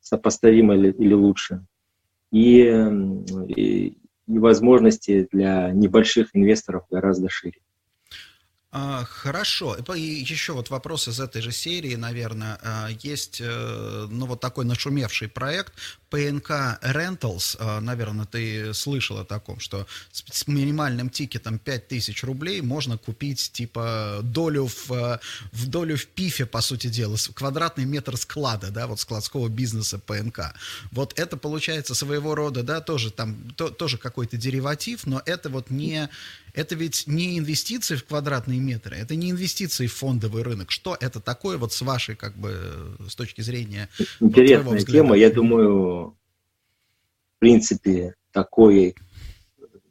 сопоставимо 0.00 0.74
или, 0.74 0.92
или 0.92 1.14
лучше. 1.14 1.64
И, 2.32 2.62
и, 3.48 3.98
и 4.26 4.38
возможности 4.38 5.28
для 5.32 5.70
небольших 5.72 6.30
инвесторов 6.34 6.84
гораздо 6.90 7.28
шире. 7.28 7.60
А, 8.72 9.04
хорошо. 9.04 9.74
И 9.74 10.00
еще 10.00 10.52
вот 10.52 10.70
вопрос 10.70 11.08
из 11.08 11.18
этой 11.18 11.42
же 11.42 11.50
серии, 11.50 11.96
наверное. 11.96 12.58
А, 12.62 12.88
есть, 13.02 13.40
э, 13.40 14.06
ну, 14.08 14.26
вот 14.26 14.40
такой 14.40 14.64
нашумевший 14.64 15.28
проект 15.28 15.72
ПНК 16.10 16.78
Rentals, 16.82 17.56
а, 17.58 17.80
наверное, 17.80 18.26
ты 18.26 18.74
слышал 18.74 19.18
о 19.18 19.24
таком, 19.24 19.60
что 19.60 19.86
с 20.12 20.46
минимальным 20.46 21.08
тикетом 21.08 21.58
5000 21.58 22.24
рублей 22.24 22.60
можно 22.60 22.98
купить, 22.98 23.50
типа, 23.52 24.20
долю 24.22 24.66
в, 24.66 24.92
а, 24.92 25.20
в 25.52 25.68
долю 25.68 25.96
в 25.96 26.06
пифе, 26.06 26.46
по 26.46 26.60
сути 26.60 26.88
дела, 26.88 27.16
квадратный 27.34 27.84
метр 27.84 28.16
склада, 28.16 28.70
да, 28.70 28.86
вот 28.86 29.00
складского 29.00 29.48
бизнеса 29.48 29.98
ПНК. 29.98 30.54
Вот 30.90 31.18
это 31.18 31.36
получается 31.36 31.94
своего 31.94 32.34
рода, 32.34 32.62
да, 32.62 32.80
тоже 32.80 33.10
там, 33.10 33.50
то, 33.56 33.70
тоже 33.70 33.96
какой-то 33.96 34.36
дериватив, 34.36 35.06
но 35.06 35.22
это 35.26 35.48
вот 35.48 35.70
не, 35.70 36.08
это 36.54 36.74
ведь 36.74 37.04
не 37.06 37.38
инвестиции 37.38 37.96
в 37.96 38.04
квадратные 38.04 38.60
метры, 38.60 38.96
это 38.96 39.14
не 39.14 39.30
инвестиции 39.30 39.86
в 39.86 39.94
фондовый 39.94 40.42
рынок. 40.42 40.70
Что 40.70 40.96
это 41.00 41.20
такое 41.20 41.58
вот 41.58 41.72
с 41.72 41.82
вашей, 41.82 42.16
как 42.16 42.36
бы, 42.36 42.96
с 43.08 43.14
точки 43.14 43.40
зрения... 43.40 43.88
Интересная 44.20 44.78
вот, 44.78 44.86
тема, 44.86 45.16
я 45.16 45.30
думаю, 45.30 46.16
в 47.36 47.38
принципе, 47.38 48.14
такой 48.32 48.94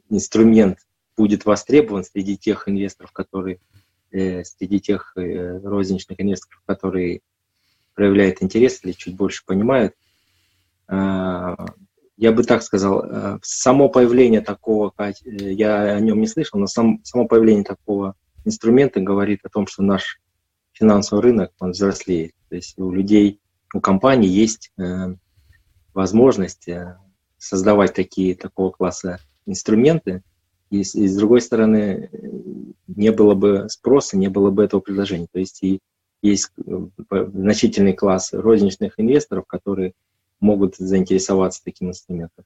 инструмент 0.09 0.79
будет 1.17 1.45
востребован 1.45 2.03
среди 2.03 2.37
тех 2.37 2.67
инвесторов, 2.67 3.11
которые, 3.11 3.59
э, 4.11 4.43
среди 4.43 4.79
тех 4.79 5.13
э, 5.15 5.59
розничных 5.59 6.19
инвесторов, 6.21 6.61
которые 6.65 7.21
проявляют 7.93 8.41
интерес 8.41 8.79
или 8.83 8.93
чуть 8.93 9.15
больше 9.15 9.43
понимают 9.45 9.93
я 12.19 12.33
бы 12.33 12.43
так 12.43 12.63
сказал, 12.63 13.39
само 13.41 13.87
появление 13.87 14.41
такого, 14.41 14.93
я 15.23 15.95
о 15.95 15.99
нем 16.01 16.19
не 16.19 16.27
слышал, 16.27 16.59
но 16.59 16.67
сам, 16.67 16.99
само 17.03 17.25
появление 17.25 17.63
такого 17.63 18.15
инструмента 18.43 18.99
говорит 18.99 19.39
о 19.43 19.49
том, 19.49 19.67
что 19.67 19.83
наш 19.83 20.19
финансовый 20.73 21.21
рынок, 21.21 21.53
он 21.59 21.71
взрослеет. 21.71 22.33
То 22.49 22.57
есть 22.57 22.77
у 22.77 22.91
людей, 22.91 23.39
у 23.73 23.79
компаний 23.79 24.27
есть 24.27 24.73
возможность 25.93 26.67
создавать 27.37 27.93
такие, 27.93 28.35
такого 28.35 28.71
класса 28.71 29.19
инструменты, 29.45 30.21
и, 30.69 30.81
и 30.81 30.83
с 30.83 31.15
другой 31.15 31.41
стороны, 31.41 32.09
не 32.87 33.11
было 33.11 33.33
бы 33.33 33.67
спроса, 33.69 34.17
не 34.17 34.27
было 34.27 34.51
бы 34.51 34.63
этого 34.63 34.81
предложения. 34.81 35.27
То 35.31 35.39
есть 35.39 35.63
и 35.63 35.79
есть 36.21 36.51
э, 36.65 36.87
значительный 37.33 37.93
класс 37.93 38.33
розничных 38.33 38.93
инвесторов, 38.97 39.45
которые 39.47 39.93
могут 40.39 40.77
заинтересоваться 40.77 41.63
таким 41.63 41.89
инструментом. 41.89 42.45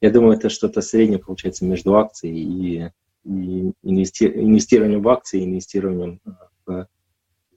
Я 0.00 0.10
думаю, 0.10 0.36
это 0.36 0.48
что-то 0.48 0.80
среднее 0.80 1.18
получается 1.18 1.64
между 1.64 1.96
акцией 1.96 2.36
и, 2.36 2.90
и 3.24 3.72
инвести, 3.82 4.26
инвестированием 4.26 5.02
в 5.02 5.08
акции 5.08 5.40
и 5.40 5.44
инвестированием 5.44 6.20
в 6.66 6.88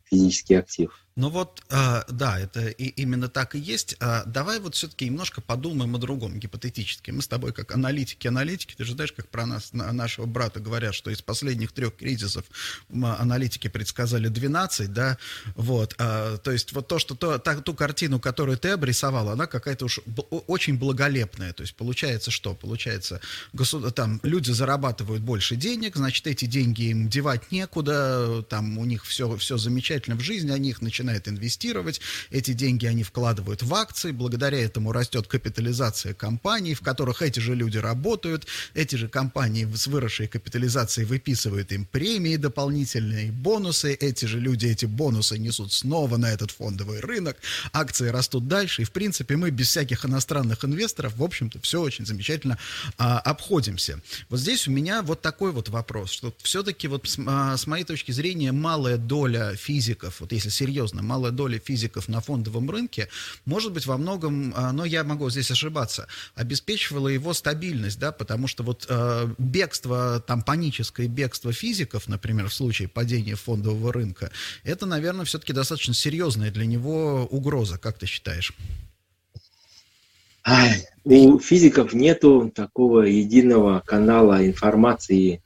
физический 0.04 0.56
актив. 0.56 1.05
Ну 1.18 1.30
вот, 1.30 1.64
э, 1.70 2.02
да, 2.10 2.38
это 2.38 2.68
и, 2.68 2.88
именно 2.88 3.30
так 3.30 3.56
и 3.56 3.60
есть. 3.60 3.96
Э, 4.02 4.24
давай 4.26 4.60
вот 4.60 4.76
все-таки 4.76 5.06
немножко 5.06 5.40
подумаем 5.40 5.96
о 5.96 5.98
другом, 5.98 6.38
гипотетически. 6.38 7.12
Мы 7.12 7.22
с 7.22 7.28
тобой 7.30 7.54
как 7.54 7.72
аналитики, 7.72 8.28
аналитики, 8.28 8.76
ты 8.76 8.84
же 8.84 8.96
знаешь, 8.96 9.14
как 9.14 9.30
про 9.30 9.46
нас, 9.46 9.72
на, 9.72 9.94
нашего 9.94 10.26
брата 10.26 10.60
говорят, 10.60 10.94
что 10.94 11.10
из 11.10 11.22
последних 11.22 11.72
трех 11.72 11.96
кризисов 11.96 12.44
аналитики 12.92 13.70
предсказали 13.70 14.28
12, 14.28 14.92
да, 14.92 15.18
вот. 15.56 15.96
Э, 16.00 16.38
то 16.44 16.52
есть 16.52 16.74
вот 16.74 16.90
то, 16.90 17.00
что 17.00 17.16
то, 17.16 17.38
та, 17.38 17.62
ту 17.62 17.74
картину, 17.74 18.20
которую 18.20 18.58
ты 18.58 18.72
обрисовал, 18.72 19.30
она 19.30 19.48
какая-то 19.48 19.86
уж 19.86 20.02
очень 20.48 20.78
благолепная. 20.78 21.54
То 21.54 21.62
есть 21.62 21.76
получается 21.76 22.30
что? 22.30 22.56
Получается, 22.56 23.22
государ, 23.54 23.94
там 23.94 24.20
люди 24.24 24.52
зарабатывают 24.52 25.24
больше 25.24 25.56
денег, 25.56 25.96
значит, 25.96 26.28
эти 26.28 26.44
деньги 26.44 26.90
им 26.90 27.08
девать 27.08 27.54
некуда, 27.54 28.44
там 28.50 28.78
у 28.78 28.84
них 28.84 29.06
все, 29.06 29.38
все 29.38 29.56
замечательно 29.56 30.18
в 30.18 30.20
жизни, 30.20 30.52
они 30.52 30.72
их 30.72 30.82
начинают 30.82 31.05
начинает 31.06 31.28
инвестировать, 31.28 32.02
эти 32.32 32.54
деньги 32.54 32.86
они 32.88 33.04
вкладывают 33.04 33.62
в 33.62 33.74
акции, 33.74 34.12
благодаря 34.12 34.60
этому 34.60 34.92
растет 34.92 35.28
капитализация 35.28 36.14
компаний, 36.14 36.74
в 36.74 36.82
которых 36.82 37.22
эти 37.22 37.40
же 37.40 37.54
люди 37.56 37.78
работают, 37.78 38.48
эти 38.74 38.96
же 38.96 39.08
компании 39.08 39.68
с 39.72 39.88
выросшей 39.88 40.28
капитализацией 40.28 41.06
выписывают 41.06 41.72
им 41.72 41.86
премии 41.86 42.38
дополнительные, 42.38 43.32
бонусы, 43.32 43.94
эти 43.94 44.26
же 44.26 44.40
люди 44.40 44.66
эти 44.66 44.86
бонусы 44.86 45.38
несут 45.38 45.74
снова 45.74 46.18
на 46.18 46.32
этот 46.32 46.52
фондовый 46.52 47.00
рынок, 47.02 47.38
акции 47.72 48.08
растут 48.08 48.48
дальше, 48.48 48.82
и 48.82 48.86
в 48.86 48.92
принципе 48.92 49.36
мы 49.36 49.52
без 49.52 49.70
всяких 49.70 50.06
иностранных 50.06 50.66
инвесторов, 50.66 51.16
в 51.16 51.24
общем-то, 51.24 51.60
все 51.62 51.82
очень 51.82 52.06
замечательно 52.06 52.58
а, 52.98 53.20
обходимся. 53.20 54.00
Вот 54.30 54.40
здесь 54.40 54.68
у 54.68 54.72
меня 54.72 55.04
вот 55.04 55.22
такой 55.22 55.52
вот 55.52 55.70
вопрос, 55.70 56.12
что 56.12 56.34
все-таки 56.42 56.88
вот 56.88 57.08
с, 57.08 57.20
а, 57.28 57.58
с 57.58 57.68
моей 57.68 57.84
точки 57.84 58.12
зрения 58.12 58.52
малая 58.52 58.98
доля 58.98 59.56
физиков, 59.56 60.22
вот 60.22 60.32
если 60.32 60.50
серьезно 60.50 60.95
серьезно, 60.96 61.02
малая 61.02 61.32
доля 61.32 61.60
физиков 61.60 62.08
на 62.08 62.22
фондовом 62.22 62.70
рынке, 62.70 63.08
может 63.46 63.74
быть, 63.74 63.86
во 63.86 63.98
многом, 63.98 64.54
а, 64.56 64.72
но 64.72 64.86
я 64.86 65.04
могу 65.04 65.30
здесь 65.30 65.52
ошибаться, 65.52 66.08
обеспечивала 66.36 67.08
его 67.10 67.34
стабильность, 67.34 68.00
да, 68.00 68.12
потому 68.12 68.48
что 68.48 68.64
вот 68.64 68.86
э, 68.90 69.28
бегство, 69.38 70.20
там, 70.26 70.42
паническое 70.42 71.08
бегство 71.08 71.52
физиков, 71.52 72.08
например, 72.08 72.48
в 72.48 72.54
случае 72.54 72.88
падения 72.88 73.36
фондового 73.36 73.92
рынка, 73.92 74.32
это, 74.64 74.86
наверное, 74.86 75.26
все-таки 75.26 75.54
достаточно 75.54 75.94
серьезная 75.94 76.52
для 76.52 76.66
него 76.66 77.28
угроза, 77.32 77.78
как 77.78 77.98
ты 77.98 78.06
считаешь? 78.06 78.54
У 81.04 81.40
физиков 81.40 81.94
нету 81.94 82.52
такого 82.54 83.02
единого 83.02 83.82
канала 83.86 84.46
информации, 84.46 85.42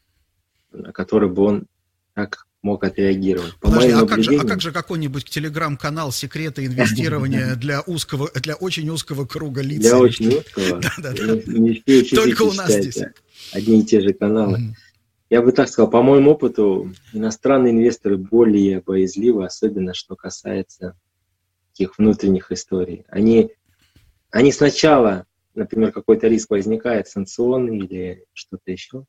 который 0.94 1.30
бы 1.30 1.44
он 1.44 1.68
так 2.14 2.49
мог 2.62 2.84
отреагировать. 2.84 3.56
По 3.56 3.70
Подожди, 3.70 3.92
а 3.92 4.06
как, 4.06 4.24
же, 4.24 4.36
а 4.36 4.46
как 4.46 4.62
же 4.62 4.72
какой-нибудь 4.72 5.26
телеграм-канал 5.26 6.12
секреты 6.12 6.66
инвестирования 6.66 7.56
для 7.58 7.82
узкого, 7.82 8.30
для 8.36 8.56
очень 8.56 8.90
узкого 8.90 9.26
круга 9.26 9.62
лиц? 9.62 9.82
Для 9.82 9.98
очень 9.98 10.28
узкого? 10.40 10.82
Да, 10.82 10.92
да, 10.98 11.14
да. 11.14 12.16
Только 12.16 12.44
у 12.44 12.54
нас 12.54 12.72
здесь. 12.72 13.02
Одни 13.54 13.82
и 13.82 13.86
те 13.86 14.02
же 14.02 14.14
каналы. 14.14 14.76
Я 15.30 15.42
бы 15.42 15.52
так 15.52 15.70
сказал, 15.70 15.90
по 15.92 16.02
моему 16.02 16.32
опыту, 16.32 16.92
иностранные 17.14 17.72
инвесторы 17.72 18.18
более 18.18 18.82
боязливы, 18.82 19.46
особенно 19.46 19.94
что 19.94 20.16
касается 20.16 20.98
таких 21.72 21.98
внутренних 21.98 22.52
историй. 22.52 23.06
Они, 23.10 23.52
они 24.32 24.52
сначала, 24.52 25.28
например, 25.54 25.92
какой-то 25.92 26.28
риск 26.28 26.50
возникает, 26.50 27.08
санкционный 27.08 27.78
или 27.78 28.26
что-то 28.34 28.72
еще, 28.72 29.06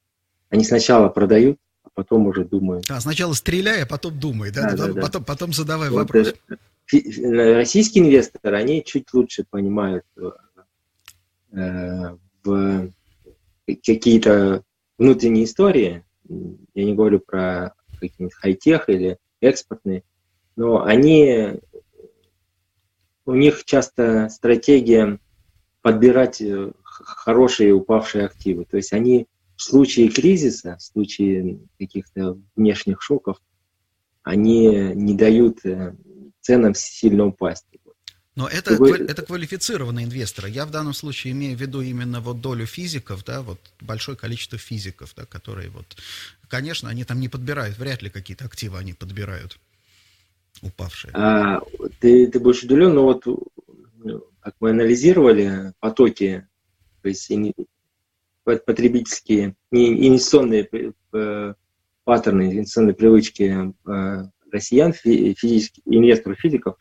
они 0.50 0.64
сначала 0.64 1.08
продают, 1.08 1.58
потом 2.00 2.28
уже 2.28 2.46
думаю. 2.46 2.80
А, 2.88 2.98
сначала 2.98 3.34
стреляй, 3.34 3.82
а 3.82 3.86
потом 3.86 4.18
думай, 4.18 4.50
да? 4.50 4.62
да, 4.62 4.70
потом, 4.70 4.94
да, 4.94 5.00
Потом, 5.02 5.24
потом 5.24 5.52
задавай 5.52 5.90
вот 5.90 5.98
вопрос. 5.98 6.32
Российские 6.90 8.04
инвесторы, 8.04 8.56
они 8.56 8.82
чуть 8.82 9.12
лучше 9.12 9.44
понимают 9.48 10.04
э, 11.52 12.16
в 12.42 12.90
какие-то 13.66 14.62
внутренние 14.96 15.44
истории. 15.44 16.04
Я 16.74 16.84
не 16.86 16.94
говорю 16.94 17.20
про 17.20 17.74
какие-нибудь 18.00 18.34
хай-тех 18.34 18.88
или 18.88 19.18
экспортные, 19.42 20.02
но 20.56 20.82
они, 20.82 21.60
у 23.26 23.34
них 23.34 23.66
часто 23.66 24.30
стратегия 24.30 25.18
подбирать 25.82 26.40
э, 26.40 26.72
хорошие 26.82 27.74
упавшие 27.74 28.24
активы. 28.24 28.64
То 28.64 28.78
есть 28.78 28.94
они 28.94 29.26
в 29.60 29.62
случае 29.62 30.08
кризиса, 30.08 30.78
в 30.78 30.82
случае 30.82 31.58
каких-то 31.78 32.38
внешних 32.56 33.02
шоков, 33.02 33.36
они 34.22 34.68
не 34.94 35.14
дают 35.14 35.66
э, 35.66 35.94
ценам 36.40 36.74
сильно 36.74 37.26
упасть. 37.26 37.66
Но 38.36 38.48
это, 38.48 38.82
это 38.82 39.20
квалифицированные 39.20 40.06
инвесторы. 40.06 40.48
Я 40.48 40.64
в 40.64 40.70
данном 40.70 40.94
случае 40.94 41.34
имею 41.34 41.58
в 41.58 41.60
виду 41.60 41.82
именно 41.82 42.22
вот 42.22 42.40
долю 42.40 42.64
физиков, 42.64 43.22
да, 43.22 43.42
вот 43.42 43.58
большое 43.82 44.16
количество 44.16 44.56
физиков, 44.56 45.12
да, 45.14 45.26
которые 45.26 45.68
вот, 45.68 45.94
конечно, 46.48 46.88
они 46.88 47.04
там 47.04 47.20
не 47.20 47.28
подбирают, 47.28 47.76
вряд 47.76 48.00
ли 48.00 48.08
какие-то 48.08 48.46
активы 48.46 48.78
они 48.78 48.94
подбирают, 48.94 49.58
упавшие. 50.62 51.12
А, 51.12 51.60
ты, 51.98 52.28
ты 52.28 52.40
будешь 52.40 52.62
удивлен, 52.62 52.94
но 52.94 53.02
вот 53.02 53.26
ну, 53.26 54.24
как 54.40 54.54
мы 54.60 54.70
анализировали 54.70 55.74
потоки, 55.80 56.48
то 57.02 57.08
есть 57.10 57.20
потребительские, 58.44 59.54
инвестиционные 59.70 60.68
э, 61.12 61.54
паттерны, 62.04 62.52
инвестиционные 62.52 62.94
привычки 62.94 63.74
э, 63.86 64.24
россиян, 64.50 64.92
физических, 64.92 65.82
инвесторов, 65.86 66.38
физиков, 66.38 66.76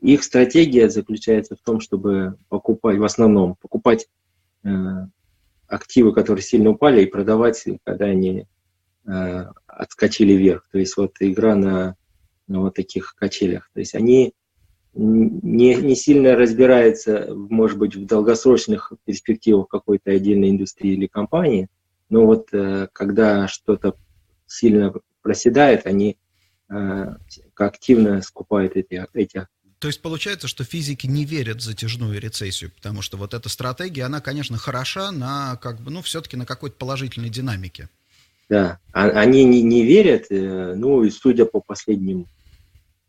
их 0.00 0.24
стратегия 0.24 0.88
заключается 0.88 1.56
в 1.56 1.60
том, 1.60 1.80
чтобы 1.80 2.36
покупать, 2.48 2.98
в 2.98 3.04
основном, 3.04 3.56
покупать 3.56 4.08
э, 4.64 4.68
активы, 5.66 6.12
которые 6.12 6.42
сильно 6.42 6.70
упали, 6.70 7.02
и 7.02 7.06
продавать, 7.10 7.64
когда 7.84 8.06
они 8.06 8.46
отскочили 9.66 10.34
вверх. 10.34 10.68
То 10.70 10.78
есть 10.78 10.96
вот 10.96 11.16
игра 11.18 11.56
на, 11.56 11.96
на 12.46 12.60
вот 12.60 12.74
таких 12.74 13.16
качелях. 13.16 13.68
То 13.74 13.80
есть 13.80 13.96
они 13.96 14.32
не, 14.94 15.74
не 15.74 15.96
сильно 15.96 16.36
разбирается, 16.36 17.28
может 17.34 17.78
быть, 17.78 17.96
в 17.96 18.06
долгосрочных 18.06 18.92
перспективах 19.04 19.68
какой-то 19.68 20.10
отдельной 20.10 20.50
индустрии 20.50 20.92
или 20.92 21.06
компании, 21.06 21.68
но 22.10 22.26
вот 22.26 22.48
э, 22.52 22.88
когда 22.92 23.48
что-то 23.48 23.94
сильно 24.46 24.92
проседает, 25.22 25.86
они 25.86 26.18
э, 26.68 27.16
активно 27.56 28.20
скупают 28.20 28.76
эти, 28.76 29.04
эти 29.14 29.46
то 29.78 29.88
есть 29.88 30.00
получается, 30.00 30.46
что 30.46 30.62
физики 30.62 31.08
не 31.08 31.24
верят 31.24 31.56
в 31.56 31.62
затяжную 31.62 32.20
рецессию, 32.20 32.70
потому 32.70 33.02
что 33.02 33.16
вот 33.16 33.34
эта 33.34 33.48
стратегия, 33.48 34.04
она, 34.04 34.20
конечно, 34.20 34.56
хороша 34.56 35.10
на, 35.10 35.56
как 35.56 35.80
бы, 35.80 35.90
ну, 35.90 36.02
все-таки 36.02 36.36
на 36.36 36.46
какой-то 36.46 36.76
положительной 36.76 37.30
динамике. 37.30 37.88
Да, 38.48 38.78
а, 38.92 39.06
они 39.08 39.42
не, 39.42 39.60
не 39.60 39.84
верят, 39.84 40.26
э, 40.30 40.74
ну, 40.76 41.02
и 41.02 41.10
судя 41.10 41.46
по 41.46 41.60
последним 41.60 42.26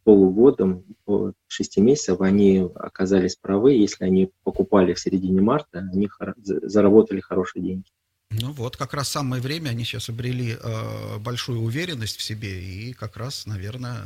полугодом, 0.04 0.84
по 1.06 1.34
6 1.48 1.78
месяцев 1.78 2.22
они 2.22 2.70
оказались 2.76 3.36
правы. 3.36 3.74
Если 3.74 4.06
они 4.06 4.32
покупали 4.44 4.94
в 4.94 5.00
середине 5.00 5.42
марта, 5.42 5.80
они 5.92 6.10
заработали 6.36 7.20
хорошие 7.20 7.64
деньги. 7.64 7.90
Ну 8.42 8.52
вот, 8.54 8.78
как 8.78 8.94
раз 8.94 9.10
самое 9.10 9.42
время, 9.42 9.70
они 9.70 9.84
сейчас 9.84 10.10
обрели 10.10 10.58
э, 10.60 11.18
большую 11.20 11.62
уверенность 11.62 12.18
в 12.18 12.24
себе, 12.24 12.62
и 12.62 12.94
как 12.94 13.18
раз, 13.18 13.46
наверное, 13.46 14.02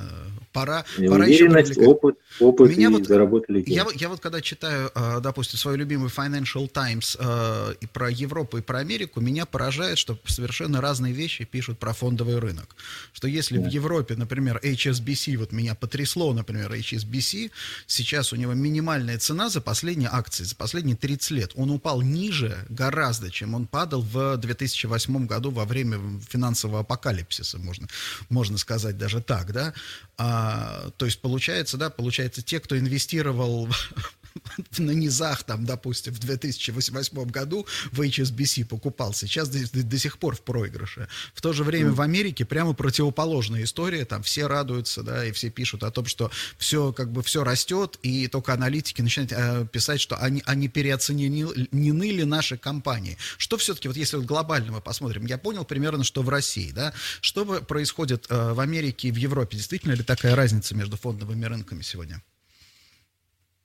пора, 0.53 0.85
И 0.97 1.07
пора 1.07 1.25
уверенность, 1.25 1.71
еще 1.71 1.81
опыт, 1.87 2.15
опыт 2.39 2.69
Меня 2.69 2.87
и 2.87 2.91
вот- 2.91 3.07
заработали 3.07 3.61
деньги. 3.61 3.73
Я, 3.73 3.85
я 3.95 4.09
вот 4.09 4.19
когда 4.19 4.41
читаю, 4.41 4.91
э, 4.93 5.19
допустим, 5.21 5.57
свою 5.57 5.77
любимую 5.77 6.09
Financial 6.09 6.67
Times 6.67 7.17
э, 7.19 7.73
и 7.79 7.87
про 7.87 8.09
Европу 8.09 8.57
и 8.57 8.61
про 8.61 8.79
Америку, 8.79 9.21
меня 9.21 9.45
поражает, 9.45 9.97
что 9.97 10.17
совершенно 10.25 10.81
разные 10.81 11.13
вещи 11.13 11.45
пишут 11.45 11.79
про 11.79 11.93
фондовый 11.93 12.39
рынок. 12.39 12.75
Что 13.13 13.27
если 13.27 13.57
в 13.57 13.67
Европе, 13.67 14.15
например, 14.15 14.59
HSBC, 14.63 15.37
вот 15.37 15.51
меня 15.51 15.75
потрясло, 15.75 16.33
например, 16.33 16.71
HSBC, 16.73 17.51
сейчас 17.85 18.33
у 18.33 18.35
него 18.35 18.53
минимальная 18.53 19.17
цена 19.19 19.49
за 19.49 19.61
последние 19.61 20.09
акции, 20.11 20.43
за 20.43 20.55
последние 20.55 20.95
30 20.95 21.31
лет, 21.31 21.51
он 21.55 21.71
упал 21.71 22.01
ниже 22.01 22.57
гораздо, 22.69 23.31
чем 23.31 23.53
он 23.53 23.67
падал 23.67 24.01
в 24.01 24.16
2008 24.37 25.27
году 25.27 25.51
во 25.51 25.65
время 25.65 25.99
финансового 26.27 26.79
апокалипсиса, 26.79 27.59
можно, 27.59 27.87
можно 28.29 28.57
сказать 28.57 28.97
даже 28.97 29.21
так, 29.21 29.51
да. 29.51 29.73
А, 30.17 30.89
то 30.97 31.05
есть 31.05 31.21
получается, 31.21 31.77
да, 31.77 31.89
получается, 31.89 32.41
те, 32.41 32.59
кто 32.59 32.77
инвестировал 32.77 33.69
на 34.77 34.91
низах, 34.91 35.43
там, 35.43 35.65
допустим, 35.65 36.13
в 36.13 36.19
2008 36.19 37.25
году 37.25 37.65
в 37.91 38.01
HSBC 38.01 38.65
покупал, 38.65 39.13
сейчас 39.13 39.49
до, 39.49 39.83
до- 39.83 39.97
сих 39.97 40.19
пор 40.19 40.35
в 40.35 40.41
проигрыше. 40.41 41.07
В 41.33 41.41
то 41.41 41.53
же 41.53 41.63
время 41.63 41.91
в 41.91 42.01
Америке 42.01 42.45
прямо 42.45 42.73
противоположная 42.73 43.63
история, 43.63 44.05
там 44.05 44.21
все 44.23 44.47
радуются, 44.47 45.03
да, 45.03 45.25
и 45.25 45.31
все 45.31 45.49
пишут 45.49 45.83
о 45.83 45.91
том, 45.91 46.05
что 46.05 46.31
все, 46.57 46.93
как 46.93 47.11
бы, 47.11 47.23
все 47.23 47.43
растет, 47.43 47.97
и 48.03 48.27
только 48.27 48.53
аналитики 48.53 49.01
начинают 49.01 49.31
э, 49.31 49.67
писать, 49.71 49.99
что 50.01 50.17
они, 50.17 50.43
они 50.45 50.67
переоценены 50.67 52.11
ли 52.11 52.23
наши 52.23 52.57
компании. 52.57 53.17
Что 53.37 53.57
все-таки, 53.57 53.87
вот 53.87 53.97
если 53.97 54.17
вот 54.17 54.25
глобально 54.25 54.73
мы 54.73 54.81
посмотрим, 54.81 55.25
я 55.25 55.37
понял 55.37 55.65
примерно, 55.65 56.03
что 56.03 56.21
в 56.21 56.29
России, 56.29 56.71
да, 56.71 56.93
что 57.21 57.45
происходит 57.45 58.27
э, 58.29 58.53
в 58.53 58.59
Америке 58.59 59.07
и 59.07 59.11
в 59.11 59.15
Европе, 59.15 59.57
действительно 59.57 59.93
ли 59.93 60.03
такая 60.03 60.35
разница 60.35 60.75
между 60.75 60.97
фондовыми 60.97 61.45
рынками 61.45 61.81
сегодня? 61.81 62.21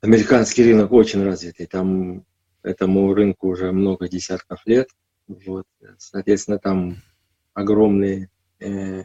Американский 0.03 0.65
рынок 0.65 0.91
очень 0.91 1.23
развитый. 1.23 1.67
Там 1.67 2.25
этому 2.65 3.15
рынку 3.15 3.49
уже 3.49 3.71
много 3.71 4.09
десятков 4.09 4.61
лет. 4.67 4.89
Вот. 5.29 5.65
Соответственно, 5.97 6.59
там 6.59 6.97
огромные 7.55 8.29
э, 8.59 9.05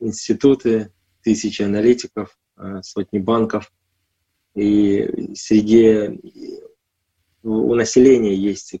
институты, 0.00 0.90
тысячи 1.22 1.60
аналитиков, 1.60 2.38
э, 2.56 2.80
сотни 2.82 3.18
банков. 3.18 3.70
И 4.54 5.34
среди 5.34 6.18
у 7.42 7.74
населения 7.74 8.34
есть, 8.34 8.74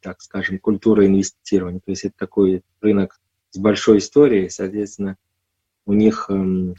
так 0.00 0.20
скажем, 0.20 0.58
культура 0.58 1.06
инвестирования. 1.06 1.78
То 1.78 1.92
есть 1.92 2.06
это 2.06 2.14
такой 2.18 2.62
рынок 2.80 3.20
с 3.50 3.58
большой 3.58 3.98
историей, 3.98 4.48
соответственно, 4.48 5.16
у 5.86 5.92
них 5.92 6.26
эм, 6.28 6.74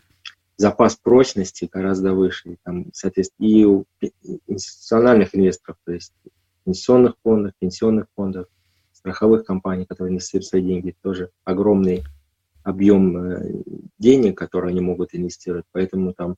запас 0.60 0.98
прочности 0.98 1.70
гораздо 1.72 2.14
выше. 2.14 2.58
Там, 2.64 2.88
соответственно, 2.94 3.48
и 3.48 3.64
у 3.64 3.86
институциональных 4.46 5.34
инвесторов, 5.34 5.78
то 5.86 5.94
есть 5.94 6.14
инвестиционных 6.66 7.16
фондов, 7.24 7.54
пенсионных 7.60 8.08
фондов, 8.14 8.48
страховых 8.92 9.46
компаний, 9.46 9.86
которые 9.86 10.12
инвестируют 10.12 10.46
свои 10.46 10.62
деньги, 10.62 10.94
тоже 11.02 11.32
огромный 11.46 12.04
объем 12.64 13.18
э, 13.18 13.64
денег, 14.00 14.38
которые 14.38 14.72
они 14.72 14.82
могут 14.82 15.16
инвестировать. 15.16 15.64
Поэтому 15.72 16.14
там, 16.14 16.36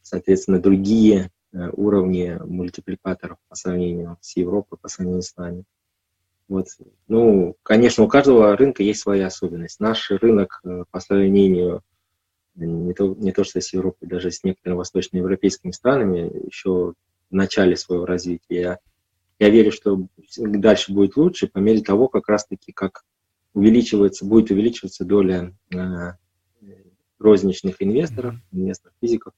соответственно, 0.00 0.58
другие 0.58 1.30
э, 1.52 1.68
уровни 1.74 2.38
мультипликаторов 2.42 3.36
по 3.50 3.54
сравнению 3.54 4.16
с 4.22 4.34
Европой, 4.38 4.78
по 4.80 4.88
сравнению 4.88 5.22
с 5.22 5.36
нами. 5.36 5.64
Вот. 6.48 6.68
Ну, 7.06 7.54
конечно, 7.62 8.02
у 8.02 8.08
каждого 8.08 8.56
рынка 8.56 8.82
есть 8.82 9.00
своя 9.00 9.26
особенность. 9.26 9.78
Наш 9.78 10.10
рынок 10.10 10.62
э, 10.64 10.84
по 10.90 11.00
сравнению 11.00 11.82
не 12.66 12.92
то, 12.94 13.14
не 13.14 13.32
то 13.32 13.44
что 13.44 13.60
с 13.60 13.72
Европой, 13.72 14.08
даже 14.08 14.30
с 14.30 14.44
некоторыми 14.44 14.78
восточноевропейскими 14.78 15.70
странами 15.70 16.46
еще 16.46 16.94
в 17.30 17.34
начале 17.34 17.76
своего 17.76 18.06
развития. 18.06 18.60
Я, 18.60 18.78
я 19.38 19.50
верю, 19.50 19.72
что 19.72 20.06
дальше 20.36 20.92
будет 20.92 21.16
лучше 21.16 21.48
по 21.48 21.58
мере 21.58 21.82
того, 21.82 22.08
как 22.08 22.28
раз-таки, 22.28 22.72
как 22.72 23.04
увеличивается, 23.54 24.24
будет 24.24 24.50
увеличиваться 24.50 25.04
доля 25.04 25.54
э, 25.72 26.12
розничных 27.18 27.76
инвесторов, 27.80 28.36
инвесторов-физиков, 28.52 29.32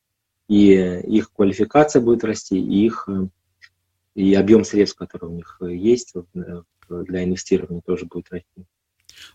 и 0.48 0.72
их 0.72 1.33
квалификация 1.33 2.02
будет 2.02 2.24
расти, 2.24 2.59
и 2.59 2.87
их 2.87 3.09
и 4.14 4.35
объем 4.35 4.64
средств, 4.64 4.98
который 4.98 5.30
у 5.30 5.35
них 5.35 5.59
есть 5.61 6.14
э, 6.14 6.62
для 6.88 7.24
инвестирования, 7.24 7.80
тоже 7.80 8.06
будет 8.06 8.30
расти. 8.30 8.66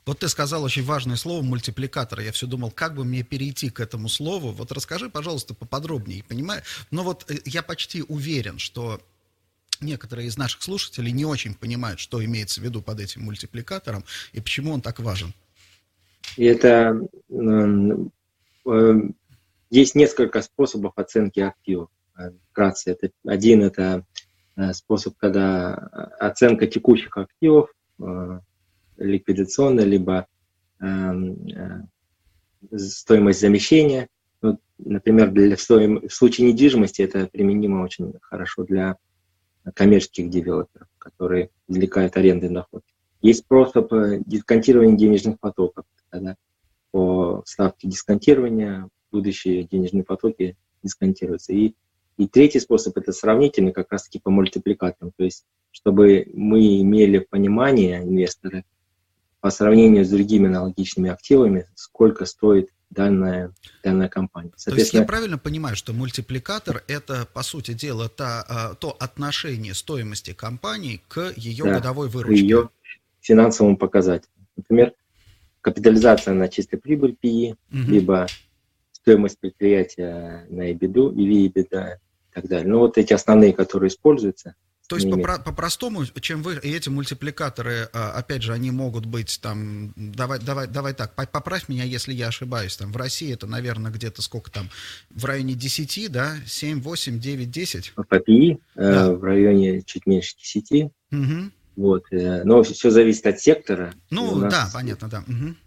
Вот 0.06 0.20
ты 0.20 0.30
сказал 0.30 0.64
очень 0.64 0.84
важное 0.84 1.16
слово 1.16 1.42
мультипликатор. 1.42 2.20
Я 2.20 2.32
все 2.32 2.48
думал, 2.48 2.72
как 2.72 2.96
бы 2.96 3.04
мне 3.04 3.24
перейти 3.24 3.70
к 3.70 3.80
этому 3.80 4.10
слову. 4.10 4.52
Вот 4.52 4.72
расскажи, 4.72 5.10
пожалуйста, 5.10 5.54
поподробнее. 5.54 6.24
Понимаю, 6.24 6.62
но 6.92 7.04
вот 7.04 7.30
э, 7.30 7.38
я 7.46 7.64
почти 7.64 8.04
уверен, 8.04 8.60
что 8.60 9.02
некоторые 9.82 10.28
из 10.28 10.38
наших 10.38 10.62
слушателей 10.62 11.12
не 11.12 11.26
очень 11.26 11.54
понимают, 11.54 12.00
что 12.00 12.24
имеется 12.24 12.62
в 12.62 12.64
виду 12.64 12.82
под 12.82 13.00
этим 13.00 13.24
мультипликатором 13.24 14.04
и 14.34 14.40
почему 14.40 14.72
он 14.72 14.82
так 14.82 15.00
важен. 15.00 15.34
И 16.38 16.46
это 16.46 17.00
м, 17.30 18.12
э, 18.66 18.94
есть 19.70 19.96
несколько 19.96 20.42
способов 20.42 20.94
оценки 20.96 21.40
активов. 21.40 21.90
Э, 22.18 22.32
Вкратце, 22.52 22.92
это 22.92 23.10
один 23.26 23.64
это 23.64 24.06
э, 24.56 24.74
способ, 24.74 25.16
когда 25.18 25.74
оценка 26.20 26.68
текущих 26.68 27.18
активов, 27.18 27.70
ликвидационная, 28.98 29.86
либо 29.86 30.28
э, 30.80 30.86
э, 30.86 32.78
стоимость 32.78 33.42
замещения. 33.42 34.08
Ну, 34.42 34.60
например, 34.78 35.32
для, 35.32 35.56
в, 35.56 35.62
стоим- 35.62 36.08
в 36.08 36.14
случае 36.14 36.52
недвижимости 36.52 37.02
это 37.02 37.28
применимо 37.28 37.84
очень 37.84 38.14
хорошо 38.22 38.64
для 38.64 38.98
коммерческих 39.74 40.30
девелоперов, 40.30 40.88
которые 40.98 41.50
извлекают 41.68 42.16
аренды 42.18 42.50
доход. 42.50 42.84
Есть 43.22 43.40
способ 43.40 43.92
э, 43.94 44.22
дисконтирования 44.26 44.98
денежных 44.98 45.40
потоков, 45.40 45.86
когда 46.10 46.36
по 46.92 47.42
ставке 47.46 47.88
дисконтирования 47.88 48.88
будущие 49.12 49.64
денежные 49.64 50.04
потоки 50.04 50.56
дисконтируются. 50.84 51.54
И, 51.54 51.74
и 52.18 52.28
третий 52.28 52.60
способ– 52.60 52.96
это 52.98 53.12
сравнительный, 53.12 53.74
как 53.74 53.92
раз-таки 53.92 54.20
по 54.20 54.30
мультипликаторам. 54.30 55.12
То 55.18 55.24
есть, 55.24 55.46
чтобы 55.72 56.28
мы 56.34 56.82
имели 56.82 57.20
понимание, 57.20 58.04
инвесторы, 58.04 58.64
по 59.46 59.52
сравнению 59.52 60.04
с 60.04 60.10
другими 60.10 60.48
аналогичными 60.48 61.12
активами, 61.12 61.68
сколько 61.76 62.26
стоит 62.26 62.70
данная, 62.90 63.54
данная 63.84 64.10
компания. 64.10 64.50
То 64.66 64.74
есть 64.74 64.92
я 64.96 65.04
правильно 65.04 65.38
понимаю, 65.38 65.76
что 65.76 65.94
мультипликатор 65.94 66.84
это, 66.88 67.28
по 67.32 67.44
сути 67.44 67.76
дела, 67.76 68.10
та, 68.10 68.44
а, 68.50 68.74
то 68.74 68.98
отношение 69.00 69.76
стоимости 69.76 70.34
компании 70.34 71.00
к 71.08 71.32
ее 71.36 71.64
Да, 71.64 71.76
годовой 71.76 72.10
к 72.10 72.14
выручке? 72.16 72.42
ее 72.42 72.70
финансовым 73.22 73.78
показателям. 73.78 74.48
Например, 74.58 74.94
капитализация 75.62 76.34
на 76.34 76.48
чистой 76.48 76.78
прибыль 76.78 77.16
PE, 77.24 77.56
Мгм. 77.70 77.92
либо 77.92 78.26
стоимость 78.94 79.38
предприятия 79.40 80.48
на 80.50 80.72
EBITDA 80.72 81.14
или 81.14 81.48
EBITDA 81.50 81.98
и 81.98 82.34
так 82.34 82.48
далее. 82.48 82.68
Ну, 82.68 82.80
вот 82.80 82.98
эти 82.98 83.14
основные, 83.14 83.54
которые 83.54 83.90
используются. 83.90 84.56
То 84.88 84.98
есть 84.98 85.08
попро- 85.08 85.42
по-простому, 85.44 86.06
чем 86.22 86.44
вы 86.44 86.56
и 86.62 86.72
эти 86.72 86.90
мультипликаторы, 86.90 87.90
а, 87.92 88.12
опять 88.12 88.44
же, 88.44 88.54
они 88.54 88.70
могут 88.70 89.06
быть 89.06 89.40
там, 89.42 89.94
давай, 89.96 90.40
давай, 90.40 90.68
давай 90.68 90.94
так, 90.94 91.16
по- 91.16 91.26
поправь 91.26 91.70
меня, 91.70 91.84
если 91.84 92.14
я 92.14 92.28
ошибаюсь, 92.28 92.78
там 92.78 92.92
в 92.92 92.98
России 92.98 93.34
это, 93.34 93.48
наверное, 93.48 93.92
где-то 93.92 94.22
сколько 94.22 94.52
там, 94.52 94.70
в 95.10 95.26
районе 95.26 95.56
10, 95.56 96.12
да, 96.12 96.36
7, 96.46 96.82
8, 96.82 97.20
9, 97.20 97.50
10? 97.50 97.94
По 97.96 98.06
э, 98.16 98.56
Да. 98.76 99.12
в 99.12 99.24
районе 99.24 99.82
чуть 99.82 100.06
меньше 100.06 100.36
10. 100.38 100.92
Мгм. 101.10 101.52
Вот. 101.76 102.04
э, 102.12 102.44
Но 102.44 102.62
все 102.64 102.92
зависит 102.92 103.26
от 103.26 103.40
сектора. 103.40 103.94
Ну, 104.12 104.36
нас- 104.36 104.54
да, 104.54 104.70
понятно, 104.72 105.10
да. 105.10 105.24
Мгм. 105.26 105.58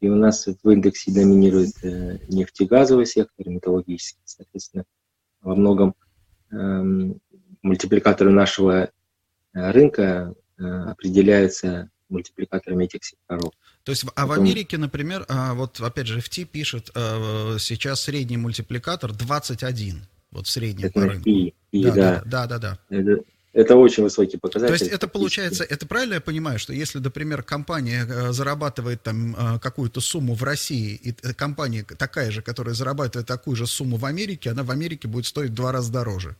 И 0.00 0.08
у 0.08 0.16
нас 0.16 0.46
в 0.46 0.70
индексе 0.70 1.12
доминирует 1.12 1.74
э, 1.82 2.18
нефтегазовый 2.28 3.06
сектор, 3.06 3.48
металлургический, 3.48 4.20
соответственно, 4.24 4.84
во 5.42 5.54
многом 5.54 5.94
эм, 6.50 7.20
мультипликаторы 7.68 8.30
нашего 8.30 8.90
э, 9.54 9.70
рынка 9.70 10.34
э, 10.58 10.64
определяются 10.64 11.90
мультипликаторами 12.08 12.84
этих 12.84 13.04
секторов. 13.04 13.52
То 13.84 13.92
есть, 13.92 14.04
а 14.14 14.26
в 14.26 14.28
Потом- 14.28 14.44
Америке, 14.44 14.78
например, 14.78 15.24
а, 15.28 15.54
вот 15.54 15.80
опять 15.80 16.06
же 16.06 16.18
FT 16.18 16.44
пишет, 16.46 16.90
а, 16.94 17.56
сейчас 17.58 18.00
средний 18.02 18.36
мультипликатор 18.36 19.12
21, 19.12 20.02
вот 20.30 20.46
в 20.46 20.50
среднем 20.50 20.86
Это 20.86 20.94
по 20.94 21.06
рынку. 21.06 21.28
PE. 21.28 21.52
PE, 21.72 21.82
Да, 21.82 21.92
да. 21.94 22.22
да, 22.24 22.46
да, 22.46 22.46
да, 22.46 22.58
да. 22.58 22.96
Это, 22.96 23.22
это 23.52 23.76
очень 23.76 24.02
высокий 24.02 24.36
показатель. 24.36 24.76
То 24.76 24.84
есть 24.84 24.94
это 24.94 25.08
получается, 25.08 25.64
это 25.64 25.86
правильно 25.86 26.14
я 26.14 26.20
понимаю, 26.20 26.58
что 26.58 26.72
если, 26.72 26.98
например, 26.98 27.42
компания 27.42 28.06
э, 28.06 28.32
зарабатывает 28.32 29.02
там 29.02 29.34
э, 29.34 29.58
какую-то 29.58 30.00
сумму 30.00 30.34
в 30.34 30.42
России, 30.42 30.94
и 30.94 31.14
э, 31.22 31.34
компания 31.34 31.84
такая 31.84 32.30
же, 32.30 32.42
которая 32.42 32.74
зарабатывает 32.74 33.26
такую 33.26 33.56
же 33.56 33.66
сумму 33.66 33.96
в 33.96 34.04
Америке, 34.04 34.50
она 34.50 34.62
в 34.62 34.70
Америке 34.70 35.08
будет 35.08 35.26
стоить 35.26 35.50
в 35.50 35.54
два 35.54 35.72
раза 35.72 35.92
дороже. 35.92 36.36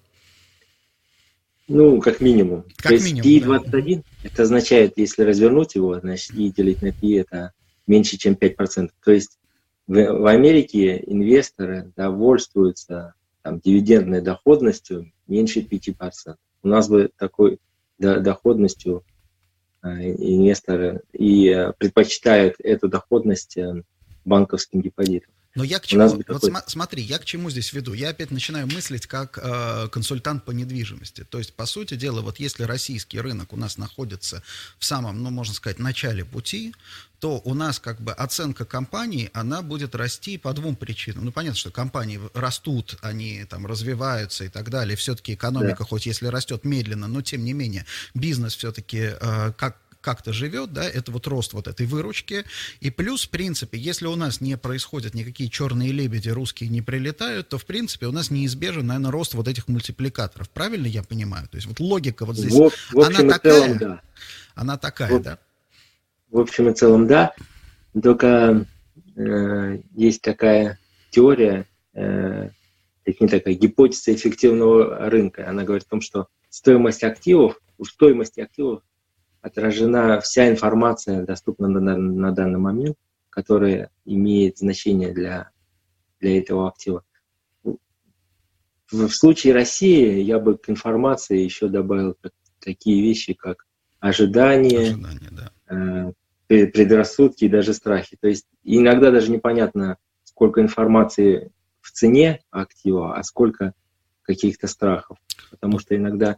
Ну, 1.69 2.01
как 2.01 2.21
минимум. 2.21 2.65
Как 2.77 2.99
То 2.99 3.05
минимум, 3.05 3.23
есть 3.23 3.47
PI21, 3.47 3.97
да. 3.97 4.29
это 4.29 4.43
означает, 4.43 4.95
если 4.97 5.23
развернуть 5.23 5.75
его, 5.75 6.01
значит, 6.01 6.35
и 6.35 6.51
делить 6.51 6.81
на 6.81 6.89
PI 6.89 7.21
это 7.21 7.53
меньше, 7.87 8.17
чем 8.17 8.35
5%. 8.35 8.91
То 9.05 9.13
есть 9.13 9.39
в, 9.87 9.95
в 9.95 10.27
Америке 10.27 11.03
инвесторы 11.07 11.93
довольствуются 11.95 13.15
там, 13.43 13.61
дивидендной 13.61 14.23
доходностью 14.23 15.13
меньше 15.27 15.61
5%. 15.61 16.37
У 16.63 16.69
нас 16.69 16.89
бы 16.89 17.11
такой 17.19 17.59
доходностью 17.99 19.05
э, 19.83 19.89
инвесторы 19.89 21.03
и 21.13 21.49
э, 21.49 21.73
предпочитают 21.77 22.57
эту 22.61 22.89
доходность 22.89 23.57
э, 23.59 23.83
банковским 24.25 24.81
депозитам. 24.81 25.33
Но 25.59 25.65
я 25.65 25.81
к 25.81 25.87
чему, 25.89 26.07
вот 26.07 26.25
такой... 26.25 26.53
смотри, 26.69 27.03
я 27.03 27.19
к 27.19 27.25
чему 27.25 27.51
здесь 27.51 27.73
веду? 27.73 27.93
Я 27.93 28.11
опять 28.11 28.31
начинаю 28.31 28.69
мыслить 28.69 29.09
как 29.09 29.41
э, 29.43 29.89
консультант 29.91 30.45
по 30.45 30.53
недвижимости. 30.53 31.25
То 31.25 31.39
есть, 31.39 31.53
по 31.53 31.67
сути 31.67 31.95
дела, 31.95 32.21
вот 32.21 32.39
если 32.39 32.63
российский 32.63 33.19
рынок 33.19 33.53
у 33.53 33.57
нас 33.57 33.77
находится 33.77 34.45
в 34.79 34.85
самом, 34.85 35.21
ну, 35.21 35.31
можно 35.31 35.53
сказать, 35.53 35.81
начале 35.81 36.25
пути, 36.25 36.77
то 37.19 37.41
у 37.45 37.55
нас 37.55 37.81
как 37.81 38.01
бы 38.01 38.13
оценка 38.13 38.65
компаний, 38.65 39.31
она 39.33 39.63
будет 39.63 39.97
расти 39.97 40.39
по 40.39 40.53
двум 40.53 40.77
причинам. 40.77 41.25
Ну, 41.25 41.33
понятно, 41.33 41.59
что 41.59 41.73
компании 41.73 42.21
растут, 42.35 42.97
они 43.03 43.45
там 43.45 43.67
развиваются 43.67 44.45
и 44.45 44.49
так 44.49 44.71
далее. 44.71 44.97
Все-таки 44.97 45.35
экономика, 45.35 45.79
да. 45.81 45.85
хоть 45.87 46.07
если 46.07 46.29
растет 46.29 46.65
медленно, 46.65 47.09
но 47.09 47.21
тем 47.21 47.43
не 47.43 47.53
менее, 47.53 47.85
бизнес 48.15 48.55
все-таки 48.55 49.11
э, 49.21 49.53
как 49.57 49.77
как-то 50.01 50.33
живет, 50.33 50.73
да, 50.73 50.89
это 50.89 51.11
вот 51.13 51.27
рост 51.27 51.53
вот 51.53 51.69
этой 51.69 51.87
выручки. 51.87 52.45
И 52.81 52.91
плюс, 52.91 53.27
в 53.27 53.31
принципе, 53.31 53.79
если 53.79 54.07
у 54.07 54.17
нас 54.17 54.41
не 54.41 54.57
происходят 54.57 55.15
никакие 55.15 55.51
черные 55.51 55.93
лебеди, 55.93 56.29
русские 56.29 56.71
не 56.71 56.83
прилетают, 56.83 57.49
то, 57.49 57.59
в 57.59 57.65
принципе, 57.65 58.07
у 58.07 58.13
нас 58.13 58.31
неизбежен, 58.31 58.87
наверное, 58.87 59.11
рост 59.11 59.35
вот 59.35 59.49
этих 59.49 59.69
мультипликаторов. 59.69 60.49
Правильно 60.51 60.87
я 60.87 61.03
понимаю? 61.03 61.49
То 61.49 61.57
есть 61.57 61.67
вот 61.67 61.81
логика 61.81 62.25
вот 62.25 62.37
здесь, 62.37 62.53
в, 62.53 62.71
в 62.93 62.99
общем 62.99 63.21
она 63.21 63.33
такая, 63.35 63.53
целом, 63.53 63.79
да. 63.79 64.01
она 64.55 64.79
такая, 64.79 65.19
в, 65.19 65.23
да? 65.23 65.39
В 66.31 66.39
общем 66.39 66.69
и 66.69 66.75
целом, 66.75 67.07
да. 67.07 67.35
Только 68.01 68.67
э, 69.17 69.79
есть 69.95 70.23
такая 70.23 70.79
теория, 71.11 71.67
э, 71.95 72.51
не 73.07 73.29
такая 73.29 73.55
гипотеза 73.55 74.15
эффективного 74.15 75.11
рынка. 75.11 75.49
Она 75.49 75.65
говорит 75.65 75.87
о 75.87 75.91
том, 75.91 76.01
что 76.01 76.29
стоимость 76.51 77.03
активов, 77.03 77.59
у 77.79 77.85
стоимости 77.85 78.41
активов 78.41 78.83
отражена 79.49 80.21
вся 80.21 80.49
информация, 80.49 81.25
доступная 81.25 81.69
на, 81.69 81.97
на 81.97 82.33
данный 82.33 82.59
момент, 82.59 82.97
которая 83.31 83.91
имеет 84.05 84.59
значение 84.59 85.13
для, 85.13 85.51
для 86.21 86.39
этого 86.39 86.69
актива. 86.69 87.05
В, 87.65 87.77
в 88.91 89.11
случае 89.11 89.55
России 89.55 90.21
я 90.21 90.39
бы 90.39 90.57
к 90.57 90.69
информации 90.71 91.39
еще 91.39 91.69
добавил 91.69 92.17
такие 92.61 93.03
вещи, 93.03 93.35
как 93.35 93.67
ожидание, 94.01 94.91
ожидание 94.91 95.31
да. 95.31 96.13
э, 96.49 96.67
предрассудки 96.67 97.45
и 97.45 97.49
даже 97.49 97.75
страхи. 97.75 98.17
То 98.21 98.29
есть 98.29 98.47
иногда 98.65 99.11
даже 99.11 99.31
непонятно, 99.31 99.99
сколько 100.25 100.61
информации 100.61 101.51
в 101.81 101.91
цене 101.91 102.41
актива, 102.51 103.17
а 103.17 103.23
сколько 103.23 103.75
каких-то 104.23 104.67
страхов. 104.67 105.19
Потому 105.51 105.79
что 105.79 105.97
иногда 105.97 106.37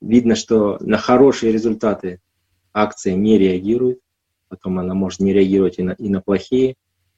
видно, 0.00 0.34
что 0.34 0.78
на 0.80 0.98
хорошие 0.98 1.52
результаты 1.52 2.20
акция 2.82 3.14
не 3.14 3.38
реагирует, 3.38 4.00
потом 4.48 4.78
она 4.78 4.94
может 4.94 5.20
не 5.20 5.32
реагировать 5.32 5.78
и 5.78 5.82
на, 5.82 5.92
и 5.92 6.08
на 6.08 6.20
плохие, 6.20 6.76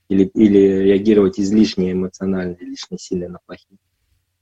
или, 0.08 0.24
или 0.24 0.58
реагировать 0.58 1.38
излишне 1.38 1.92
эмоционально, 1.92 2.56
излишне 2.60 2.98
сильно 2.98 3.28
на 3.28 3.38
плохие. 3.46 3.78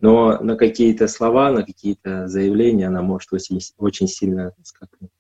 Но 0.00 0.38
на 0.40 0.56
какие-то 0.56 1.08
слова, 1.08 1.50
на 1.50 1.64
какие-то 1.64 2.28
заявления 2.28 2.86
она 2.86 3.02
может 3.02 3.32
очень, 3.32 3.60
очень 3.76 4.08
сильно 4.08 4.52
скакнуть. 4.62 5.10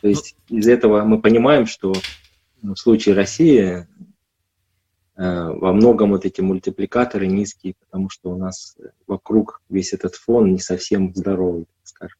То 0.00 0.08
есть 0.08 0.36
ну, 0.48 0.58
из 0.58 0.68
этого 0.68 1.02
мы 1.02 1.20
понимаем, 1.20 1.66
что 1.66 1.92
в 2.62 2.76
случае 2.76 3.14
России 3.14 3.64
э, 3.66 3.86
во 5.16 5.72
многом 5.72 6.10
вот 6.10 6.24
эти 6.24 6.40
мультипликаторы 6.40 7.26
низкие, 7.26 7.74
потому 7.80 8.10
что 8.10 8.30
у 8.30 8.36
нас 8.36 8.76
вокруг 9.06 9.60
весь 9.68 9.92
этот 9.92 10.14
фон 10.14 10.52
не 10.52 10.58
совсем 10.58 11.14
здоровый, 11.14 11.66
скажем. 11.82 12.18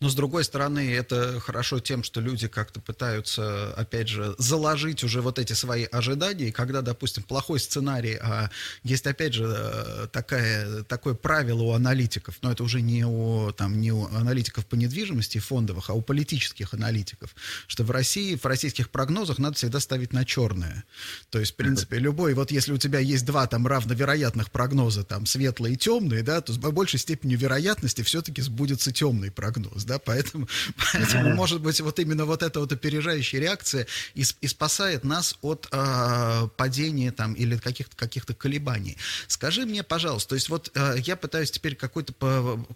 Но 0.00 0.08
с 0.08 0.14
другой 0.14 0.44
стороны, 0.44 0.94
это 0.94 1.40
хорошо 1.40 1.78
тем, 1.78 2.02
что 2.02 2.22
люди 2.22 2.48
как-то 2.48 2.80
пытаются, 2.80 3.74
опять 3.74 4.08
же, 4.08 4.34
заложить 4.38 5.04
уже 5.04 5.20
вот 5.20 5.38
эти 5.38 5.52
свои 5.52 5.84
ожидания. 5.84 6.48
И 6.48 6.52
когда, 6.52 6.80
допустим, 6.80 7.22
плохой 7.22 7.60
сценарий, 7.60 8.16
а 8.20 8.50
есть, 8.82 9.06
опять 9.06 9.34
же, 9.34 9.44
э, 9.46 10.06
такая, 10.10 10.84
такое 10.84 11.12
правило 11.12 11.62
у 11.62 11.72
аналитиков, 11.72 12.36
но 12.40 12.50
это 12.50 12.62
уже 12.62 12.80
не 12.80 13.04
у, 13.04 13.52
там, 13.52 13.78
не 13.78 13.92
у 13.92 14.06
аналитиков 14.06 14.64
по 14.64 14.74
недвижимости 14.74 15.36
фондовых, 15.36 15.90
а 15.90 15.92
у 15.92 16.00
политических 16.00 16.72
аналитиков, 16.72 17.34
что 17.66 17.84
в 17.84 17.90
России, 17.90 18.36
в 18.36 18.44
российских 18.46 18.88
прогнозах 18.88 19.38
надо 19.38 19.56
всегда 19.56 19.80
ставить 19.80 20.14
на 20.14 20.24
черное. 20.24 20.84
То 21.28 21.38
есть, 21.38 21.52
в 21.52 21.56
принципе, 21.56 21.98
любой, 21.98 22.32
вот 22.32 22.50
если 22.50 22.72
у 22.72 22.78
тебя 22.78 23.00
есть 23.00 23.26
два 23.26 23.46
там 23.46 23.66
равновероятных 23.66 24.50
прогноза, 24.50 25.04
там, 25.04 25.26
светлый 25.26 25.74
и 25.74 25.76
темный, 25.76 26.22
да, 26.22 26.40
то 26.40 26.54
с 26.54 26.56
большей 26.56 26.98
степенью 26.98 27.38
вероятности 27.38 28.00
все-таки 28.00 28.40
сбудется 28.40 28.92
темный 28.92 29.30
прогноз, 29.30 29.59
да, 29.84 29.98
поэтому, 29.98 30.48
поэтому 30.92 31.34
может 31.34 31.60
быть, 31.60 31.80
вот 31.80 31.98
именно 31.98 32.24
вот 32.24 32.42
эта 32.42 32.60
вот 32.60 32.72
опережающая 32.72 33.40
реакция 33.40 33.86
и, 34.14 34.24
и 34.40 34.46
спасает 34.46 35.04
нас 35.04 35.36
от 35.42 35.68
э, 35.70 36.48
падения 36.56 37.12
там 37.12 37.34
или 37.34 37.56
каких-то 37.56 37.96
каких 37.96 38.26
колебаний. 38.26 38.96
Скажи 39.26 39.66
мне, 39.66 39.82
пожалуйста, 39.82 40.30
то 40.30 40.34
есть 40.36 40.48
вот 40.48 40.70
э, 40.74 40.96
я 40.98 41.16
пытаюсь 41.16 41.50
теперь 41.50 41.74
какой-то 41.74 42.12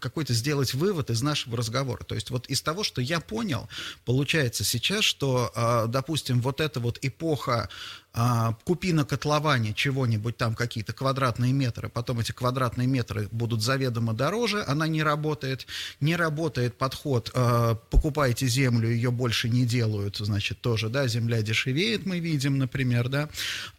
какой-то 0.00 0.34
сделать 0.34 0.74
вывод 0.74 1.10
из 1.10 1.22
нашего 1.22 1.56
разговора, 1.56 2.04
то 2.04 2.14
есть 2.14 2.30
вот 2.30 2.46
из 2.46 2.62
того, 2.62 2.84
что 2.84 3.00
я 3.00 3.20
понял, 3.20 3.68
получается 4.04 4.64
сейчас, 4.64 5.04
что, 5.04 5.52
э, 5.54 5.86
допустим, 5.88 6.40
вот 6.40 6.60
эта 6.60 6.80
вот 6.80 6.98
эпоха 7.02 7.68
а, 8.16 8.56
купи 8.62 8.92
на 8.92 9.04
котловане 9.04 9.74
чего-нибудь 9.74 10.36
там, 10.36 10.54
какие-то 10.54 10.92
квадратные 10.92 11.52
метры, 11.52 11.88
потом 11.88 12.20
эти 12.20 12.30
квадратные 12.30 12.86
метры 12.86 13.28
будут 13.32 13.60
заведомо 13.60 14.14
дороже, 14.14 14.62
она 14.68 14.86
не 14.86 15.02
работает. 15.02 15.66
Не 16.00 16.14
работает 16.14 16.78
подход, 16.78 17.32
а, 17.34 17.74
покупайте 17.74 18.46
землю, 18.46 18.88
ее 18.88 19.10
больше 19.10 19.48
не 19.48 19.66
делают, 19.66 20.18
значит, 20.18 20.60
тоже, 20.60 20.88
да, 20.88 21.08
земля 21.08 21.42
дешевеет, 21.42 22.06
мы 22.06 22.20
видим, 22.20 22.56
например, 22.56 23.08
да. 23.08 23.28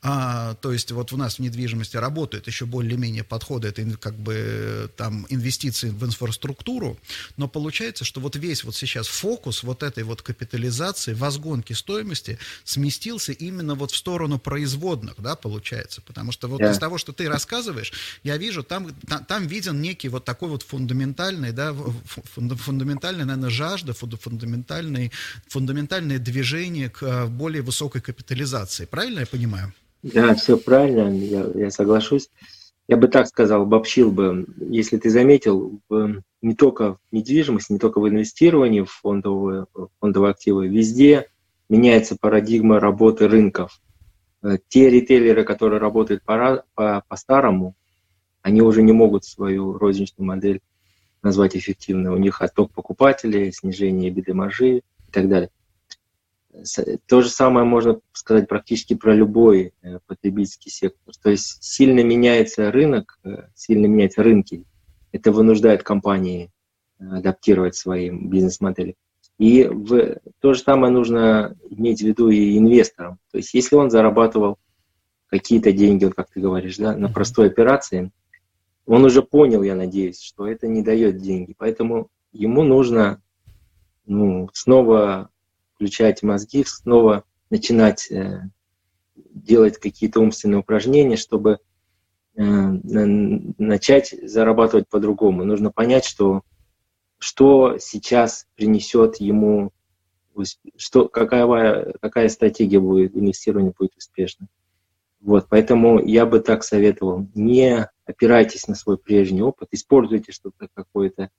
А, 0.02 0.56
то 0.56 0.74
есть 0.74 0.92
вот 0.92 1.14
у 1.14 1.18
нас 1.18 1.36
в 1.36 1.40
недвижимости 1.40 1.96
работают 1.96 2.48
еще 2.48 2.66
более-менее 2.66 3.24
подходы, 3.24 3.70
это 3.70 3.86
как 3.98 4.16
бы 4.16 4.92
там 4.98 5.26
инвестиции 5.30 5.92
в 5.92 6.04
инфраструктуру, 6.04 6.98
но 7.38 7.48
получается, 7.48 8.04
что 8.04 8.20
вот 8.20 8.36
весь 8.36 8.66
вот 8.66 8.76
сейчас 8.76 9.08
фокус 9.08 9.64
вот 9.64 9.82
этой 9.82 10.04
вот 10.04 10.22
капитализации, 10.22 11.14
возгонки 11.14 11.72
стоимости 11.72 12.38
сместился 12.66 13.32
именно 13.32 13.76
вот 13.76 13.92
в 13.92 13.96
сторону 13.96 14.25
сторону 14.26 14.40
производных, 14.40 15.16
да, 15.20 15.36
получается, 15.36 16.02
потому 16.02 16.32
что 16.32 16.48
вот 16.48 16.62
yeah. 16.62 16.72
из 16.72 16.80
того, 16.80 16.98
что 16.98 17.14
ты 17.14 17.30
рассказываешь, 17.30 17.94
я 18.24 18.38
вижу, 18.38 18.64
там, 18.64 18.88
там, 19.08 19.24
там 19.26 19.48
виден 19.48 19.82
некий 19.82 20.10
вот 20.10 20.26
такой 20.26 20.50
вот 20.50 20.64
фундаментальный, 20.64 21.52
да, 21.52 21.76
фундаментальная, 22.34 23.26
наверное, 23.26 23.50
жажда, 23.50 23.94
фундаментальный, 23.94 25.12
фундаментальное 25.48 26.18
движение 26.18 26.90
к 26.90 27.04
э, 27.04 27.26
более 27.28 27.62
высокой 27.62 28.02
капитализации. 28.02 28.86
Правильно 28.86 29.20
я 29.20 29.26
понимаю? 29.26 29.74
Да, 30.04 30.34
все 30.36 30.58
правильно, 30.58 31.10
я, 31.16 31.46
я 31.56 31.72
соглашусь. 31.72 32.30
Я 32.88 32.98
бы 32.98 33.08
так 33.08 33.28
сказал, 33.28 33.62
обобщил 33.62 34.12
бы, 34.12 34.46
если 34.72 34.98
ты 34.98 35.10
заметил, 35.10 35.80
не 36.42 36.56
только 36.56 36.94
в 36.94 37.00
недвижимости, 37.12 37.74
не 37.74 37.80
только 37.80 38.00
в 38.00 38.08
инвестировании 38.08 38.82
в 38.82 38.92
фондовые, 38.92 39.66
фондовые 40.00 40.32
активы, 40.32 40.68
везде 40.68 41.28
меняется 41.70 42.16
парадигма 42.20 42.80
работы 42.80 43.28
рынков. 43.28 43.80
Э, 44.46 44.58
те 44.68 44.90
ритейлеры, 44.90 45.44
которые 45.44 45.80
работают 45.80 46.24
по, 46.24 46.64
по, 46.76 47.04
по-старому, 47.08 47.76
они 48.44 48.62
уже 48.62 48.84
не 48.84 48.92
могут 48.92 49.26
свою 49.26 49.76
розничную 49.78 50.28
модель 50.28 50.62
назвать 51.24 51.58
эффективной. 51.58 52.12
У 52.12 52.18
них 52.18 52.42
отток 52.42 52.72
покупателей, 52.72 53.52
снижение 53.52 54.12
беды-маржи 54.12 54.78
и 54.78 55.12
так 55.12 55.28
далее. 55.30 55.50
То 57.08 57.22
же 57.22 57.30
самое 57.30 57.66
можно 57.66 58.00
сказать 58.14 58.48
практически 58.48 58.94
про 58.94 59.16
любой 59.16 59.74
э, 59.82 59.98
потребительский 60.06 60.70
сектор. 60.70 61.16
То 61.24 61.32
есть 61.32 61.64
сильно 61.64 62.04
меняется 62.04 62.72
рынок, 62.72 63.18
э, 63.24 63.48
сильно 63.56 63.88
меняются 63.88 64.22
рынки. 64.22 64.64
Это 65.12 65.32
вынуждает 65.32 65.82
компании 65.82 66.52
адаптировать 67.00 67.76
свои 67.76 68.12
бизнес-модели. 68.12 68.96
И 69.38 69.66
в, 69.66 70.18
то 70.40 70.54
же 70.54 70.62
самое 70.62 70.94
нужно 70.94 71.56
иметь 71.70 72.02
в 72.02 72.06
виду 72.06 72.30
и 72.30 72.58
инвесторам. 72.58 73.20
То 73.32 73.38
есть 73.38 73.54
если 73.54 73.76
он 73.76 73.90
зарабатывал 73.90 74.58
какие-то 75.28 75.74
деньги, 75.74 76.08
как 76.08 76.30
ты 76.32 76.40
говоришь, 76.40 76.78
да, 76.78 76.96
на 76.96 77.10
простой 77.10 77.48
операции, 77.48 78.12
он 78.86 79.04
уже 79.04 79.24
понял, 79.24 79.64
я 79.64 79.76
надеюсь, 79.76 80.22
что 80.22 80.48
это 80.48 80.68
не 80.68 80.82
дает 80.82 81.18
деньги. 81.18 81.56
Поэтому 81.58 82.10
ему 82.32 82.64
нужно 82.64 83.22
ну, 84.06 84.50
снова 84.54 85.30
включать 85.74 86.24
мозги, 86.24 86.64
снова 86.66 87.24
начинать 87.50 88.10
э, 88.12 88.42
делать 89.16 89.78
какие-то 89.78 90.22
умственные 90.22 90.60
упражнения, 90.60 91.18
чтобы 91.18 91.60
э, 92.38 92.42
начать 92.42 94.16
зарабатывать 94.24 94.88
по-другому. 94.88 95.44
Нужно 95.44 95.72
понять, 95.72 96.06
что 96.06 96.44
что 97.26 97.80
сейчас 97.80 98.46
принесет 98.56 99.16
ему, 99.16 99.72
что, 100.78 101.08
какая, 101.08 101.94
какая 102.00 102.30
стратегия 102.30 102.80
будет, 102.80 103.16
инвестирования 103.16 103.74
будет 103.76 103.98
успешной. 103.98 104.48
Вот, 105.22 105.48
поэтому 105.50 106.00
я 106.00 106.28
бы 106.28 106.40
так 106.40 106.64
советовал, 106.64 107.28
не 107.34 107.90
опирайтесь 108.06 108.68
на 108.68 108.76
свой 108.76 109.00
прежний 109.00 109.42
опыт, 109.42 109.70
используйте 109.72 110.32
что-то 110.32 110.68
какое-то, 110.72 111.32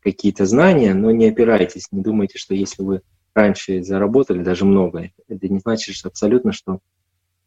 какие-то 0.00 0.46
знания, 0.46 0.94
но 0.94 1.12
не 1.12 1.26
опирайтесь, 1.26 1.92
не 1.92 2.02
думайте, 2.02 2.36
что 2.38 2.56
если 2.56 2.82
вы 2.82 3.02
раньше 3.34 3.84
заработали 3.84 4.42
даже 4.42 4.64
много, 4.64 5.12
это 5.28 5.48
не 5.48 5.60
значит 5.60 5.94
что 5.94 6.08
абсолютно, 6.08 6.50
что 6.50 6.80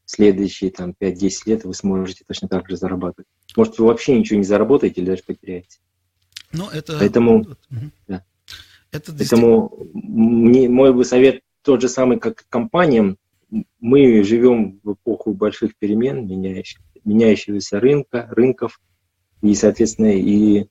следующие 0.05 0.71
там 0.71 0.95
5-10 0.97 1.31
лет 1.47 1.65
вы 1.65 1.73
сможете 1.73 2.23
точно 2.25 2.47
так 2.47 2.69
же 2.69 2.77
зарабатывать. 2.77 3.27
Может, 3.57 3.77
вы 3.77 3.87
вообще 3.87 4.17
ничего 4.17 4.37
не 4.37 4.45
заработаете 4.45 5.01
или 5.01 5.07
даже 5.07 5.23
потеряете. 5.27 5.79
Ну, 6.53 6.69
это... 6.69 6.97
Поэтому, 6.99 7.45
да. 8.07 8.23
это 8.91 9.13
Поэтому 9.13 9.77
мне, 9.93 10.69
мой 10.69 10.93
бы 10.93 11.05
совет 11.05 11.41
тот 11.61 11.81
же 11.81 11.89
самый, 11.89 12.19
как 12.19 12.45
компаниям. 12.49 13.17
Мы 13.79 14.23
живем 14.23 14.79
в 14.83 14.93
эпоху 14.93 15.33
больших 15.33 15.75
перемен, 15.75 16.25
меняющих, 16.25 16.79
меняющегося 17.03 17.79
рынка, 17.79 18.27
рынков, 18.31 18.79
и, 19.41 19.53
соответственно, 19.55 20.15
и 20.15 20.67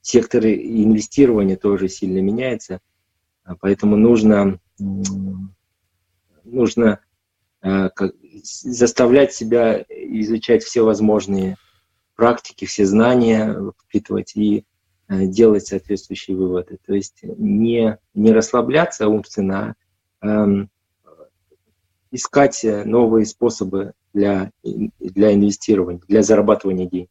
сектор 0.00 0.44
инвестирования 0.44 1.56
тоже 1.56 1.88
сильно 1.88 2.18
меняется. 2.20 2.80
Поэтому 3.60 3.96
нужно, 3.96 4.58
нужно 6.44 7.00
э, 7.62 7.90
заставлять 8.42 9.32
себя 9.32 9.84
изучать 9.88 10.64
все 10.64 10.82
возможные 10.82 11.56
практики, 12.16 12.64
все 12.64 12.86
знания 12.86 13.56
впитывать 13.86 14.34
и 14.36 14.64
делать 15.08 15.66
соответствующие 15.66 16.36
выводы. 16.36 16.78
То 16.86 16.94
есть 16.94 17.20
не, 17.22 17.98
не 18.14 18.32
расслабляться 18.32 19.08
умственно, 19.08 19.74
а 20.20 20.26
эм, 20.26 20.70
искать 22.10 22.64
новые 22.64 23.26
способы 23.26 23.92
для, 24.12 24.50
для 24.62 25.34
инвестирования, 25.34 26.00
для 26.08 26.22
зарабатывания 26.22 26.86
денег. 26.86 27.10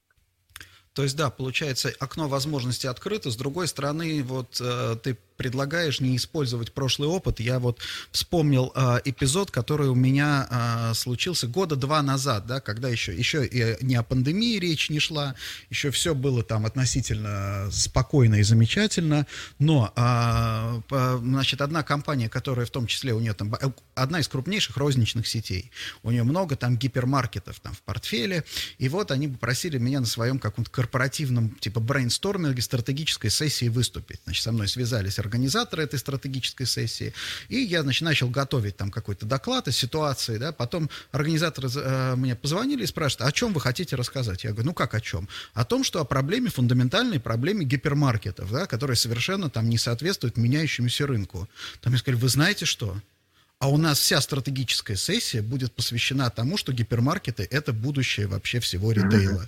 То 0.94 1.04
есть, 1.04 1.18
да, 1.18 1.30
получается, 1.32 1.92
окно 2.00 2.28
возможностей 2.28 2.88
открыто. 2.88 3.32
С 3.32 3.36
другой 3.36 3.68
стороны, 3.68 4.24
вот 4.24 4.62
э, 4.62 4.96
ты 5.02 5.18
предлагаешь 5.44 6.00
не 6.00 6.16
использовать 6.16 6.72
прошлый 6.72 7.10
опыт. 7.10 7.42
Я 7.42 7.60
вот 7.60 7.80
вспомнил 8.12 8.72
э, 8.74 9.02
эпизод, 9.04 9.52
который 9.52 9.90
у 9.90 9.96
меня 9.96 10.48
э, 10.50 10.94
случился 10.94 11.48
года 11.48 11.76
два 11.76 12.02
назад, 12.02 12.48
да, 12.48 12.62
когда 12.62 12.88
еще, 12.88 13.14
еще 13.14 13.46
и 13.46 13.76
не 13.84 13.96
о 13.96 14.04
пандемии 14.04 14.58
речь 14.58 14.90
не 14.90 15.00
шла, 15.00 15.36
еще 15.70 15.92
все 15.92 16.16
было 16.16 16.44
там 16.44 16.66
относительно 16.66 17.68
спокойно 17.72 18.36
и 18.36 18.44
замечательно, 18.44 19.28
но, 19.60 19.92
э, 19.94 20.82
по, 20.88 21.18
значит, 21.22 21.60
одна 21.60 21.84
компания, 21.84 22.30
которая 22.30 22.66
в 22.66 22.72
том 22.72 22.88
числе 22.88 23.14
у 23.14 23.20
нее 23.20 23.34
там, 23.34 23.54
одна 23.96 24.22
из 24.22 24.30
крупнейших 24.30 24.78
розничных 24.78 25.28
сетей, 25.28 25.72
у 26.04 26.12
нее 26.12 26.24
много 26.24 26.56
там 26.56 26.78
гипермаркетов 26.78 27.60
там 27.60 27.74
в 27.74 27.82
портфеле, 27.82 28.46
и 28.78 28.88
вот 28.88 29.12
они 29.12 29.28
попросили 29.28 29.78
меня 29.78 30.00
на 30.00 30.06
своем 30.06 30.40
каком-то 30.40 30.72
корпоративном 30.72 31.50
типа 31.60 31.82
брейнсторминге 31.82 32.62
стратегической 32.62 33.30
сессии 33.30 33.68
выступить. 33.68 34.22
Значит, 34.24 34.44
со 34.44 34.54
мной 34.54 34.70
связались 34.70 35.20
организаторы 35.20 35.33
этой 35.84 36.00
стратегической 36.00 36.66
сессии, 36.66 37.14
и 37.50 37.58
я, 37.58 37.84
значит, 37.84 38.02
начал 38.02 38.30
готовить 38.30 38.78
там 38.78 38.92
какой-то 38.92 39.26
доклад 39.26 39.68
о 39.68 39.72
ситуации, 39.72 40.38
да, 40.38 40.52
потом 40.52 40.90
организаторы 41.12 41.70
э, 41.76 42.16
мне 42.16 42.36
позвонили 42.36 42.84
и 42.84 42.88
спрашивают, 42.88 43.30
о 43.30 43.32
чем 43.32 43.54
вы 43.54 43.62
хотите 43.62 43.96
рассказать? 43.96 44.44
Я 44.44 44.52
говорю, 44.52 44.68
ну 44.68 44.74
как 44.74 44.94
о 44.94 45.02
чем? 45.02 45.28
О 45.54 45.66
том, 45.66 45.84
что 45.84 46.02
о 46.02 46.06
проблеме, 46.06 46.50
фундаментальной 46.50 47.20
проблеме 47.20 47.66
гипермаркетов, 47.66 48.52
да, 48.52 48.66
которые 48.66 48.98
совершенно 48.98 49.50
там 49.50 49.70
не 49.70 49.78
соответствуют 49.78 50.38
меняющемуся 50.38 51.08
рынку. 51.08 51.50
Там 51.82 51.92
мне 51.92 52.00
сказали, 52.00 52.20
вы 52.20 52.30
знаете 52.30 52.66
что? 52.66 52.98
А 53.64 53.68
у 53.70 53.78
нас 53.78 53.98
вся 53.98 54.20
стратегическая 54.20 54.98
сессия 54.98 55.42
будет 55.42 55.72
посвящена 55.72 56.30
тому, 56.30 56.58
что 56.58 56.74
гипермаркеты— 56.74 57.48
это 57.50 57.72
будущее 57.72 58.28
вообще 58.28 58.60
всего 58.60 58.92
ритейла. 58.92 59.48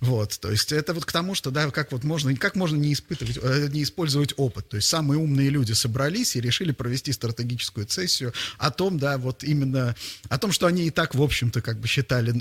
Вот, 0.00 0.38
то 0.38 0.50
есть 0.50 0.70
это 0.70 0.92
вот 0.92 1.06
к 1.06 1.12
тому, 1.12 1.34
что, 1.34 1.50
да, 1.50 1.70
как 1.70 1.90
вот 1.90 2.04
можно, 2.04 2.36
как 2.36 2.56
можно 2.56 2.76
не 2.76 2.92
испытывать, 2.92 3.38
э, 3.40 3.68
не 3.72 3.84
использовать 3.84 4.34
опыт. 4.36 4.68
То 4.68 4.76
есть 4.76 4.86
самые 4.90 5.18
умные 5.18 5.48
люди 5.48 5.72
собрались 5.72 6.36
и 6.36 6.42
решили 6.42 6.72
провести 6.72 7.10
стратегическую 7.10 7.88
сессию 7.88 8.34
о 8.58 8.70
том, 8.70 8.98
да, 8.98 9.16
вот 9.16 9.42
именно, 9.42 9.96
о 10.28 10.36
том, 10.36 10.52
что 10.52 10.66
они 10.66 10.88
и 10.88 10.90
так, 10.90 11.14
в 11.14 11.22
общем-то, 11.22 11.62
как 11.62 11.80
бы 11.80 11.88
считали 11.88 12.38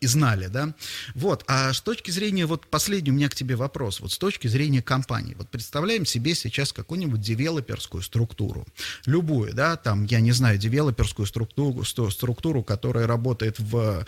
и 0.00 0.06
знали, 0.06 0.46
да. 0.46 0.74
Вот, 1.14 1.44
а 1.48 1.74
с 1.74 1.82
точки 1.82 2.10
зрения, 2.10 2.46
вот 2.46 2.66
последний 2.66 3.10
у 3.10 3.14
меня 3.14 3.28
к 3.28 3.34
тебе 3.34 3.56
вопрос, 3.56 4.00
вот 4.00 4.12
с 4.12 4.16
точки 4.16 4.48
зрения 4.48 4.80
компании, 4.80 5.34
вот 5.34 5.50
представляем 5.50 6.06
себе 6.06 6.34
сейчас 6.34 6.72
какую-нибудь 6.72 7.20
девелоперскую 7.20 8.02
структуру, 8.02 8.66
любую, 9.04 9.52
да, 9.52 9.76
там, 9.76 10.06
я 10.06 10.20
не 10.20 10.32
знаю, 10.32 10.61
девелоперскую 10.62 11.26
структуру, 11.26 11.84
структуру 11.84 12.62
которая 12.62 13.06
работает 13.06 13.58
в 13.58 14.06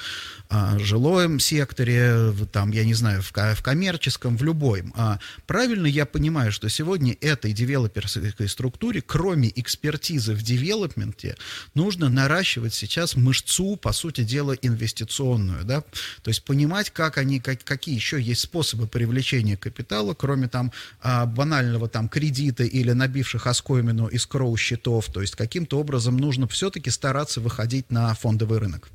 а, 0.48 0.78
жилом 0.78 1.40
секторе, 1.40 2.30
в, 2.30 2.46
там, 2.46 2.70
я 2.70 2.84
не 2.84 2.94
знаю, 2.94 3.22
в, 3.22 3.32
в 3.32 3.62
коммерческом, 3.62 4.36
в 4.36 4.42
любой. 4.42 4.84
А, 4.94 5.18
правильно 5.46 5.86
я 5.86 6.06
понимаю, 6.06 6.52
что 6.52 6.68
сегодня 6.68 7.16
этой 7.20 7.52
девелоперской 7.52 8.48
структуре, 8.48 9.02
кроме 9.02 9.50
экспертизы 9.54 10.34
в 10.34 10.42
девелопменте, 10.42 11.36
нужно 11.74 12.08
наращивать 12.08 12.74
сейчас 12.74 13.16
мышцу, 13.16 13.76
по 13.76 13.92
сути 13.92 14.22
дела, 14.22 14.52
инвестиционную, 14.52 15.64
да, 15.64 15.82
то 16.22 16.28
есть 16.28 16.44
понимать, 16.44 16.90
как 16.90 17.18
они, 17.18 17.40
как, 17.40 17.64
какие 17.64 17.94
еще 17.94 18.20
есть 18.20 18.42
способы 18.42 18.86
привлечения 18.86 19.56
капитала, 19.56 20.14
кроме 20.14 20.48
там 20.48 20.72
а, 21.00 21.26
банального 21.26 21.88
там 21.88 22.08
кредита 22.08 22.64
или 22.64 22.92
набивших 22.92 23.46
оскомину 23.46 24.06
из 24.06 24.26
кроу 24.26 24.56
счетов, 24.56 25.06
то 25.12 25.20
есть 25.20 25.34
каким-то 25.34 25.78
образом 25.78 26.16
нужно 26.16 26.43
нужно 26.44 26.48
все-таки 26.48 26.90
стараться 26.90 27.40
выходить 27.40 27.90
на 27.90 28.12
фондовый 28.14 28.58
рынок? 28.58 28.90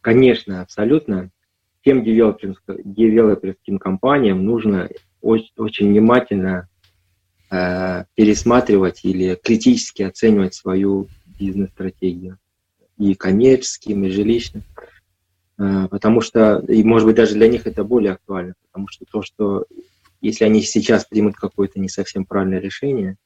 Конечно, 0.00 0.62
абсолютно. 0.62 1.30
Тем 1.84 2.04
девелоперским 2.04 3.78
компаниям 3.78 4.44
нужно 4.44 4.88
очень, 5.20 5.88
внимательно 5.88 6.68
э, 7.50 8.04
пересматривать 8.14 9.00
или 9.04 9.36
критически 9.42 10.02
оценивать 10.02 10.54
свою 10.54 11.08
бизнес-стратегию. 11.26 12.38
И 12.96 13.14
коммерческим, 13.14 14.04
и 14.04 14.10
жилищным. 14.10 14.62
Потому 15.56 16.20
что, 16.20 16.58
и 16.68 16.84
может 16.84 17.06
быть 17.06 17.16
даже 17.16 17.34
для 17.34 17.48
них 17.48 17.66
это 17.66 17.82
более 17.82 18.12
актуально, 18.12 18.54
потому 18.66 18.86
что 18.86 19.04
то, 19.10 19.22
что 19.22 19.66
если 20.20 20.44
они 20.44 20.62
сейчас 20.62 21.04
примут 21.04 21.34
какое-то 21.34 21.80
не 21.80 21.88
совсем 21.88 22.24
правильное 22.24 22.60
решение, 22.60 23.16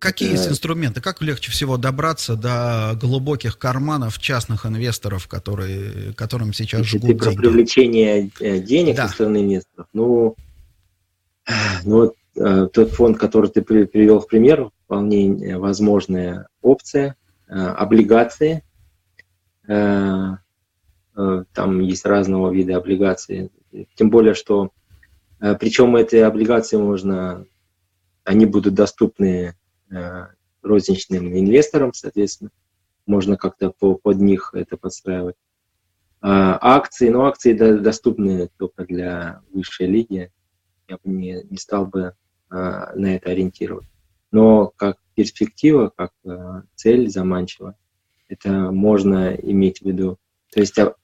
Какие 0.00 0.30
есть 0.30 0.48
инструменты? 0.48 1.02
Как 1.02 1.20
легче 1.20 1.52
всего 1.52 1.76
добраться 1.76 2.34
до 2.34 2.98
глубоких 2.98 3.58
карманов 3.58 4.18
частных 4.18 4.64
инвесторов, 4.64 5.28
которые, 5.28 6.14
которым 6.14 6.54
сейчас 6.54 6.80
Если 6.80 6.96
жгут 6.96 7.10
ты 7.10 7.16
про 7.18 7.32
привлечение 7.32 8.30
э, 8.40 8.60
денег 8.60 8.96
да. 8.96 9.08
со 9.08 9.14
стороны 9.14 9.42
инвесторов, 9.42 9.88
ну, 9.92 10.36
ну 11.84 11.96
вот 11.96 12.14
э, 12.34 12.68
тот 12.72 12.92
фонд, 12.92 13.18
который 13.18 13.50
ты 13.50 13.60
привел 13.60 14.20
в 14.20 14.26
пример, 14.26 14.70
вполне 14.86 15.58
возможная 15.58 16.48
опция, 16.62 17.14
э, 17.48 17.52
облигации, 17.52 18.64
там 19.66 20.40
есть 21.80 22.06
разного 22.06 22.50
вида 22.50 22.76
облигации, 22.76 23.50
тем 23.94 24.10
более, 24.10 24.34
что 24.34 24.70
причем 25.38 25.94
эти 25.94 26.16
облигации 26.16 26.76
можно, 26.76 27.44
они 28.24 28.46
будут 28.46 28.74
доступны 28.74 29.54
Э, 29.54 29.59
розничным 30.62 31.36
инвесторам, 31.36 31.92
соответственно, 31.92 32.50
можно 33.06 33.36
как-то 33.36 33.70
по, 33.70 33.94
под 33.94 34.18
них 34.18 34.50
это 34.54 34.76
подстраивать. 34.76 35.36
А 36.20 36.58
акции, 36.60 37.08
ну, 37.08 37.24
акции 37.24 37.54
доступны 37.54 38.50
только 38.58 38.84
для 38.84 39.42
высшей 39.52 39.86
лиги. 39.86 40.30
Я 40.86 40.96
бы 40.96 41.10
не, 41.10 41.42
не 41.48 41.56
стал 41.56 41.86
бы 41.86 42.14
а, 42.50 42.94
на 42.94 43.16
это 43.16 43.30
ориентировать. 43.30 43.86
Но 44.30 44.72
как 44.76 44.98
перспектива, 45.14 45.92
как 45.96 46.12
а, 46.26 46.62
цель 46.74 47.08
заманчива, 47.08 47.76
это 48.28 48.70
можно 48.70 49.34
иметь 49.34 49.80
в 49.80 49.86
виду. 49.86 50.18
То 50.52 50.60
есть 50.60 50.78
а, 50.78 50.94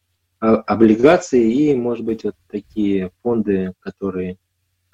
а, 0.41 0.57
облигации 0.57 1.51
и, 1.51 1.75
может 1.75 2.05
быть, 2.05 2.25
вот 2.25 2.35
такие 2.49 3.11
фонды, 3.23 3.73
которые, 3.81 4.39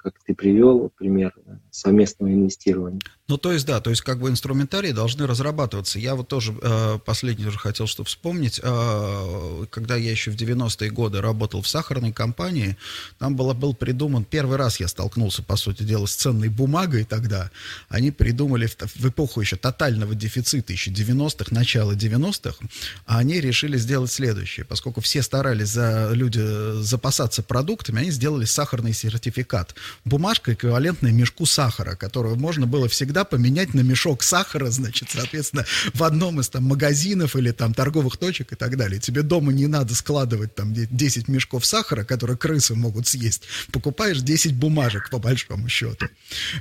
как 0.03 0.15
ты 0.25 0.35
привел, 0.35 0.91
пример, 0.97 1.33
совместного 1.71 2.31
инвестирования. 2.31 2.99
Ну, 3.29 3.37
то 3.37 3.53
есть, 3.53 3.65
да, 3.65 3.79
то 3.79 3.89
есть, 3.89 4.01
как 4.01 4.19
бы 4.19 4.29
инструментарии 4.29 4.91
должны 4.91 5.25
разрабатываться. 5.25 5.97
Я 5.97 6.15
вот 6.15 6.27
тоже 6.27 6.53
э, 6.61 6.99
последний 7.05 7.45
уже 7.45 7.57
хотел 7.57 7.87
что 7.87 8.03
вспомнить. 8.03 8.59
Э, 8.61 9.65
когда 9.69 9.95
я 9.95 10.11
еще 10.11 10.29
в 10.29 10.35
90-е 10.35 10.91
годы 10.91 11.21
работал 11.21 11.61
в 11.61 11.67
сахарной 11.67 12.11
компании, 12.11 12.75
там 13.19 13.37
было, 13.37 13.53
был 13.53 13.73
придуман, 13.73 14.25
первый 14.25 14.57
раз 14.57 14.81
я 14.81 14.89
столкнулся, 14.89 15.41
по 15.41 15.55
сути 15.55 15.83
дела, 15.83 16.05
с 16.05 16.15
ценной 16.15 16.49
бумагой 16.49 17.05
тогда. 17.05 17.49
Они 17.87 18.11
придумали 18.11 18.67
в, 18.67 18.75
в 18.77 19.07
эпоху 19.07 19.39
еще 19.39 19.55
тотального 19.55 20.15
дефицита, 20.15 20.73
еще 20.73 20.91
90-х, 20.91 21.55
начала 21.55 21.93
90-х, 21.93 22.57
а 23.05 23.19
они 23.19 23.39
решили 23.39 23.77
сделать 23.77 24.11
следующее. 24.11 24.65
Поскольку 24.65 24.99
все 24.99 25.21
старались 25.21 25.69
за 25.69 26.11
люди 26.11 26.41
запасаться 26.81 27.41
продуктами, 27.41 28.01
они 28.01 28.11
сделали 28.11 28.43
сахарный 28.43 28.91
сертификат. 28.91 29.75
Бумажка 30.05 30.53
эквивалентная 30.53 31.11
мешку 31.11 31.45
сахара, 31.45 31.95
которую 31.95 32.35
можно 32.35 32.67
было 32.67 32.87
всегда 32.87 33.23
поменять 33.23 33.73
на 33.73 33.81
мешок 33.81 34.23
сахара, 34.23 34.69
значит, 34.69 35.09
соответственно, 35.11 35.65
в 35.93 36.03
одном 36.03 36.39
из 36.39 36.49
там 36.49 36.63
магазинов 36.63 37.35
или 37.35 37.51
там 37.51 37.73
торговых 37.73 38.17
точек 38.17 38.53
и 38.53 38.55
так 38.55 38.77
далее. 38.77 38.99
Тебе 38.99 39.21
дома 39.21 39.53
не 39.53 39.67
надо 39.67 39.95
складывать 39.95 40.55
там 40.55 40.73
10 40.73 41.27
мешков 41.27 41.65
сахара, 41.65 42.03
которые 42.03 42.37
крысы 42.37 42.75
могут 42.75 43.07
съесть. 43.07 43.43
Покупаешь 43.71 44.19
10 44.19 44.55
бумажек, 44.55 45.09
по 45.09 45.19
большому 45.19 45.69
счету. 45.69 46.07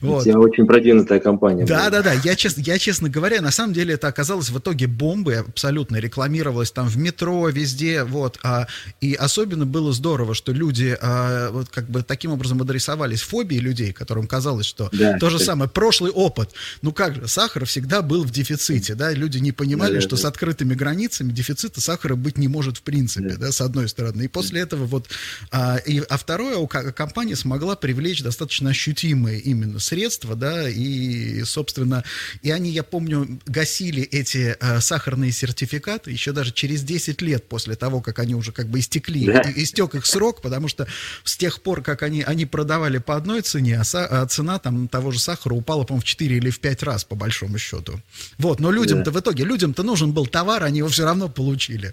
Вот. 0.01 0.26
У 0.26 0.43
очень 0.43 0.66
продвинутая 0.66 1.20
компания. 1.20 1.64
Да, 1.64 1.91
да, 1.91 2.03
да. 2.03 2.12
Я, 2.12 2.37
честно, 2.37 2.61
я, 2.61 2.78
честно 2.78 3.09
говоря, 3.09 3.41
на 3.41 3.51
самом 3.51 3.72
деле 3.72 3.95
это 3.95 4.09
оказалось 4.09 4.51
в 4.51 4.59
итоге 4.59 4.87
бомбой 4.87 5.41
абсолютно. 5.41 5.97
Рекламировалось 5.97 6.70
там 6.70 6.89
в 6.89 6.97
метро, 6.97 7.49
везде, 7.49 8.05
вот. 8.05 8.39
А, 8.43 8.66
и 9.01 9.14
особенно 9.14 9.66
было 9.66 9.93
здорово, 9.93 10.35
что 10.35 10.53
люди 10.53 10.97
а, 11.01 11.51
вот 11.51 11.68
как 11.68 11.89
бы 11.89 12.03
таким 12.03 12.33
образом 12.33 12.61
адресовались 12.61 13.21
фобии 13.22 13.56
людей, 13.56 13.92
которым 13.92 14.26
казалось, 14.26 14.66
что 14.66 14.88
да, 14.92 15.18
то 15.18 15.30
же 15.30 15.38
самое, 15.38 15.70
прошлый 15.70 16.10
опыт. 16.10 16.50
Ну 16.82 16.92
как 16.92 17.14
же, 17.14 17.28
сахар 17.28 17.64
всегда 17.64 18.02
был 18.02 18.24
в 18.24 18.30
дефиците, 18.30 18.94
да, 18.94 19.12
люди 19.12 19.38
не 19.38 19.52
понимали, 19.52 19.96
да, 19.96 20.00
что 20.00 20.16
да. 20.16 20.22
с 20.22 20.24
открытыми 20.24 20.74
границами 20.74 21.32
дефицита 21.32 21.80
сахара 21.80 22.14
быть 22.14 22.38
не 22.38 22.48
может 22.48 22.78
в 22.78 22.82
принципе, 22.82 23.30
да, 23.30 23.46
да 23.46 23.52
с 23.52 23.60
одной 23.60 23.88
стороны. 23.88 24.22
И 24.22 24.28
после 24.28 24.60
этого 24.60 24.86
вот, 24.86 25.08
а, 25.50 25.76
и, 25.76 26.00
а 26.08 26.16
второе, 26.16 26.66
компания 26.66 27.36
смогла 27.36 27.76
привлечь 27.76 28.22
достаточно 28.22 28.70
ощутимые 28.70 29.40
именно 29.40 29.78
средства, 29.78 30.34
да, 30.36 30.68
и, 30.68 31.42
собственно, 31.44 32.04
и 32.42 32.50
они, 32.50 32.70
я 32.70 32.82
помню, 32.82 33.40
гасили 33.46 34.02
эти 34.02 34.56
а, 34.60 34.80
сахарные 34.80 35.32
сертификаты 35.32 36.10
еще 36.10 36.32
даже 36.32 36.52
через 36.52 36.82
10 36.82 37.22
лет 37.22 37.48
после 37.48 37.74
того, 37.74 38.00
как 38.00 38.18
они 38.18 38.34
уже 38.34 38.52
как 38.52 38.68
бы 38.68 38.78
истекли, 38.78 39.26
да. 39.26 39.42
истек 39.56 39.94
их 39.94 40.06
срок, 40.06 40.42
потому 40.42 40.68
что 40.68 40.86
с 41.24 41.36
тех 41.36 41.62
пор, 41.62 41.82
как 41.82 42.02
они, 42.02 42.22
они 42.22 42.46
продавали 42.46 42.98
по 42.98 43.11
одной 43.16 43.42
цене, 43.42 43.78
а, 43.78 43.84
са, 43.84 44.06
а 44.06 44.26
цена 44.26 44.58
там 44.58 44.88
того 44.88 45.10
же 45.10 45.18
сахара 45.18 45.54
упала, 45.54 45.84
по-моему, 45.84 46.00
в 46.00 46.04
4 46.04 46.22
4 46.22 46.36
или 46.36 46.50
в 46.50 46.60
5 46.60 46.82
раз, 46.82 47.04
по 47.04 47.14
большому 47.14 47.58
счету. 47.58 48.00
Вот, 48.38 48.60
но 48.60 48.70
людям-то 48.70 49.10
да. 49.10 49.18
в 49.18 49.20
итоге, 49.20 49.44
людям-то 49.44 49.82
нужен 49.82 50.12
был 50.12 50.26
товар, 50.26 50.62
они 50.64 50.78
его 50.78 50.88
все 50.88 51.04
равно 51.04 51.28
получили. 51.28 51.92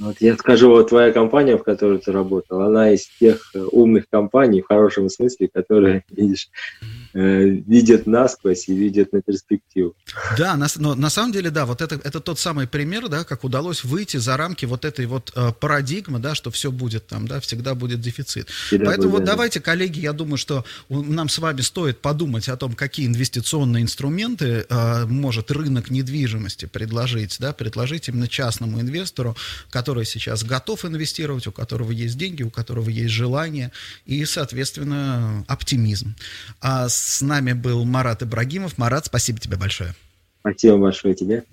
Вот 0.00 0.16
я 0.20 0.36
скажу, 0.36 0.70
вот 0.70 0.88
твоя 0.88 1.12
компания, 1.12 1.56
в 1.56 1.62
которой 1.62 1.98
ты 1.98 2.12
работал, 2.12 2.62
она 2.62 2.90
из 2.90 3.06
тех 3.20 3.52
умных 3.72 4.04
компаний, 4.10 4.60
в 4.60 4.66
хорошем 4.66 5.08
смысле, 5.08 5.48
которые, 5.48 6.02
видишь, 6.10 6.48
Э, 7.16 7.44
видят 7.44 8.08
насквозь 8.08 8.68
и 8.68 8.74
видят 8.74 9.12
на 9.12 9.22
перспективу. 9.22 9.94
Да, 10.36 10.56
на, 10.56 10.66
но 10.74 10.96
на 10.96 11.10
самом 11.10 11.30
деле, 11.30 11.50
да, 11.50 11.64
вот 11.64 11.80
это, 11.80 11.94
это 12.02 12.18
тот 12.18 12.40
самый 12.40 12.66
пример, 12.66 13.06
да, 13.08 13.22
как 13.22 13.44
удалось 13.44 13.84
выйти 13.84 14.16
за 14.16 14.36
рамки 14.36 14.64
вот 14.64 14.84
этой 14.84 15.06
вот 15.06 15.30
э, 15.36 15.52
парадигмы, 15.60 16.18
да, 16.18 16.34
что 16.34 16.50
все 16.50 16.72
будет 16.72 17.06
там, 17.06 17.28
да, 17.28 17.38
всегда 17.38 17.76
будет 17.76 18.00
дефицит. 18.00 18.48
Всегда 18.48 18.86
Поэтому 18.86 19.10
будет, 19.10 19.20
вот 19.20 19.24
да. 19.26 19.32
давайте, 19.32 19.60
коллеги, 19.60 20.00
я 20.00 20.12
думаю, 20.12 20.38
что 20.38 20.64
нам 20.88 21.28
с 21.28 21.38
вами 21.38 21.60
стоит 21.60 22.00
подумать 22.00 22.48
о 22.48 22.56
том, 22.56 22.72
какие 22.72 23.06
инвестиционные 23.06 23.84
инструменты 23.84 24.66
э, 24.68 25.06
может 25.06 25.52
рынок 25.52 25.90
недвижимости 25.90 26.64
предложить, 26.64 27.36
да, 27.38 27.52
предложить 27.52 28.08
именно 28.08 28.26
частному 28.26 28.80
инвестору, 28.80 29.36
который 29.70 30.04
сейчас 30.04 30.42
готов 30.42 30.84
инвестировать, 30.84 31.46
у 31.46 31.52
которого 31.52 31.92
есть 31.92 32.18
деньги, 32.18 32.42
у 32.42 32.50
которого 32.50 32.90
есть 32.90 33.14
желание 33.14 33.70
и, 34.04 34.24
соответственно, 34.24 35.44
оптимизм. 35.46 36.16
А 36.60 36.88
с 36.88 37.03
с 37.04 37.20
нами 37.22 37.52
был 37.52 37.84
Марат 37.84 38.22
Ибрагимов. 38.22 38.78
Марат, 38.78 39.06
спасибо 39.06 39.38
тебе 39.38 39.56
большое. 39.56 39.94
Спасибо 40.40 40.78
большое 40.78 41.14
тебе. 41.14 41.44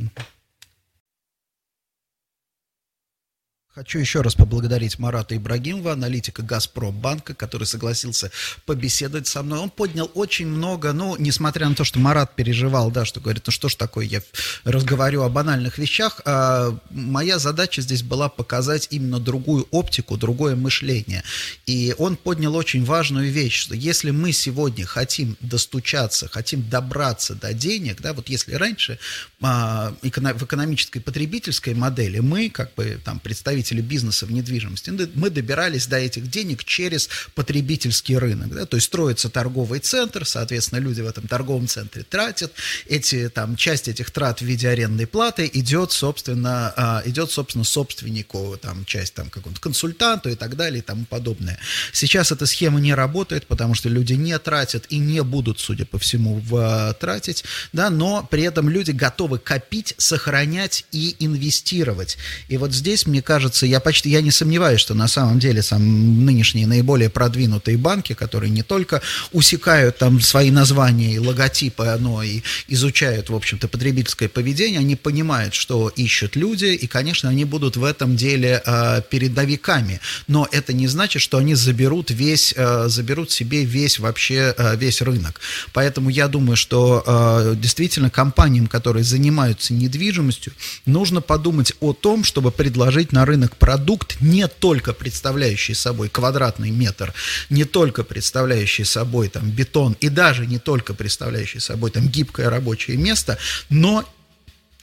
Хочу 3.82 3.98
еще 3.98 4.22
раз 4.22 4.36
поблагодарить 4.36 5.00
Марата 5.00 5.36
Ибрагимова, 5.36 5.94
аналитика 5.94 6.44
«Газпромбанка», 6.44 7.34
который 7.34 7.64
согласился 7.64 8.30
побеседовать 8.68 9.26
со 9.26 9.42
мной. 9.42 9.58
Он 9.58 9.72
поднял 9.72 10.12
очень 10.14 10.46
много, 10.46 10.94
ну, 10.94 11.16
несмотря 11.18 11.68
на 11.68 11.74
то, 11.74 11.84
что 11.84 11.98
Марат 11.98 12.36
переживал, 12.36 12.92
да, 12.92 13.06
что 13.06 13.20
говорит, 13.20 13.42
ну 13.48 13.52
что 13.52 13.70
ж 13.70 13.74
такое, 13.74 14.06
я 14.06 14.22
разговариваю 14.66 15.26
о 15.26 15.30
банальных 15.30 15.80
вещах, 15.80 16.22
а 16.26 16.78
моя 16.92 17.40
задача 17.40 17.82
здесь 17.82 18.04
была 18.04 18.30
показать 18.30 18.88
именно 18.92 19.20
другую 19.20 19.68
оптику, 19.72 20.16
другое 20.16 20.56
мышление. 20.56 21.24
И 21.66 21.96
он 21.98 22.18
поднял 22.18 22.56
очень 22.56 22.86
важную 22.86 23.32
вещь, 23.32 23.60
что 23.60 23.74
если 23.74 24.12
мы 24.12 24.32
сегодня 24.32 24.86
хотим 24.86 25.38
достучаться, 25.40 26.28
хотим 26.28 26.70
добраться 26.70 27.34
до 27.34 27.52
денег, 27.52 28.00
да, 28.00 28.14
вот 28.14 28.30
если 28.30 28.54
раньше 28.54 29.00
а, 29.42 29.92
в 30.04 30.44
экономической 30.46 31.00
потребительской 31.00 31.74
модели 31.74 32.20
мы, 32.20 32.52
как 32.52 32.76
бы 32.76 33.00
там 33.04 33.20
представители 33.20 33.71
представители 33.72 33.82
бизнеса 33.82 34.26
в 34.26 34.32
недвижимости, 34.32 34.92
мы 35.16 35.30
добирались 35.30 35.88
до 35.88 35.98
этих 35.98 36.30
денег 36.30 36.64
через 36.64 37.10
потребительский 37.36 38.18
рынок. 38.18 38.50
Да? 38.54 38.66
То 38.66 38.78
есть 38.78 38.88
строится 38.88 39.30
торговый 39.30 39.80
центр, 39.80 40.26
соответственно, 40.26 40.80
люди 40.80 41.02
в 41.02 41.08
этом 41.08 41.28
торговом 41.28 41.68
центре 41.68 42.04
тратят. 42.04 42.52
Эти, 42.88 43.30
там, 43.30 43.56
часть 43.56 43.88
этих 43.88 44.12
трат 44.12 44.42
в 44.42 44.46
виде 44.46 44.70
арендной 44.70 45.08
платы 45.08 45.50
идет, 45.54 45.92
собственно, 45.92 46.74
а, 46.76 47.02
идет, 47.06 47.32
собственно, 47.32 47.64
собственнику, 47.64 48.58
там, 48.62 48.86
часть 48.86 49.14
там, 49.14 49.30
какому-то 49.30 49.62
консультанту 49.62 50.30
и 50.30 50.36
так 50.36 50.56
далее 50.56 50.80
и 50.80 50.82
тому 50.82 51.06
подобное. 51.06 51.58
Сейчас 51.94 52.32
эта 52.32 52.46
схема 52.46 52.80
не 52.80 52.94
работает, 52.94 53.48
потому 53.48 53.76
что 53.76 53.90
люди 53.90 54.14
не 54.14 54.38
тратят 54.40 54.86
и 54.90 54.98
не 54.98 55.24
будут, 55.24 55.60
судя 55.60 55.86
по 55.86 55.98
всему, 55.98 56.40
в, 56.40 56.56
а, 56.56 56.94
тратить, 56.94 57.44
да, 57.74 57.90
но 57.90 58.28
при 58.30 58.44
этом 58.44 58.70
люди 58.70 58.92
готовы 58.92 59.40
копить, 59.40 59.94
сохранять 59.98 60.86
и 60.92 61.16
инвестировать. 61.20 62.18
И 62.50 62.58
вот 62.58 62.74
здесь, 62.74 63.06
мне 63.06 63.22
кажется, 63.22 63.51
кажется, 63.52 63.66
я 63.66 63.80
почти, 63.80 64.10
я 64.10 64.22
не 64.22 64.32
сомневаюсь, 64.32 64.80
что 64.80 64.93
на 64.93 65.08
самом 65.08 65.39
деле 65.39 65.62
сам 65.62 66.26
нынешние 66.26 66.68
наиболее 66.68 67.10
продвинутые 67.10 67.78
банки, 67.78 68.14
которые 68.14 68.49
не 68.49 68.64
только 68.64 69.02
усекают 69.34 69.97
там 69.97 70.22
свои 70.22 70.52
названия 70.52 71.14
и 71.14 71.20
логотипы, 71.20 71.97
но 71.99 72.24
и 72.24 72.41
изучают, 72.70 73.30
в 73.30 73.36
общем-то, 73.36 73.68
потребительское 73.68 74.30
поведение, 74.30 74.80
они 74.80 74.95
понимают, 74.95 75.54
что 75.54 75.89
ищут 75.89 76.38
люди, 76.38 76.66
и, 76.66 76.88
конечно, 76.88 77.30
они 77.30 77.45
будут 77.45 77.78
в 77.78 77.84
этом 77.84 78.16
деле 78.16 78.62
э, 78.66 79.02
передовиками. 79.10 79.99
Но 80.28 80.47
это 80.52 80.74
не 80.74 80.88
значит, 80.88 81.22
что 81.22 81.38
они 81.38 81.56
заберут 81.56 82.12
весь, 82.12 82.54
э, 82.58 82.88
заберут 82.88 83.32
себе 83.32 83.66
весь 83.66 83.99
вообще, 83.99 84.54
э, 84.58 84.78
весь 84.78 85.02
рынок. 85.02 85.41
Поэтому 85.74 86.10
я 86.10 86.28
думаю, 86.28 86.56
что 86.56 87.04
э, 87.06 87.56
действительно 87.58 88.10
компаниям, 88.10 88.68
которые 88.68 89.04
занимаются 89.04 89.74
недвижимостью, 89.74 90.54
нужно 90.86 91.22
подумать 91.22 91.74
о 91.82 91.93
том, 91.93 92.24
чтобы 92.24 92.52
предложить 92.52 93.12
на 93.12 93.26
рынок 93.26 93.41
рынок 93.42 93.58
продукт, 93.58 94.22
не 94.22 94.48
только 94.48 94.94
представляющий 94.94 95.74
собой 95.74 96.10
квадратный 96.10 96.70
метр, 96.70 97.14
не 97.50 97.66
только 97.66 98.04
представляющий 98.04 98.86
собой 98.86 99.30
там 99.30 99.50
бетон 99.50 99.96
и 100.00 100.10
даже 100.10 100.46
не 100.46 100.60
только 100.60 100.94
представляющий 100.94 101.60
собой 101.60 101.89
там 101.92 102.08
гибкое 102.08 102.50
рабочее 102.50 102.98
место, 102.98 103.38
но 103.70 104.06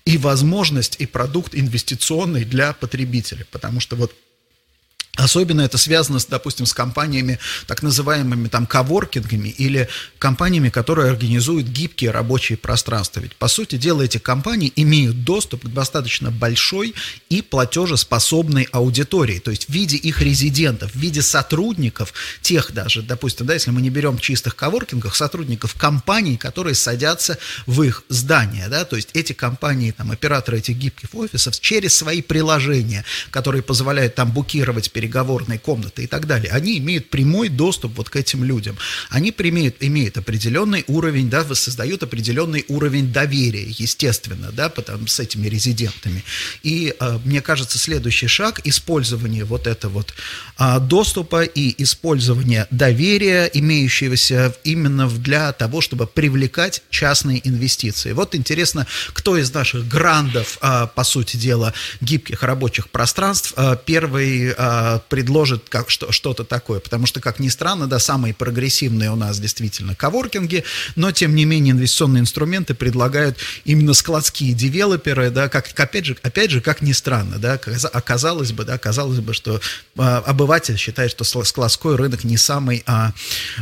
и 0.04 0.18
возможность, 0.18 0.96
и 0.98 1.06
продукт 1.06 1.54
инвестиционный 1.54 2.44
для 2.44 2.72
потребителя. 2.72 3.46
Потому 3.52 3.78
что 3.80 3.94
вот 3.96 4.12
Особенно 5.18 5.62
это 5.62 5.78
связано, 5.78 6.20
с, 6.20 6.26
допустим, 6.26 6.64
с 6.64 6.72
компаниями, 6.72 7.40
так 7.66 7.82
называемыми 7.82 8.46
там 8.46 8.66
коворкингами 8.66 9.48
или 9.48 9.88
компаниями, 10.20 10.68
которые 10.68 11.10
организуют 11.10 11.66
гибкие 11.66 12.12
рабочие 12.12 12.56
пространства. 12.56 13.18
Ведь, 13.18 13.34
по 13.34 13.48
сути 13.48 13.74
дела, 13.74 14.02
эти 14.02 14.18
компании 14.18 14.72
имеют 14.76 15.24
доступ 15.24 15.64
к 15.64 15.68
достаточно 15.68 16.30
большой 16.30 16.94
и 17.30 17.42
платежеспособной 17.42 18.68
аудитории, 18.70 19.40
то 19.40 19.50
есть 19.50 19.68
в 19.68 19.72
виде 19.72 19.96
их 19.96 20.22
резидентов, 20.22 20.92
в 20.92 20.96
виде 20.96 21.20
сотрудников, 21.20 22.14
тех 22.40 22.72
даже, 22.72 23.02
допустим, 23.02 23.46
да, 23.46 23.54
если 23.54 23.72
мы 23.72 23.82
не 23.82 23.90
берем 23.90 24.18
чистых 24.18 24.54
коворкингов, 24.54 25.16
сотрудников 25.16 25.74
компаний, 25.74 26.36
которые 26.36 26.76
садятся 26.76 27.38
в 27.66 27.82
их 27.82 28.04
здания, 28.08 28.68
да, 28.68 28.84
то 28.84 28.94
есть 28.94 29.08
эти 29.14 29.32
компании, 29.32 29.90
там, 29.90 30.12
операторы 30.12 30.58
этих 30.58 30.76
гибких 30.76 31.08
офисов 31.12 31.58
через 31.58 31.96
свои 31.96 32.22
приложения, 32.22 33.04
которые 33.32 33.62
позволяют 33.62 34.14
там 34.14 34.30
букировать 34.30 34.92
переговоры, 34.92 35.07
переговорной 35.09 35.59
комнаты 35.59 36.04
и 36.04 36.06
так 36.06 36.26
далее, 36.26 36.52
они 36.52 36.78
имеют 36.78 37.09
прямой 37.11 37.48
доступ 37.48 37.96
вот 37.96 38.11
к 38.11 38.16
этим 38.16 38.44
людям. 38.44 38.76
Они 39.11 39.30
имеют, 39.38 39.76
имеют 39.80 40.18
определенный 40.18 40.84
уровень, 40.86 41.30
да, 41.30 41.44
создают 41.54 42.02
определенный 42.02 42.64
уровень 42.68 43.12
доверия, 43.12 43.66
естественно, 43.78 44.50
да, 44.52 44.68
потому, 44.68 45.06
с 45.06 45.20
этими 45.20 45.48
резидентами. 45.48 46.22
И 46.62 46.94
э, 46.98 47.18
мне 47.24 47.40
кажется, 47.40 47.78
следующий 47.78 48.26
шаг– 48.26 48.61
использование 48.64 49.44
вот 49.44 49.66
этого 49.66 49.92
вот 49.92 50.14
э, 50.59 50.80
доступа 50.80 51.44
и 51.44 51.82
использование 51.82 52.66
доверия, 52.70 53.50
имеющегося 53.54 54.54
именно 54.64 55.09
для 55.09 55.52
того, 55.52 55.80
чтобы 55.80 56.06
привлекать 56.06 56.82
частные 56.90 57.40
инвестиции. 57.48 58.12
Вот 58.12 58.34
интересно, 58.34 58.86
кто 59.14 59.38
из 59.38 59.54
наших 59.54 59.88
грандов, 59.88 60.59
э, 60.61 60.86
по 60.94 61.04
сути 61.04 61.36
дела, 61.36 61.72
гибких 62.00 62.42
рабочих 62.42 62.90
пространств 62.90 63.54
э, 63.56 63.76
первый 63.86 64.54
э, 64.56 64.97
предложит 64.99 65.64
что, 65.88 66.12
что-то 66.12 66.44
такое, 66.44 66.80
потому 66.80 67.07
что, 67.07 67.20
как 67.20 67.38
ни 67.38 67.49
странно, 67.49 67.86
да, 67.86 67.99
самые 67.99 68.34
прогрессивные 68.34 69.11
у 69.11 69.16
нас 69.16 69.38
действительно 69.38 69.94
коворкинги, 69.94 70.64
но, 70.96 71.12
тем 71.12 71.34
не 71.34 71.44
менее, 71.44 71.72
инвестиционные 71.72 72.20
инструменты 72.20 72.74
предлагают 72.74 73.38
именно 73.64 73.94
складские 73.94 74.53
девелоперы, 74.53 75.30
да, 75.30 75.49
как, 75.49 75.68
опять 75.78 76.07
же, 76.07 76.16
опять 76.22 76.51
же, 76.51 76.61
как 76.61 76.82
ни 76.82 76.92
странно, 76.92 77.38
да, 77.38 77.61
оказалось 77.92 78.53
бы, 78.53 78.64
да, 78.64 78.78
казалось 78.78 79.20
бы, 79.20 79.34
что 79.34 79.61
а, 79.96 80.18
обыватель 80.18 80.76
считает, 80.76 81.11
что 81.11 81.24
складской 81.24 81.96
рынок 81.96 82.24
не 82.24 82.36
самый 82.36 82.82
а, 82.86 83.12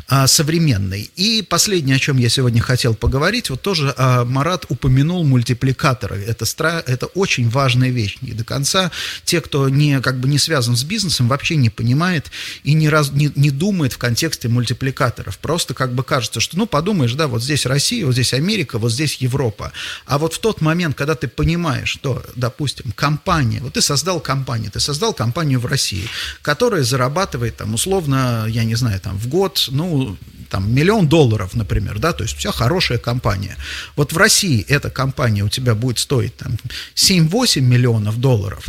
а, 0.08 0.26
современный. 0.26 1.10
И 1.16 1.42
последнее, 1.42 1.96
о 1.96 1.98
чем 1.98 2.18
я 2.18 2.28
сегодня 2.28 2.60
хотел 2.60 2.94
поговорить, 2.94 3.50
вот 3.50 3.62
тоже 3.62 3.94
а, 3.96 4.24
Марат 4.24 4.66
упомянул 4.68 5.24
мультипликаторы. 5.24 6.22
Это, 6.22 6.44
стра... 6.44 6.82
это 6.86 7.06
очень 7.06 7.48
важная 7.48 7.90
вещь. 7.90 8.18
Не 8.20 8.32
до 8.32 8.44
конца 8.44 8.90
те, 9.24 9.40
кто 9.40 9.68
не, 9.68 10.00
как 10.00 10.20
бы 10.20 10.28
не 10.28 10.38
связан 10.38 10.76
с 10.76 10.84
бизнесом, 10.84 11.15
вообще 11.20 11.56
не 11.56 11.70
понимает 11.70 12.30
и 12.64 12.74
не, 12.74 12.88
раз... 12.88 13.10
не, 13.12 13.30
не 13.34 13.50
думает 13.50 13.92
в 13.92 13.98
контексте 13.98 14.48
мультипликаторов. 14.48 15.38
Просто 15.38 15.74
как 15.74 15.92
бы 15.94 16.04
кажется, 16.04 16.40
что, 16.40 16.56
ну, 16.56 16.66
подумаешь, 16.66 17.14
да, 17.14 17.26
вот 17.26 17.42
здесь 17.42 17.66
Россия, 17.66 18.04
вот 18.06 18.12
здесь 18.12 18.32
Америка, 18.34 18.78
вот 18.78 18.92
здесь 18.92 19.16
Европа. 19.16 19.72
А 20.06 20.18
вот 20.18 20.34
в 20.34 20.38
тот 20.38 20.60
момент, 20.60 20.96
когда 20.96 21.14
ты 21.14 21.28
понимаешь, 21.28 21.88
что, 21.88 22.24
допустим, 22.34 22.92
компания, 22.92 23.60
вот 23.60 23.74
ты 23.74 23.80
создал 23.80 24.20
компанию, 24.20 24.70
ты 24.70 24.80
создал 24.80 25.12
компанию 25.12 25.60
в 25.60 25.66
России, 25.66 26.08
которая 26.42 26.82
зарабатывает 26.82 27.56
там 27.56 27.74
условно, 27.74 28.46
я 28.48 28.64
не 28.64 28.74
знаю, 28.74 29.00
там 29.00 29.16
в 29.18 29.28
год, 29.28 29.68
ну, 29.70 30.16
там 30.48 30.72
миллион 30.72 31.08
долларов, 31.08 31.54
например, 31.54 31.98
да, 31.98 32.12
то 32.12 32.24
есть 32.24 32.44
у 32.44 32.52
хорошая 32.52 32.98
компания. 32.98 33.56
Вот 33.96 34.12
в 34.12 34.16
России 34.16 34.64
эта 34.68 34.90
компания 34.90 35.42
у 35.42 35.48
тебя 35.48 35.74
будет 35.74 35.98
стоить 35.98 36.36
там 36.36 36.56
7-8 36.94 37.60
миллионов 37.60 38.20
долларов, 38.20 38.66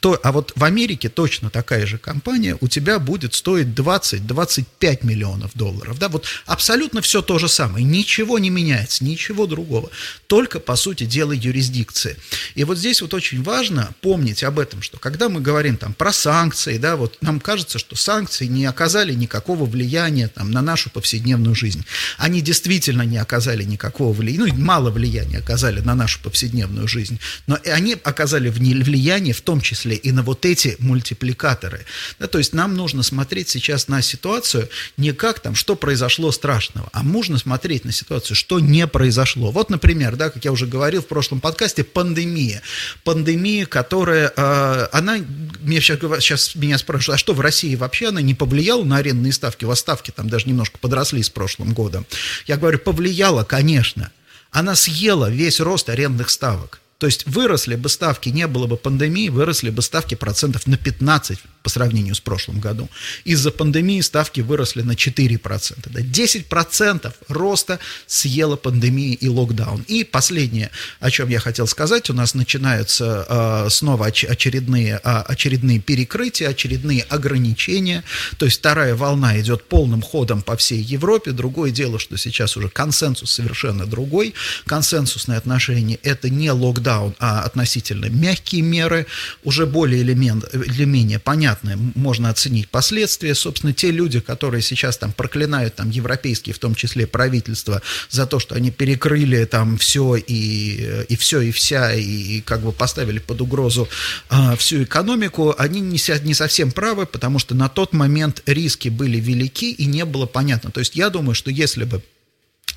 то, 0.00 0.18
а 0.22 0.32
вот 0.32 0.52
в 0.56 0.64
Америке 0.64 1.08
точно 1.08 1.50
такая 1.50 1.86
же 1.86 1.98
компания 1.98 2.56
у 2.60 2.68
тебя 2.68 2.98
будет 2.98 3.34
стоить 3.34 3.68
20-25 3.68 5.06
миллионов 5.06 5.52
долларов. 5.54 5.98
Да, 5.98 6.08
вот 6.08 6.24
абсолютно 6.46 7.02
все 7.02 7.22
то 7.22 7.38
же 7.38 7.48
самое, 7.48 7.84
ничего 7.84 8.38
не 8.38 8.50
меняется, 8.50 9.04
ничего 9.04 9.46
другого, 9.46 9.90
только, 10.26 10.58
по 10.58 10.76
сути 10.76 11.04
дела, 11.04 11.32
юрисдикции. 11.32 12.16
И 12.54 12.64
вот 12.64 12.78
здесь 12.78 13.02
вот 13.02 13.14
очень 13.14 13.42
важно 13.42 13.90
помнить 14.00 14.42
об 14.42 14.58
этом, 14.58 14.82
что 14.82 14.98
когда 14.98 15.28
мы 15.28 15.40
говорим 15.40 15.76
там 15.76 15.92
про 15.92 16.12
санкции, 16.12 16.78
да, 16.78 16.96
вот 16.96 17.18
нам 17.20 17.38
кажется, 17.40 17.78
что 17.78 17.94
санкции 17.94 18.46
не 18.46 18.64
оказали 18.64 19.12
никакого 19.12 19.66
влияния 19.66 20.28
там 20.28 20.50
на 20.50 20.62
нашу 20.62 20.90
повседневную 20.90 21.54
жизнь. 21.54 21.84
Они 22.16 22.40
действительно 22.40 23.02
не 23.02 23.18
оказали 23.18 23.64
никакого 23.64 24.12
влияния, 24.14 24.54
ну, 24.54 24.64
мало 24.64 24.90
влияния 24.90 25.38
оказали 25.38 25.80
на 25.80 25.94
нашу 25.94 26.20
повседневную 26.20 26.88
жизнь, 26.88 27.18
но 27.46 27.58
они 27.66 27.96
оказали 28.02 28.48
влияние 28.48 29.34
в 29.34 29.42
том 29.42 29.60
числе 29.60 29.89
числе 29.90 29.96
и 29.96 30.12
на 30.12 30.22
вот 30.22 30.46
эти 30.46 30.76
мультипликаторы. 30.78 31.84
Да, 32.18 32.26
то 32.26 32.38
есть 32.38 32.52
нам 32.52 32.74
нужно 32.74 33.02
смотреть 33.02 33.48
сейчас 33.48 33.88
на 33.88 34.02
ситуацию 34.02 34.68
не 34.96 35.12
как 35.12 35.40
там, 35.40 35.54
что 35.54 35.76
произошло 35.76 36.32
страшного, 36.32 36.88
а 36.92 37.02
нужно 37.02 37.38
смотреть 37.38 37.84
на 37.84 37.92
ситуацию, 37.92 38.36
что 38.36 38.60
не 38.60 38.86
произошло. 38.86 39.50
Вот, 39.50 39.70
например, 39.70 40.16
да, 40.16 40.30
как 40.30 40.44
я 40.44 40.52
уже 40.52 40.66
говорил 40.66 41.02
в 41.02 41.06
прошлом 41.06 41.40
подкасте, 41.40 41.84
пандемия. 41.84 42.62
Пандемия, 43.04 43.66
которая, 43.66 44.32
э, 44.36 44.88
она, 44.92 45.18
мне 45.60 45.80
сейчас, 45.80 45.98
сейчас 46.22 46.54
меня 46.54 46.78
спрашивают, 46.78 47.16
а 47.16 47.18
что 47.18 47.34
в 47.34 47.40
России 47.40 47.74
вообще 47.76 48.08
она 48.08 48.22
не 48.22 48.34
повлияла 48.34 48.84
на 48.84 48.98
арендные 48.98 49.32
ставки? 49.32 49.64
У 49.64 49.68
вас 49.68 49.80
ставки 49.80 50.10
там 50.10 50.28
даже 50.28 50.48
немножко 50.48 50.78
подросли 50.78 51.22
с 51.22 51.30
прошлым 51.30 51.72
годом. 51.72 52.06
Я 52.46 52.56
говорю, 52.56 52.78
повлияла, 52.78 53.44
конечно. 53.44 54.10
Она 54.50 54.74
съела 54.74 55.30
весь 55.30 55.60
рост 55.60 55.88
арендных 55.88 56.30
ставок. 56.30 56.80
То 57.00 57.06
есть 57.06 57.26
выросли 57.26 57.76
бы 57.76 57.88
ставки, 57.88 58.28
не 58.28 58.46
было 58.46 58.66
бы 58.66 58.76
пандемии, 58.76 59.30
выросли 59.30 59.70
бы 59.70 59.80
ставки 59.80 60.14
процентов 60.14 60.66
на 60.66 60.76
15 60.76 61.38
по 61.62 61.70
сравнению 61.70 62.14
с 62.14 62.20
прошлым 62.20 62.60
годом. 62.60 62.88
Из-за 63.24 63.50
пандемии 63.50 64.00
ставки 64.00 64.40
выросли 64.40 64.82
на 64.82 64.92
4%. 64.92 65.78
Да, 65.86 66.00
10% 66.00 67.12
роста 67.28 67.78
съела 68.06 68.56
пандемия 68.56 69.14
и 69.14 69.28
локдаун. 69.28 69.84
И 69.88 70.04
последнее, 70.04 70.70
о 71.00 71.10
чем 71.10 71.28
я 71.28 71.40
хотел 71.40 71.66
сказать, 71.66 72.10
у 72.10 72.14
нас 72.14 72.34
начинаются 72.34 73.26
э, 73.28 73.70
снова 73.70 74.08
оч- 74.08 74.26
очередные, 74.26 75.00
э, 75.02 75.22
очередные 75.26 75.80
перекрытия, 75.80 76.48
очередные 76.48 77.02
ограничения. 77.02 78.04
То 78.38 78.46
есть 78.46 78.58
вторая 78.58 78.94
волна 78.94 79.38
идет 79.40 79.64
полным 79.64 80.02
ходом 80.02 80.42
по 80.42 80.56
всей 80.56 80.80
Европе. 80.80 81.32
Другое 81.32 81.70
дело, 81.70 81.98
что 81.98 82.16
сейчас 82.16 82.56
уже 82.56 82.68
консенсус 82.68 83.30
совершенно 83.30 83.86
другой. 83.86 84.34
Консенсусное 84.66 85.38
отношение– 85.38 85.98
это 86.02 86.28
не 86.30 86.50
локдаун, 86.50 86.89
а 87.18 87.42
относительно 87.42 88.06
мягкие 88.06 88.62
меры, 88.62 89.06
уже 89.44 89.66
более 89.66 90.00
или, 90.00 90.12
или 90.12 90.84
менее 90.84 91.18
понятны, 91.18 91.76
можно 91.94 92.28
оценить 92.30 92.68
последствия. 92.68 93.34
Собственно, 93.34 93.72
те 93.72 93.90
люди, 93.90 94.20
которые 94.20 94.62
сейчас 94.62 94.98
там 94.98 95.12
проклинают 95.12 95.76
там 95.76 95.90
европейские, 95.90 96.54
в 96.54 96.58
том 96.58 96.74
числе 96.74 97.06
правительство, 97.06 97.82
за 98.08 98.26
то, 98.26 98.38
что 98.38 98.54
они 98.54 98.70
перекрыли 98.70 99.44
там 99.44 99.76
все 99.78 100.16
и, 100.16 101.04
и 101.08 101.16
все 101.16 101.40
и 101.40 101.50
вся, 101.50 101.94
и, 101.94 102.02
и 102.02 102.40
как 102.40 102.60
бы 102.60 102.72
поставили 102.72 103.18
под 103.18 103.40
угрозу 103.40 103.88
э, 104.30 104.56
всю 104.56 104.84
экономику, 104.84 105.54
они 105.58 105.80
не, 105.80 106.00
не 106.24 106.34
совсем 106.34 106.70
правы, 106.70 107.06
потому 107.06 107.38
что 107.38 107.54
на 107.54 107.68
тот 107.68 107.92
момент 107.92 108.42
риски 108.46 108.88
были 108.88 109.18
велики 109.18 109.72
и 109.72 109.86
не 109.86 110.04
было 110.04 110.26
понятно. 110.26 110.70
То 110.70 110.80
есть 110.80 110.96
я 110.96 111.10
думаю, 111.10 111.34
что 111.34 111.50
если 111.50 111.84
бы 111.84 112.02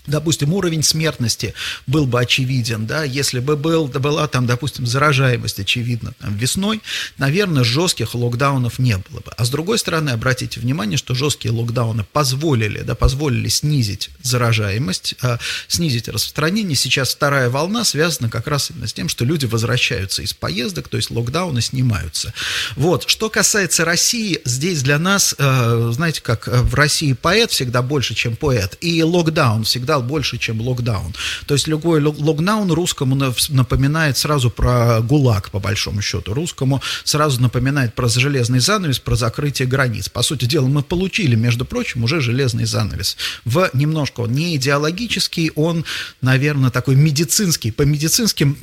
допустим, 0.08 0.54
уровень 0.54 0.84
смертности 0.84 1.54
был 1.88 2.06
бы 2.06 2.20
очевиден, 2.20 2.86
да, 2.86 3.04
если 3.04 3.40
бы 3.40 3.56
был, 3.56 3.88
была 3.88 4.28
там, 4.28 4.46
допустим, 4.46 4.86
заражаемость 4.86 5.60
очевидна 5.60 6.14
там, 6.20 6.36
весной, 6.36 6.82
наверное, 7.18 7.64
жестких 7.64 8.14
локдаунов 8.16 8.80
не 8.80 8.98
было 8.98 9.20
бы. 9.22 9.32
А 9.38 9.46
с 9.46 9.50
другой 9.50 9.80
стороны, 9.80 10.12
обратите 10.12 10.60
внимание, 10.60 10.98
что 10.98 11.16
жесткие 11.16 11.54
локдауны 11.54 12.06
позволили, 12.12 12.82
да, 12.82 12.96
позволили 12.96 13.48
снизить 13.48 14.10
заражаемость, 14.22 15.16
а, 15.22 15.40
снизить 15.68 16.08
распространение. 16.08 16.76
Сейчас 16.76 17.14
вторая 17.14 17.50
волна 17.50 17.84
связана 17.86 18.30
как 18.30 18.48
раз 18.48 18.72
именно 18.72 18.88
с 18.88 18.94
тем, 18.94 19.08
что 19.08 19.26
люди 19.26 19.46
возвращаются 19.46 20.22
из 20.22 20.34
поездок, 20.34 20.90
то 20.90 20.98
есть 20.98 21.12
локдауны 21.12 21.62
снимаются. 21.62 22.34
Вот, 22.76 23.06
что 23.08 23.30
касается 23.30 23.86
России, 23.86 24.42
здесь 24.44 24.82
для 24.84 25.00
нас, 25.00 25.36
э, 25.38 25.92
знаете, 25.94 26.22
как 26.22 26.48
в 26.48 26.74
России 26.76 27.14
поэт 27.14 27.52
всегда 27.52 27.82
больше, 27.82 28.16
чем 28.16 28.36
поэт, 28.36 28.78
и 28.82 29.02
локдаун 29.04 29.64
всегда 29.64 29.93
дал 29.94 30.02
больше, 30.02 30.40
чем 30.40 30.60
локдаун. 30.60 31.14
То 31.46 31.54
есть 31.54 31.68
любой 31.68 32.02
локдаун 32.02 32.72
русскому 32.72 33.16
напоминает 33.50 34.18
сразу 34.18 34.50
про 34.50 35.02
ГУЛАГ, 35.02 35.52
по 35.52 35.60
большому 35.60 36.02
счету. 36.02 36.34
Русскому 36.34 36.82
сразу 37.04 37.40
напоминает 37.40 37.94
про 37.94 38.08
железный 38.08 38.60
занавес, 38.60 38.98
про 38.98 39.16
закрытие 39.16 39.68
границ. 39.68 40.10
По 40.10 40.24
сути 40.24 40.46
дела, 40.46 40.68
мы 40.68 40.82
получили, 40.82 41.36
между 41.36 41.64
прочим, 41.64 42.04
уже 42.04 42.22
железный 42.22 42.66
занавес. 42.66 43.18
В 43.46 43.70
немножко 43.74 44.22
он 44.22 44.32
не 44.32 44.56
идеологический, 44.56 45.52
он, 45.56 45.86
наверное, 46.22 46.72
такой 46.72 46.96
медицинский, 46.96 47.70
по 47.70 47.84
медицинским 47.84 48.58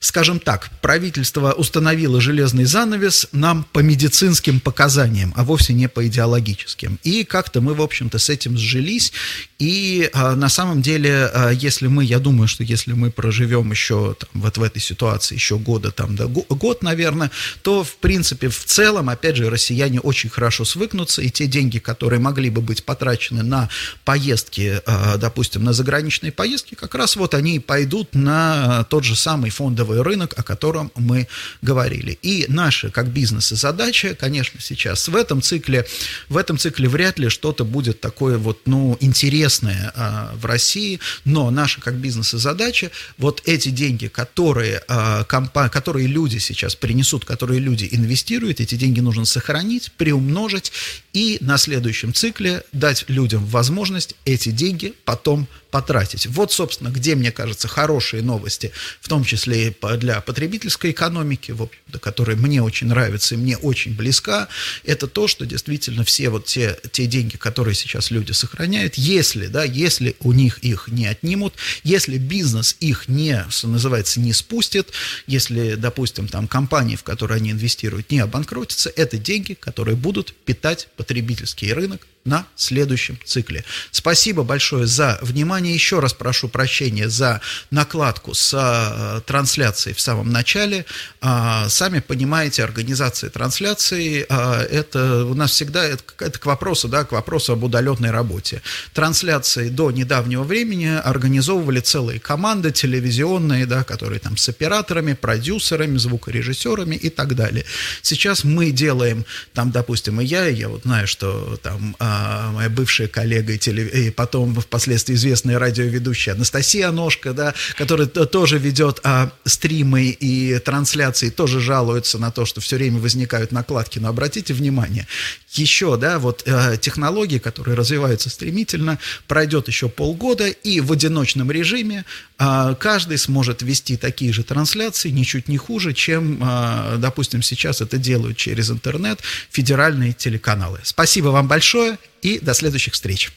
Скажем 0.00 0.38
так, 0.38 0.70
правительство 0.80 1.50
установило 1.52 2.20
железный 2.20 2.66
занавес 2.66 3.26
нам 3.32 3.66
по 3.72 3.80
медицинским 3.80 4.60
показаниям, 4.60 5.34
а 5.36 5.42
вовсе 5.42 5.72
не 5.72 5.88
по 5.88 6.06
идеологическим. 6.06 7.00
И 7.02 7.24
как-то 7.24 7.60
мы, 7.60 7.74
в 7.74 7.82
общем-то, 7.82 8.20
с 8.20 8.28
этим 8.28 8.56
сжились. 8.56 9.12
И 9.58 10.08
а, 10.12 10.36
на 10.36 10.48
самом 10.48 10.82
деле, 10.82 11.28
а, 11.34 11.50
если 11.50 11.88
мы, 11.88 12.04
я 12.04 12.20
думаю, 12.20 12.46
что 12.46 12.62
если 12.62 12.92
мы 12.92 13.10
проживем 13.10 13.72
еще 13.72 14.14
там, 14.14 14.28
вот 14.34 14.56
в 14.56 14.62
этой 14.62 14.78
ситуации 14.78 15.34
еще 15.34 15.58
года, 15.58 15.90
там, 15.90 16.14
да, 16.14 16.26
год, 16.26 16.84
наверное, 16.84 17.32
то, 17.62 17.82
в 17.82 17.96
принципе, 17.96 18.50
в 18.50 18.64
целом, 18.64 19.08
опять 19.08 19.34
же, 19.34 19.50
россияне 19.50 19.98
очень 19.98 20.30
хорошо 20.30 20.64
свыкнутся, 20.64 21.22
и 21.22 21.30
те 21.30 21.48
деньги, 21.48 21.80
которые 21.80 22.20
могли 22.20 22.50
бы 22.50 22.60
быть 22.60 22.84
потрачены 22.84 23.42
на 23.42 23.68
поездки, 24.04 24.80
а, 24.86 25.16
допустим, 25.16 25.64
на 25.64 25.72
заграничные 25.72 26.30
поездки, 26.30 26.76
как 26.76 26.94
раз 26.94 27.16
вот 27.16 27.34
они 27.34 27.56
и 27.56 27.58
пойдут 27.58 28.14
на 28.14 28.84
тот 28.84 29.02
же 29.02 29.16
самый 29.16 29.50
фондовый 29.50 29.87
фондовый 29.88 30.02
рынок, 30.02 30.34
о 30.36 30.42
котором 30.42 30.92
мы 30.94 31.26
говорили. 31.62 32.18
И 32.22 32.46
наша, 32.48 32.90
как 32.90 33.08
бизнес, 33.08 33.48
задача, 33.48 34.14
конечно, 34.14 34.60
сейчас 34.60 35.08
в 35.08 35.16
этом 35.16 35.40
цикле, 35.42 35.86
в 36.28 36.36
этом 36.36 36.58
цикле 36.58 36.88
вряд 36.88 37.18
ли 37.18 37.28
что-то 37.28 37.64
будет 37.64 38.00
такое 38.00 38.38
вот, 38.38 38.66
ну, 38.66 38.96
интересное 39.00 39.92
а, 39.94 40.34
в 40.34 40.46
России, 40.46 41.00
но 41.24 41.50
наша, 41.50 41.80
как 41.80 41.94
бизнес, 41.94 42.30
задача, 42.30 42.90
вот 43.18 43.42
эти 43.46 43.70
деньги, 43.70 44.08
которые, 44.08 44.82
а, 44.88 45.24
компа, 45.24 45.68
которые 45.68 46.06
люди 46.06 46.38
сейчас 46.38 46.74
принесут, 46.74 47.24
которые 47.24 47.60
люди 47.60 47.88
инвестируют, 47.90 48.60
эти 48.60 48.74
деньги 48.76 49.00
нужно 49.00 49.24
сохранить, 49.24 49.92
приумножить 49.96 50.72
и 51.12 51.38
на 51.40 51.58
следующем 51.58 52.12
цикле 52.12 52.62
дать 52.72 53.04
людям 53.08 53.46
возможность 53.46 54.14
эти 54.24 54.50
деньги 54.50 54.92
потом 55.04 55.48
потратить. 55.70 56.26
Вот, 56.26 56.52
собственно, 56.52 56.88
где, 56.88 57.14
мне 57.14 57.30
кажется, 57.30 57.68
хорошие 57.68 58.22
новости, 58.22 58.72
в 59.00 59.08
том 59.08 59.24
числе 59.24 59.68
и 59.68 59.96
для 59.96 60.20
потребительской 60.20 60.92
экономики, 60.92 61.52
в 61.52 61.68
которая 62.00 62.36
мне 62.36 62.62
очень 62.62 62.88
нравится 62.88 63.34
и 63.34 63.38
мне 63.38 63.56
очень 63.56 63.94
близка, 63.94 64.48
это 64.84 65.06
то, 65.06 65.28
что 65.28 65.46
действительно 65.46 66.04
все 66.04 66.30
вот 66.30 66.46
те, 66.46 66.78
те 66.92 67.06
деньги, 67.06 67.36
которые 67.36 67.74
сейчас 67.74 68.10
люди 68.10 68.32
сохраняют, 68.32 68.94
если, 68.94 69.46
да, 69.46 69.64
если 69.64 70.16
у 70.20 70.32
них 70.32 70.58
их 70.60 70.88
не 70.88 71.06
отнимут, 71.06 71.54
если 71.84 72.18
бизнес 72.18 72.76
их 72.80 73.08
не, 73.08 73.44
что 73.50 73.68
называется, 73.68 74.20
не 74.20 74.32
спустит, 74.32 74.90
если, 75.26 75.74
допустим, 75.74 76.28
там 76.28 76.48
компании, 76.48 76.96
в 76.96 77.02
которые 77.02 77.36
они 77.36 77.50
инвестируют, 77.50 78.10
не 78.10 78.20
обанкротятся, 78.20 78.90
это 78.94 79.18
деньги, 79.18 79.54
которые 79.54 79.96
будут 79.96 80.34
питать 80.44 80.88
потребительский 80.96 81.72
рынок 81.72 82.06
на 82.28 82.46
следующем 82.56 83.18
цикле. 83.24 83.64
Спасибо 83.90 84.42
большое 84.42 84.86
за 84.86 85.18
внимание. 85.22 85.74
Еще 85.74 85.98
раз 86.00 86.12
прошу 86.12 86.48
прощения 86.48 87.08
за 87.08 87.40
накладку 87.70 88.34
с 88.34 88.54
э, 88.54 89.20
трансляцией 89.26 89.94
в 89.94 90.00
самом 90.00 90.30
начале. 90.30 90.84
Э, 91.22 91.66
сами 91.68 92.00
понимаете, 92.00 92.62
организация 92.62 93.30
трансляции 93.30 94.26
э, 94.28 94.62
это 94.70 95.24
у 95.24 95.34
нас 95.34 95.50
всегда 95.52 95.84
это, 95.84 96.02
это 96.18 96.38
к 96.38 96.46
вопросу, 96.46 96.88
да, 96.88 97.04
к 97.04 97.12
вопросу 97.12 97.54
об 97.54 97.64
удаленной 97.64 98.10
работе. 98.10 98.62
Трансляции 98.92 99.68
до 99.70 99.90
недавнего 99.90 100.42
времени 100.42 101.00
организовывали 101.02 101.80
целые 101.80 102.20
команды 102.20 102.70
телевизионные, 102.70 103.66
да, 103.66 103.84
которые 103.84 104.20
там 104.20 104.36
с 104.36 104.48
операторами, 104.48 105.14
продюсерами, 105.14 105.96
звукорежиссерами 105.96 106.94
и 106.94 107.08
так 107.08 107.34
далее. 107.34 107.64
Сейчас 108.02 108.44
мы 108.44 108.70
делаем, 108.70 109.24
там, 109.54 109.70
допустим, 109.70 110.20
и 110.20 110.24
я, 110.24 110.48
и 110.48 110.54
я 110.54 110.68
вот 110.68 110.82
знаю, 110.82 111.06
что 111.06 111.58
там 111.62 111.96
а, 111.98 112.17
моя 112.52 112.68
бывшая 112.68 113.08
коллега 113.08 113.52
и, 113.52 113.58
теле, 113.58 113.86
и 113.88 114.10
потом 114.10 114.54
впоследствии 114.54 115.14
известная 115.14 115.58
радиоведущая 115.58 116.34
Анастасия 116.34 116.90
Ножка, 116.90 117.32
да, 117.32 117.54
которая 117.76 118.06
тоже 118.06 118.58
ведет 118.58 119.00
а, 119.04 119.30
стримы 119.44 120.06
и 120.08 120.58
трансляции, 120.58 121.30
тоже 121.30 121.60
жалуется 121.60 122.18
на 122.18 122.30
то, 122.30 122.44
что 122.44 122.60
все 122.60 122.76
время 122.76 122.98
возникают 122.98 123.52
накладки. 123.52 123.98
Но 123.98 124.08
обратите 124.08 124.54
внимание, 124.54 125.06
еще, 125.52 125.96
да, 125.96 126.18
вот 126.18 126.42
э, 126.46 126.76
технологии, 126.80 127.38
которые 127.38 127.76
развиваются 127.76 128.30
стремительно, 128.30 128.98
пройдет 129.26 129.68
еще 129.68 129.88
полгода, 129.88 130.48
и 130.48 130.80
в 130.80 130.92
одиночном 130.92 131.50
режиме 131.50 132.04
э, 132.38 132.74
каждый 132.78 133.18
сможет 133.18 133.62
вести 133.62 133.96
такие 133.96 134.32
же 134.32 134.44
трансляции, 134.44 135.10
ничуть 135.10 135.48
не 135.48 135.56
хуже, 135.56 135.94
чем, 135.94 136.38
э, 136.42 136.96
допустим, 136.98 137.42
сейчас 137.42 137.80
это 137.80 137.98
делают 137.98 138.36
через 138.36 138.70
интернет 138.70 139.20
федеральные 139.50 140.12
телеканалы. 140.12 140.80
Спасибо 140.82 141.28
вам 141.28 141.48
большое 141.48 141.98
и 142.22 142.38
до 142.38 142.54
следующих 142.54 142.94
встреч. 142.94 143.32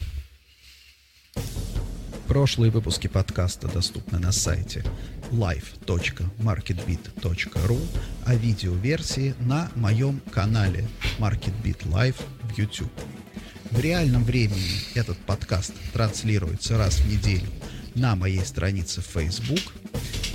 Прошлые 2.28 2.70
выпуски 2.70 3.08
подкаста 3.08 3.68
доступны 3.68 4.18
на 4.18 4.32
сайте 4.32 4.82
live.marketbit.ru, 5.32 7.80
а 8.24 8.34
видеоверсии 8.34 9.34
на 9.40 9.70
моем 9.74 10.22
канале 10.30 10.88
MarketBit 11.18 11.90
Live 11.90 12.16
в 12.42 12.58
YouTube. 12.58 12.90
В 13.70 13.78
реальном 13.80 14.24
времени 14.24 14.80
этот 14.94 15.18
подкаст 15.18 15.74
транслируется 15.92 16.78
раз 16.78 17.00
в 17.00 17.06
неделю 17.06 17.50
на 17.94 18.16
моей 18.16 18.42
странице 18.44 19.02
Facebook 19.02 19.60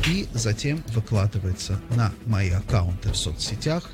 и 0.08 0.28
затем 0.34 0.84
выкладывается 0.90 1.82
на 1.92 2.14
мои 2.26 2.52
аккаунты 2.52 3.12
в 3.12 3.18
соцсетях, 3.18 3.90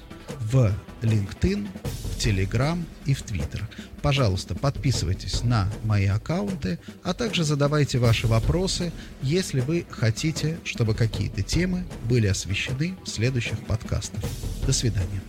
в 0.53 0.71
LinkedIn, 1.01 1.67
в 1.83 2.17
Telegram 2.17 2.81
и 3.05 3.13
в 3.13 3.23
Twitter. 3.23 3.61
Пожалуйста, 4.01 4.53
подписывайтесь 4.53 5.43
на 5.43 5.67
мои 5.83 6.05
аккаунты, 6.05 6.79
а 7.03 7.13
также 7.13 7.43
задавайте 7.43 7.97
ваши 7.97 8.27
вопросы, 8.27 8.91
если 9.21 9.61
вы 9.61 9.85
хотите, 9.89 10.59
чтобы 10.63 10.93
какие-то 10.93 11.41
темы 11.41 11.85
были 12.07 12.27
освещены 12.27 12.95
в 13.03 13.09
следующих 13.09 13.59
подкастах. 13.65 14.21
До 14.65 14.71
свидания. 14.71 15.21